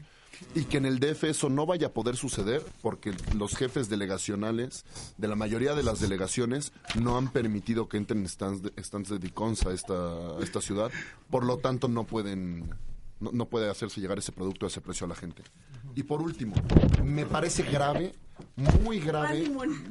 [0.55, 4.85] y que en el DF eso no vaya a poder suceder porque los jefes delegacionales
[5.17, 9.19] de la mayoría de las delegaciones no han permitido que entren stands de, stands de
[9.19, 10.91] Diconsa a esta, esta ciudad,
[11.29, 12.69] por lo tanto no pueden
[13.19, 15.43] no, no puede hacerse llegar ese producto a ese precio a la gente.
[15.95, 16.55] Y por último,
[17.03, 18.13] me parece grave,
[18.55, 19.49] muy grave,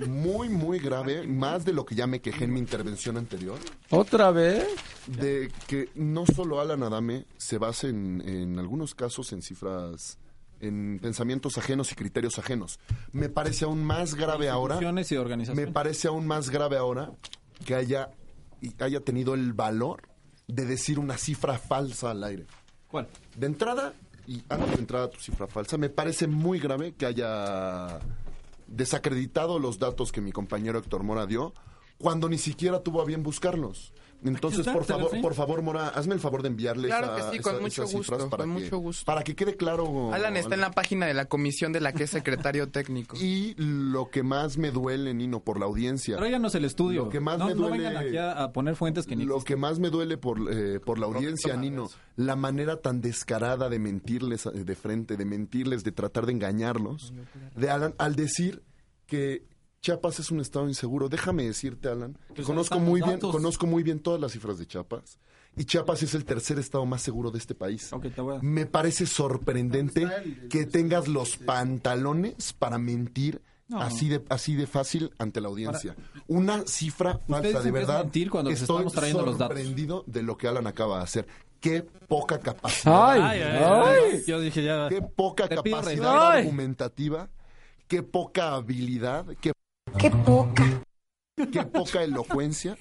[0.08, 3.58] muy, muy grave, más de lo que ya me quejé en mi intervención anterior,
[3.90, 4.66] ¿Otra vez?
[5.06, 10.18] de que no solo Alan Adame se base en, en algunos casos en cifras,
[10.60, 12.78] en pensamientos ajenos y criterios ajenos.
[13.12, 15.72] Me parece aún más grave ahora, y me organizaciones.
[15.72, 17.12] parece aún más grave ahora
[17.64, 18.10] que haya,
[18.60, 20.02] y haya tenido el valor
[20.48, 22.46] de decir una cifra falsa al aire.
[22.88, 23.08] ¿Cuál?
[23.36, 23.94] De entrada,
[24.26, 28.00] y antes de entrar a tu cifra falsa, me parece muy grave que haya
[28.66, 31.52] desacreditado los datos que mi compañero Héctor Mora dio
[31.98, 33.92] cuando ni siquiera tuvo a bien buscarlos.
[34.24, 37.42] Entonces, por favor, por favor, Mora, hazme el favor de enviarle Claro esa- que sí,
[37.42, 39.04] con esa- mucho esas cifras gusto, para con que, mucho gusto.
[39.04, 40.12] para que quede claro.
[40.14, 42.10] Alan está en la página de la comisión de la que es
[42.46, 43.16] secretario técnico.
[43.20, 46.16] Y lo que más me duele, Nino, por la audiencia.
[46.18, 47.04] Tráiganos el estudio.
[47.04, 49.24] Lo que más no, me no duele- vengan aquí a, a poner fuentes que ni
[49.24, 53.68] Lo que más me duele por, eh, por la audiencia, Nino, la manera tan descarada
[53.68, 57.12] de mentirles eh, de frente, de mentirles, de tratar de engañarlos,
[57.56, 58.62] de Alan, al decir
[59.06, 59.44] que
[59.82, 61.08] Chiapas es un estado inseguro.
[61.08, 63.32] Déjame decirte, Alan, que Pues conozco muy bien, datos.
[63.32, 65.18] conozco muy bien todas las cifras de Chiapas.
[65.56, 67.90] Y Chiapas es el tercer estado más seguro de este país.
[68.42, 70.08] Me parece sorprendente
[70.48, 73.80] que tengas los pantalones para mentir No.
[73.82, 75.96] así de así de fácil ante la audiencia.
[76.28, 78.02] Una cifra falsa, de es verdad.
[78.04, 79.56] mentir cuando estoy estamos trayendo los datos.
[79.58, 81.26] sorprendido de lo que Alan acaba de hacer.
[81.58, 83.10] Qué poca capacidad.
[83.10, 83.62] Ay, ay,
[84.14, 84.22] ay.
[84.28, 84.88] Yo dije ya.
[84.88, 87.30] Qué poca pido capacidad argumentativa.
[87.88, 89.26] Qué poca habilidad.
[89.40, 89.52] Qué,
[89.98, 90.82] Qué poca.
[91.52, 92.76] qué poca elocuencia.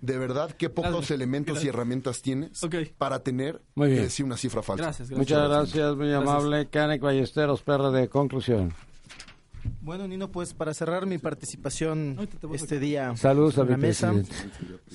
[0.00, 2.60] De verdad, qué pocos elementos y herramientas tienes
[2.98, 3.98] para tener Muy bien.
[3.98, 4.92] que decir una cifra falsa.
[5.10, 6.68] Muchas gracias, muy amable.
[6.68, 8.72] Canek Ballesteros, perro de conclusión.
[9.80, 12.16] Bueno, Nino, pues para cerrar mi participación
[12.52, 14.34] este día Saludos a la mi mesa, presidente.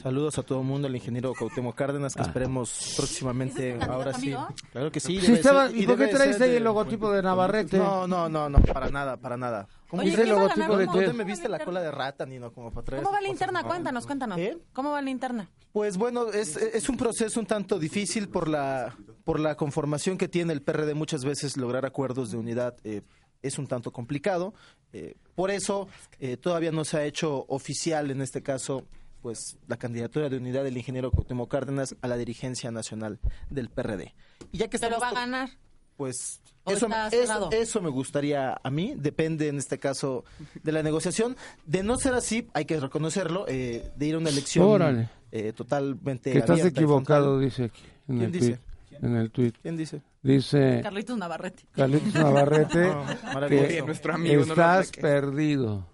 [0.01, 2.25] saludos a todo el mundo, al ingeniero Cuauhtémoc Cárdenas, que Ah.
[2.25, 4.33] esperemos próximamente, ahora sí.
[4.71, 5.19] Claro que sí.
[5.19, 7.77] Sí, estaba- ser- ¿y por qué traes ahí el logotipo de Navarrete?
[7.77, 9.67] No, no, no, no, para nada, para nada.
[9.89, 10.99] ¿Cómo Oye, dice el ¿quién va a logotipo de ¿Cómo?
[10.99, 11.13] qué?
[11.13, 12.51] me viste la cola de rata, Nino?
[12.51, 13.41] Como para traer ¿Cómo va la cosas?
[13.41, 13.63] interna?
[13.63, 14.39] Cuéntanos, cuéntanos.
[14.73, 15.49] ¿Cómo va la interna?
[15.71, 20.27] Pues bueno, es, es un proceso un tanto difícil por la, por la conformación que
[20.27, 20.93] tiene el PRD.
[20.93, 23.01] Muchas veces lograr acuerdos de unidad eh,
[23.41, 24.53] es un tanto complicado.
[24.93, 25.87] Eh, por eso
[26.19, 28.85] eh, todavía no se ha hecho oficial, en este caso,
[29.21, 33.19] pues la candidatura de unidad del ingeniero Cuauhtémoc Cárdenas a la dirigencia nacional
[33.49, 34.13] del PRD.
[34.51, 35.49] Y ya que Pero va a ganar.
[35.97, 40.25] pues ¿O eso, está eso, eso me gustaría a mí, depende en este caso
[40.63, 41.37] de la negociación.
[41.65, 46.31] De no ser así, hay que reconocerlo, eh, de ir a una elección eh, totalmente
[46.31, 47.45] Que estás abierta equivocado, frontal.
[47.49, 47.81] dice aquí.
[48.07, 48.59] En ¿Quién el dice?
[49.01, 49.53] En el tweet.
[49.61, 50.01] ¿Quién dice?
[50.23, 51.63] Dice Carlitos Navarrete.
[51.73, 53.67] Carlitos Navarrete No, maravilloso.
[53.67, 55.85] que Bien, nuestro amigo, estás perdido.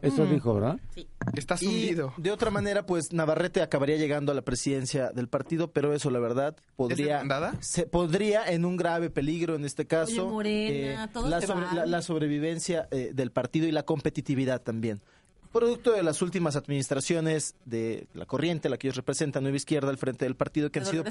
[0.00, 0.30] Eso Mm.
[0.32, 0.80] dijo, ¿verdad?
[1.36, 2.12] Estás Y hundido.
[2.16, 6.18] de otra manera, pues Navarrete acabaría llegando a la presidencia del partido, pero eso, la
[6.18, 7.54] verdad, podría demandada?
[7.60, 10.28] se podría en un grave peligro en este caso.
[10.28, 15.00] Morena, todo la, sobre- la- la sobrevivencia eh, del partido y la competitividad también.
[15.52, 19.98] Producto de las últimas administraciones de la corriente, la que ellos representan, Nueva Izquierda, al
[19.98, 21.04] frente del partido, que han ¿De sido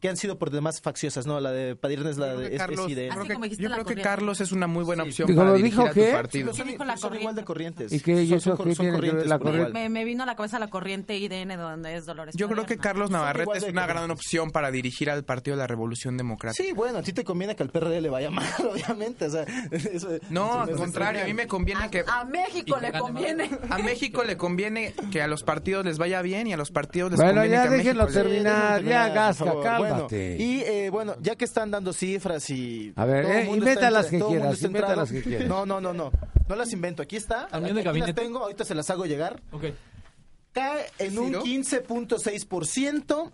[0.00, 1.38] que han sido por demás facciosas, ¿no?
[1.40, 3.70] La de Padierna es la Yo creo de que Carlos, yo creo que- dijiste yo
[3.70, 3.94] creo que.
[4.02, 6.12] Carlos es una muy buena opción ¿Cómo para dirigir dijo a tu qué?
[6.12, 6.54] partido.
[6.54, 7.92] Son, dijo la son igual de corrientes.
[7.92, 8.22] ¿Y qué?
[8.22, 9.72] ¿Y Son- son- son que corrientes la corriente?
[9.72, 12.34] Me, me vino a la cabeza la corriente IDN donde es Dolores.
[12.36, 12.76] Yo creo que.
[12.76, 16.62] Carlos Navarrete es una gran opción para dirigir al Partido de la Revolución Democrática.
[16.62, 19.26] Sí, bueno, a ti te conviene que al PRD le vaya mal, obviamente.
[19.26, 22.04] O sea, eso- No, al contrario, a mí me conviene que...
[22.06, 23.50] A México que le conviene.
[23.70, 27.10] A México le conviene que a los partidos les vaya bien y a los partidos
[27.12, 30.36] les Bueno, conviene ya que a México déjenlo les- terminar, ya, Gasca, cálmate.
[30.36, 32.92] Bueno, y eh, bueno, ya que están dando cifras y.
[32.96, 35.48] A ver, eh, inventa las que todo el mundo quieras, inventa las que quieras.
[35.48, 36.10] No, no, no, no.
[36.48, 37.02] No las invento.
[37.02, 37.48] Aquí está.
[37.52, 39.40] ¿Reunión de Aquí las tengo, ahorita se las hago llegar.
[39.52, 39.64] Ok.
[40.52, 43.30] Cae en un 15.6%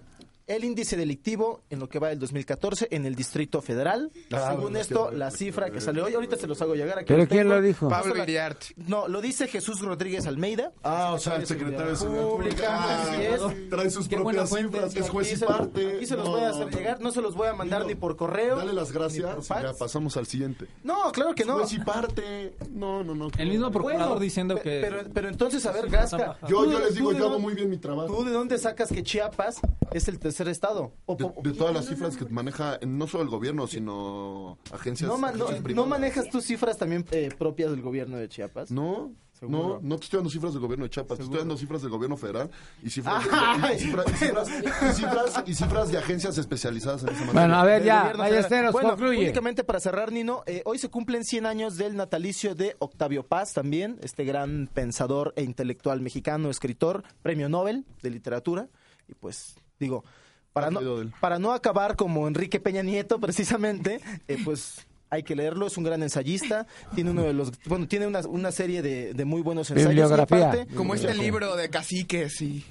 [0.50, 4.10] el índice delictivo en lo que va del 2014 en el Distrito Federal.
[4.32, 7.06] Ah, Según esto, la cifra que salió hoy, ahorita se los hago llegar aquí.
[7.06, 7.84] ¿Pero quién lo dijo?
[7.86, 8.64] No Pablo Iriart.
[8.76, 10.72] No, lo dice Jesús Rodríguez Almeida.
[10.82, 13.48] Ah, o sea, el secretario de Seguridad Pública.
[13.70, 15.96] Trae sus propias cifras, es juez y se, parte.
[15.96, 16.76] aquí se los voy a hacer no.
[16.76, 18.56] llegar, no se los voy a mandar ni por correo.
[18.56, 19.48] Dale las gracias.
[19.48, 20.66] Ya pasamos al siguiente.
[20.82, 21.58] No, claro que no.
[21.58, 22.56] Juez y parte.
[22.70, 23.28] No, no, no.
[23.38, 24.80] El mismo procurador diciendo que...
[24.80, 26.38] Pero, pero entonces, a ver, Gasca.
[26.48, 28.08] Yo, ¿tú yo les digo, yo hago muy bien mi trabajo.
[28.08, 29.60] ¿Tú de dónde sacas que Chiapas
[29.92, 30.92] es el tercer estado?
[31.06, 35.28] O De, todas las cifras que maneja no solo el gobierno, sino agencias, no, ma-
[35.32, 35.88] no- agencias ¿no privadas.
[35.90, 38.70] manejas tus cifras también eh, propias del gobierno de Chiapas?
[38.70, 39.80] No, Seguro.
[39.82, 41.90] no, no te estoy dando cifras del gobierno de Chiapas, te estoy dando cifras del
[41.90, 42.50] gobierno federal
[42.82, 47.20] y cifras, y cifras, y cifras, y cifras- y cifras de agencias especializadas en esa
[47.20, 47.40] materia.
[47.40, 48.72] Bueno, a ver, ya, Ballesteros.
[48.72, 49.18] Bueno, concluye.
[49.24, 53.54] únicamente para cerrar, Nino, eh, hoy se cumplen 100 años del natalicio de Octavio Paz
[53.54, 58.68] también, este gran pensador e intelectual mexicano, escritor, premio Nobel de literatura.
[59.08, 60.04] Y pues, digo,
[60.52, 60.80] para no,
[61.20, 65.82] para no acabar como Enrique Peña Nieto, precisamente, eh, pues hay que leerlo, es un
[65.84, 69.68] gran ensayista, tiene uno de los, bueno, tiene una, una serie de, de muy buenos
[69.70, 69.86] ensayos.
[69.86, 70.50] y Bibliografía.
[70.52, 72.64] aparte- Como este libro de caciques y,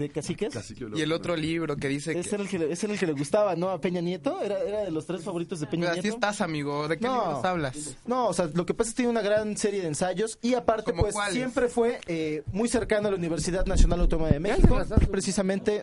[0.00, 0.52] ¿De caciques?
[0.54, 2.20] Cacique, y el otro libro que dice que...
[2.20, 3.68] Ese era, el que, le- ese era el que le gustaba, ¿no?
[3.70, 6.16] A Peña Nieto, era, era de los tres favoritos de Peña Pero así Nieto.
[6.16, 6.88] estás, amigo.
[6.88, 7.96] ¿De qué libros hablas?
[8.06, 10.54] No, o sea, lo que pasa es que tiene una gran serie de ensayos y
[10.54, 11.34] aparte, ¿Como pues, cuáles?
[11.34, 15.82] siempre fue eh, muy cercano a la Universidad Nacional Autónoma de México, precisamente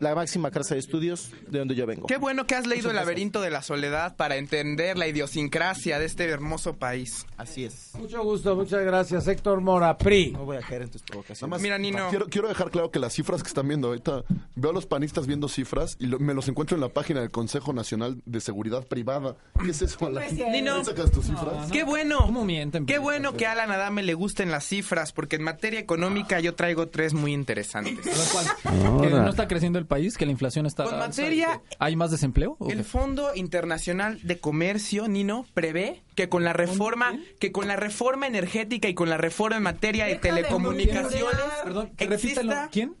[0.00, 2.06] la máxima casa de estudios de donde yo vengo.
[2.06, 6.06] Qué bueno que has leído El laberinto de la soledad para entender la idiosincrasia de
[6.06, 7.26] este hermoso país.
[7.36, 7.90] Así es.
[7.98, 10.32] Mucho gusto, muchas gracias, Héctor Mora, PRI.
[10.32, 11.50] No voy a caer en tus Nada provocaciones.
[11.50, 12.08] más, Mira, Nino.
[12.08, 14.24] Quiero, quiero dejar claro que las cifras que están viendo ahorita,
[14.56, 17.30] veo a los panistas viendo cifras y lo- me los encuentro en la página del
[17.30, 19.36] Consejo Nacional de Seguridad Privada.
[19.62, 20.06] ¿Qué es eso?
[20.06, 20.24] Alan?
[20.52, 20.74] Nino.
[20.76, 21.70] ¿Dónde sacas tus cifras?
[21.70, 22.18] Qué bueno.
[22.20, 22.86] ¿Cómo mienten?
[22.86, 26.54] Qué bueno que a Alan Adame le gusten las cifras, porque en materia económica yo
[26.54, 27.98] traigo tres muy interesantes.
[28.04, 30.16] ¿Que no está creciendo el país?
[30.16, 32.56] ¿Que la inflación está Con materia- ¿Hay más desempleo?
[32.58, 32.84] ¿O El?
[32.84, 38.88] Fondo Internacional de Comercio, Nino, prevé que con la reforma, que con la reforma energética
[38.88, 41.24] y con la reforma en materia de telecomunicaciones
[41.64, 42.68] Perdón, exista...
[42.70, 42.94] ¿Quién?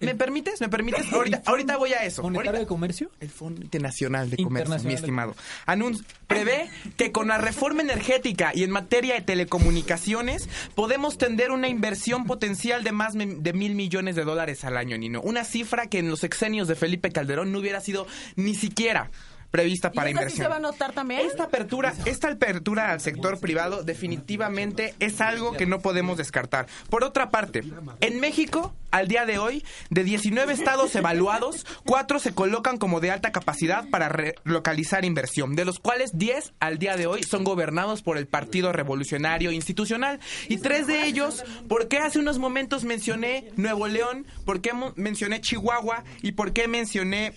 [0.00, 0.60] ¿Me permites?
[0.60, 1.06] ¿Me permites?
[1.12, 2.22] Ahorita, ahorita voy a eso.
[2.22, 3.10] ¿Monetario Ahorita- de comercio?
[3.20, 5.36] El Fondo Internacional de Comercio, mi estimado.
[5.66, 11.68] Anun- prevé que con la reforma energética y en materia de telecomunicaciones podemos tender una
[11.68, 15.20] inversión potencial de más de mil millones de dólares al año, Nino.
[15.20, 18.06] Una cifra que en los exenios de Felipe Calderón no hubiera sido
[18.36, 19.10] ni siquiera
[19.50, 20.44] prevista para ¿Y esa sí inversión.
[20.44, 21.20] se va a notar también?
[21.26, 26.66] Esta apertura, esta apertura al sector privado definitivamente es algo que no podemos descartar.
[26.88, 27.62] Por otra parte,
[28.00, 33.10] en México, al día de hoy, de 19 estados evaluados, 4 se colocan como de
[33.10, 38.02] alta capacidad para relocalizar inversión, de los cuales 10 al día de hoy son gobernados
[38.02, 43.50] por el Partido Revolucionario Institucional y tres de ellos, ¿por qué hace unos momentos mencioné
[43.56, 44.26] Nuevo León?
[44.44, 46.04] ¿Por qué mencioné Chihuahua?
[46.22, 47.32] ¿Y por qué mencioné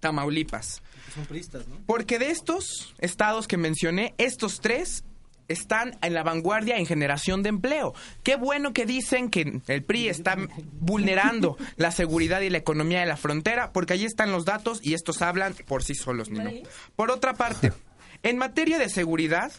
[0.00, 0.82] Tamaulipas?
[1.14, 1.76] Son pristas, ¿no?
[1.86, 5.04] Porque de estos estados que mencioné, estos tres
[5.48, 7.94] están en la vanguardia en generación de empleo.
[8.22, 10.36] Qué bueno que dicen que el PRI está
[10.80, 14.94] vulnerando la seguridad y la economía de la frontera, porque allí están los datos y
[14.94, 16.50] estos hablan por sí solos, Nino.
[16.96, 17.72] Por otra parte,
[18.22, 19.52] en materia de seguridad,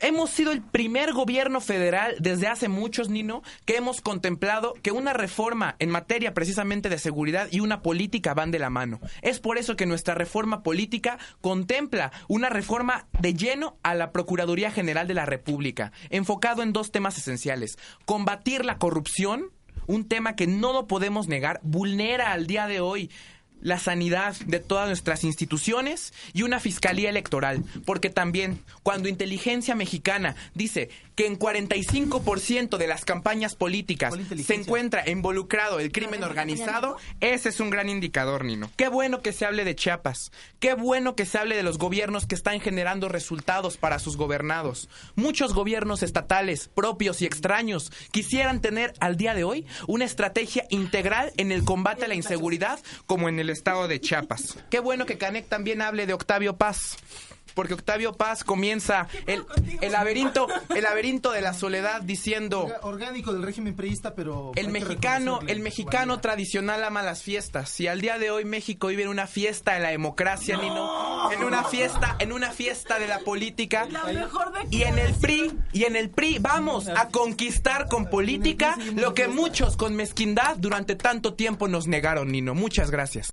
[0.00, 5.12] hemos sido el primer gobierno federal desde hace muchos, Nino, que hemos contemplado que una
[5.12, 9.00] reforma en materia precisamente de seguridad y una política van de la mano.
[9.22, 14.70] Es por eso que nuestra reforma política contempla una reforma de lleno a la Procuraduría
[14.70, 17.78] General de la República, enfocado en dos temas esenciales.
[18.04, 19.50] Combatir la corrupción,
[19.86, 23.10] un tema que no lo podemos negar, vulnera al día de hoy
[23.60, 27.64] la sanidad de todas nuestras instituciones y una fiscalía electoral.
[27.84, 34.14] Porque también, cuando inteligencia mexicana dice que en 45% de las campañas políticas
[34.44, 38.70] se encuentra involucrado el crimen organizado, ese es un gran indicador, Nino.
[38.76, 40.30] Qué bueno que se hable de Chiapas.
[40.60, 44.88] Qué bueno que se hable de los gobiernos que están generando resultados para sus gobernados.
[45.16, 51.32] Muchos gobiernos estatales, propios y extraños, quisieran tener al día de hoy una estrategia integral
[51.36, 54.58] en el combate a la inseguridad como en el estado de Chiapas.
[54.70, 56.96] Qué bueno que Canec también hable de Octavio Paz.
[57.58, 59.44] porque Octavio Paz comienza el,
[59.80, 64.52] el laberinto, el laberinto de la soledad diciendo Orgánico del régimen priista, pero...
[64.54, 67.68] el mexicano, el mexicano tradicional ama las fiestas.
[67.68, 71.42] Si al día de hoy México vive en una fiesta de la democracia, Nino, en
[71.42, 73.88] una fiesta, en una fiesta de la política,
[74.70, 79.26] y en el PRI, y en el PRI vamos a conquistar con política lo que
[79.26, 82.54] muchos con mezquindad durante tanto tiempo nos negaron, Nino.
[82.54, 83.32] Muchas gracias.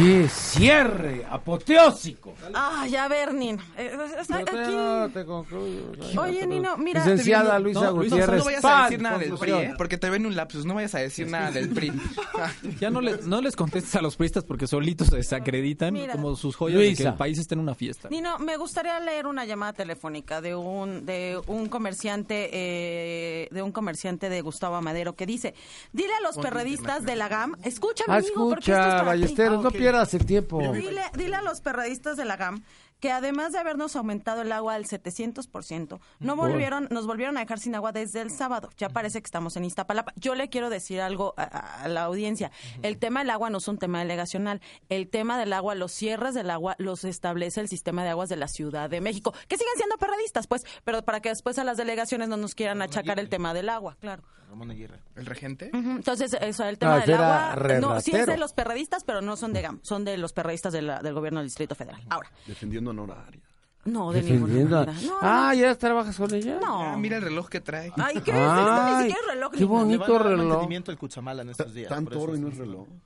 [0.00, 2.32] ¡Qué cierre apoteósico!
[2.54, 3.62] Ay, a ver, Nino.
[3.76, 3.94] eh,
[4.30, 4.56] aquí.
[4.56, 5.92] no, te concluyo.
[6.18, 7.00] Oye, Nino, mira.
[7.04, 8.38] Licenciada Luisa no, Gutiérrez.
[8.38, 9.50] No, vayas a Paz, decir nada del PRI.
[9.52, 9.74] ¿eh?
[9.76, 10.64] porque te ven un lapsus.
[10.64, 11.92] No vayas a decir nada del PRI.
[12.80, 16.12] Ya no, le- no les contestes a los priistas porque solitos se desacreditan Mira.
[16.14, 17.08] como sus joyas de que Luisa.
[17.10, 18.08] el país está en una fiesta.
[18.08, 23.72] Nino, me gustaría leer una llamada telefónica de un de un comerciante eh, de un
[23.72, 25.54] comerciante de Gustavo Amadero que dice,
[25.92, 29.00] dile a los perredistas de la GAM, escúchame, Ah, amigo, porque esto es escucha, para
[29.00, 29.06] ti".
[29.06, 30.60] Ballesteros, no pierdas el tiempo.
[30.72, 32.62] Dile, dile a los perredistas de la GAM
[33.00, 37.58] que además de habernos aumentado el agua al 700%, no volvieron, nos volvieron a dejar
[37.58, 38.68] sin agua desde el sábado.
[38.76, 40.12] Ya parece que estamos en Iztapalapa.
[40.16, 42.52] Yo le quiero decir algo a, a la audiencia.
[42.82, 44.60] El tema del agua no es un tema delegacional.
[44.90, 48.36] El tema del agua, los cierres del agua, los establece el sistema de aguas de
[48.36, 51.78] la Ciudad de México, que siguen siendo perredistas, pues, pero para que después a las
[51.78, 54.22] delegaciones no nos quieran achacar el tema del agua, claro.
[54.50, 54.98] Ramón Aguirre.
[55.14, 55.70] ¿El regente?
[55.72, 59.36] Entonces, eso, el tema No, del agua, no, sí es de los perredistas, pero no
[59.36, 62.02] son de GAM, son de los perredistas de la- del gobierno del Distrito Federal.
[62.10, 63.40] Ahora, Defendiendo honoraria.
[63.84, 64.92] No, de ninguna manera.
[65.02, 66.58] No, Ah, ¿ya trabajas con ella?
[66.60, 66.92] no.
[66.92, 67.92] Ah, mira el reloj que trae.
[67.96, 68.84] Ay, ¿qué es esto?
[68.84, 69.52] Ni siquiera es reloj.
[69.52, 70.06] qué ni- bonito.
[70.06, 70.48] Le van a dar reloj.
[70.48, 71.88] mantenimiento al Cutzamala en estos días.
[71.88, 72.86] Tan toro y no es reloj.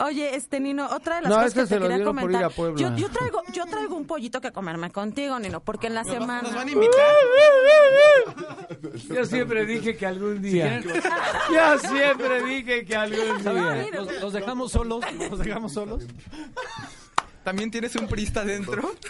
[0.00, 2.16] Oye, este Nino, otra de las No, cosas este que se te lo quería dieron
[2.16, 2.52] por ir comentar.
[2.52, 2.80] a Puebla.
[2.80, 6.42] Yo, yo traigo, yo traigo un pollito que comerme contigo, Nino, porque en la semana.
[6.42, 7.04] ¿Nos van a invitar?
[9.14, 10.80] Yo siempre dije que algún día.
[11.52, 13.86] Yo siempre dije que algún día.
[13.92, 16.04] Los, los dejamos solos, los dejamos solos.
[17.44, 18.90] ¿También tienes un prista dentro?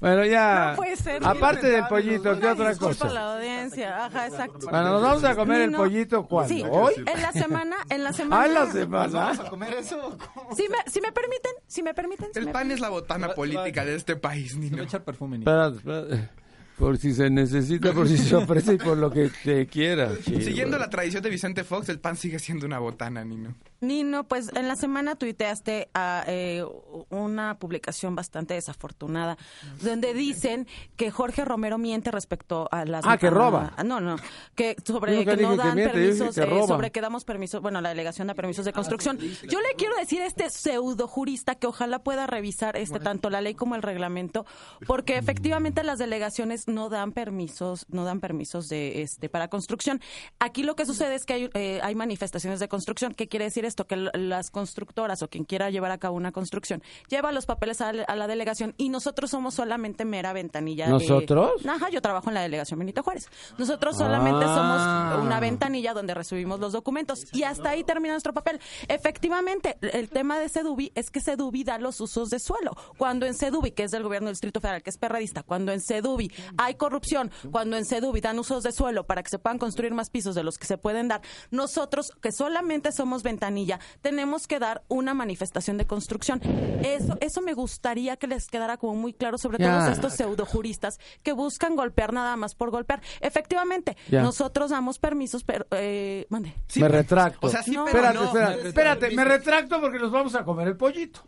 [0.00, 0.70] Bueno, ya.
[0.70, 1.26] No puede ser.
[1.26, 3.08] Aparte del pollito, ¿qué otra cosa?
[3.08, 4.04] la audiencia.
[4.06, 4.68] Ajá, exacto.
[4.70, 6.52] Bueno, nos vamos a comer el Nino, pollito cuando.
[6.54, 6.92] Sí, ¿Hoy?
[6.98, 8.42] en la semana, en la semana.
[8.42, 9.30] Ah, en la ¿Vamos semana.
[9.32, 10.18] a comer eso?
[10.54, 12.28] Si me, si me permiten, si me permiten.
[12.32, 14.82] si El me pan es la botana política de este país, Se va a Nino.
[14.82, 15.38] echar perfume.
[15.38, 15.50] Nico.
[15.50, 16.30] Espérate, espérate.
[16.78, 20.10] Por si se necesita, por si se ofrece y por lo que te quiera.
[20.24, 20.40] chido.
[20.40, 23.54] Siguiendo la tradición de Vicente Fox, el pan sigue siendo una botana, Nino.
[23.80, 26.64] Nino, pues en la semana tuiteaste a, eh,
[27.10, 29.36] una publicación bastante desafortunada
[29.82, 30.66] donde dicen
[30.96, 33.04] que Jorge Romero miente respecto a las...
[33.06, 33.74] Ah, que roba.
[33.76, 34.16] a- no, no,
[34.54, 37.80] que sobre que no que dan miente, permisos, que eh, sobre que damos permisos, bueno,
[37.82, 39.18] la delegación da permisos de construcción.
[39.18, 43.42] Yo le quiero decir a este pseudo jurista que ojalá pueda revisar este tanto la
[43.42, 44.46] ley como el reglamento,
[44.86, 50.00] porque efectivamente las delegaciones no dan permisos, no dan permisos de este para construcción.
[50.38, 53.14] Aquí lo que sucede es que hay, eh, hay manifestaciones de construcción.
[53.14, 53.86] ¿Qué quiere decir esto?
[53.86, 57.92] Que las constructoras o quien quiera llevar a cabo una construcción lleva los papeles a,
[57.92, 60.88] la- a la delegación y nosotros somos solamente mera ventanilla.
[60.88, 61.64] ¿Nosotros?
[61.66, 63.28] Ajá, yo trabajo en la delegación Benito Juárez.
[63.58, 65.10] Nosotros solamente Ah.
[65.12, 68.60] somos una ventanilla donde recibimos los documentos y hasta ahí termina nuestro papel.
[68.88, 72.76] Efectivamente, el tema de Sedubi es que Sedubi da los usos de suelo.
[72.98, 75.80] Cuando en Sedubi, que es del gobierno del Distrito Federal, que es perradista, cuando en
[75.80, 79.92] Sedubi hay corrupción, cuando en Sedubi dan usos de suelo para que se puedan construir
[79.94, 81.20] más pisos de los que se pueden dar,
[81.50, 86.40] nosotros, que solamente somos ventanilla, tenemos que dar una manifestación de construcción.
[86.84, 89.78] Eso, eso me gustaría que les quedara como muy claro sobre Ya.
[89.78, 93.00] todos estos pseudojuristas que buscan golpear nada más por golpear.
[93.20, 95.66] Efectivamente, nosotros damos permisos, pero...
[95.72, 96.54] Eh, mande.
[96.76, 97.46] me retracto.
[97.46, 97.84] o sea, sí, No.
[97.84, 98.24] pero espérate, no.
[98.26, 101.20] espérate, espérate, me retracto porque nos vamos a comer el pollito.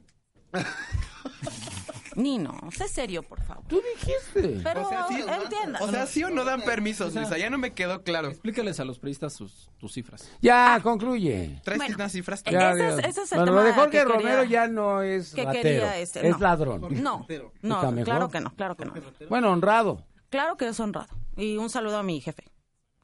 [2.19, 3.65] Nino, sé serio, por favor.
[3.69, 4.61] Tú dijiste.
[4.65, 5.79] Pero O sea, sí- entienda.
[5.81, 7.39] O sea, ¿sí o no dan permisos, Luisa?
[7.39, 8.29] Ya no me quedó claro.
[8.29, 10.29] Explícales a los priistas sus, tus cifras.
[10.43, 11.61] Ya, concluye.
[11.63, 12.43] ¿Traes Bueno, unas cifras?
[12.43, 14.67] Ya, ese es- ese es el bueno, tema lo de Jorge que quería- Romero ya
[14.67, 16.39] no es que ratero, quería este, es no.
[16.39, 16.81] ladrón.
[17.03, 17.27] No,
[17.63, 18.95] no, claro que no, claro que no.
[19.29, 20.05] Bueno, honrado.
[20.29, 21.09] Claro que es honrado.
[21.37, 22.45] Y un saludo a mi jefe,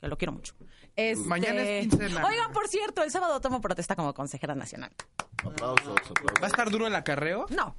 [0.01, 0.55] que lo quiero mucho.
[0.97, 2.25] Este- Mañana es quincena.
[2.27, 4.91] Oigan, por cierto, el sábado tomo protesta como consejera nacional.
[5.39, 6.43] Aplausos, aplausos.
[6.43, 7.47] ¿Va a estar duro el acarreo?
[7.51, 7.75] No.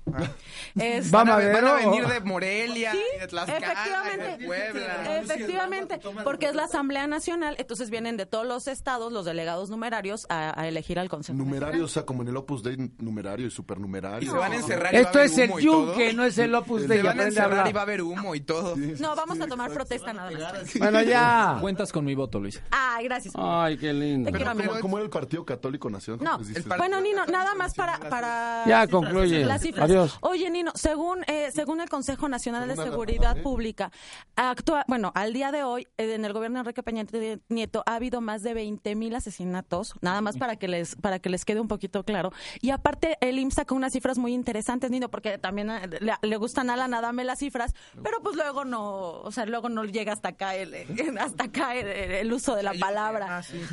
[0.75, 4.37] Es- Va Van a, van a venir de Morelia, Sí, de Tlaxcala, efectivamente.
[4.37, 5.19] de Puebla.
[5.19, 10.25] Efectivamente, porque es la Asamblea Nacional, entonces vienen de todos los estados los delegados numerarios
[10.29, 11.37] a, a elegir al Consejo.
[11.37, 14.31] Numerario, o sea, como en el Opus Dei, numerario y Y supernumerario.
[14.31, 16.53] se van a encerrar y va a Esto es el y yunque, no es el
[16.53, 16.97] opus Dei.
[16.99, 17.67] Se van a encerrar hablar.
[17.69, 18.75] y va a haber humo y todo.
[18.99, 20.73] No, vamos a tomar protesta nada más.
[20.77, 21.57] Bueno, ya.
[21.61, 22.61] Cuentas con mi voto, Luis.
[22.71, 23.33] Ay, gracias.
[23.37, 24.29] Ay, qué lindo.
[24.31, 24.53] Quiero.
[24.53, 26.23] ¿cómo, cómo era el Partido Católico Nacional?
[26.23, 27.97] No, dices- bueno, Nino, nada más para...
[27.99, 29.45] para Ya, concluye.
[29.45, 29.85] las cifras.
[29.89, 30.17] Adiós.
[30.21, 33.43] Oye, Nino, según, eh, según el Consejo Nacional de Seguridad verdad, ¿eh?
[33.43, 33.91] Pública,
[34.35, 37.05] actúa, bueno, al día de hoy, eh, en el gobierno de Enrique Peña
[37.49, 41.29] Nieto ha habido más de 20 mil asesinatos, nada más para que les para que
[41.29, 42.31] les quede un poquito claro.
[42.61, 46.37] Y aparte, el IMSS saca unas cifras muy interesantes, Nino, porque también eh, le, le
[46.37, 47.73] gustan a la nada me las cifras,
[48.03, 50.73] pero pues luego no, o sea, luego no llega hasta acá el,
[51.19, 52.94] hasta acá el, el uso de la palabra.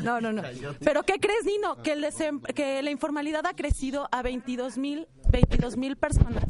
[0.03, 0.43] No, no, no.
[0.81, 1.83] Pero ¿qué crees, Nino?
[1.83, 6.45] Que, el desem- que la informalidad ha crecido a 22 mil 22 mil personas.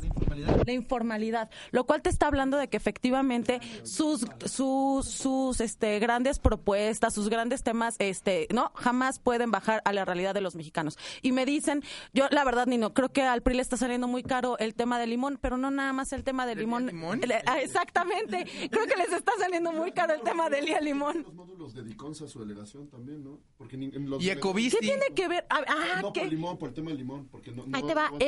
[0.67, 6.39] La informalidad, lo cual te está hablando de que efectivamente sus sus sus este grandes
[6.39, 10.99] propuestas, sus grandes temas, este, no, jamás pueden bajar a la realidad de los mexicanos.
[11.23, 11.83] Y me dicen,
[12.13, 14.99] yo la verdad Nino, creo que al PRI le está saliendo muy caro el tema
[14.99, 16.89] del limón, pero no nada más el tema del limón.
[17.23, 21.23] El- ah, exactamente, creo que les está saliendo muy caro el tema del día limón.
[21.23, 23.39] Los módulos de Diconsa, su delegación también, ¿no?
[23.57, 24.77] Porque ni- en los Y Ecobici.
[24.77, 25.47] ¿Qué tiene que ver?
[25.51, 26.21] Ah, ah, No, ¿qué?
[26.23, 27.29] por limón, por el tema del limón.
[27.31, 28.11] Porque no, no- Ahí te va.
[28.11, 28.19] no-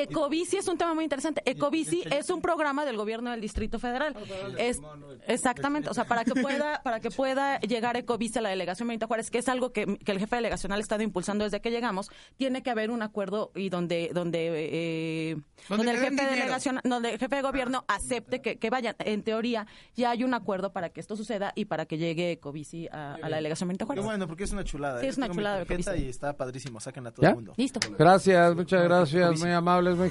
[0.44, 1.42] Ecobici es un tema muy interesante.
[1.46, 4.14] Ecobici es un programa del gobierno del Distrito Federal.
[4.58, 4.78] Es
[5.26, 9.06] exactamente, o sea, para que pueda para que pueda llegar Ecobici a la delegación Benito
[9.06, 12.10] Juárez, que es algo que, que el jefe delegacional ha estado impulsando desde que llegamos,
[12.36, 15.36] tiene que haber un acuerdo y donde donde eh,
[15.68, 16.30] Donde el jefe de dinero.
[16.36, 18.94] delegación, donde el jefe de gobierno acepte que, que vayan.
[18.98, 19.66] En teoría
[19.96, 23.28] ya hay un acuerdo para que esto suceda y para que llegue Ecobici a, a
[23.28, 24.04] la delegación Benito Qué Juárez.
[24.04, 25.00] bueno, porque es una chulada.
[25.00, 25.08] Sí, ¿eh?
[25.08, 25.64] es una chulada.
[25.96, 27.30] Y está padrísimo, saquen a todo ¿Ya?
[27.30, 27.54] el mundo.
[27.56, 27.80] Listo.
[27.98, 30.10] Gracias, muchas gracias, muy amables, muy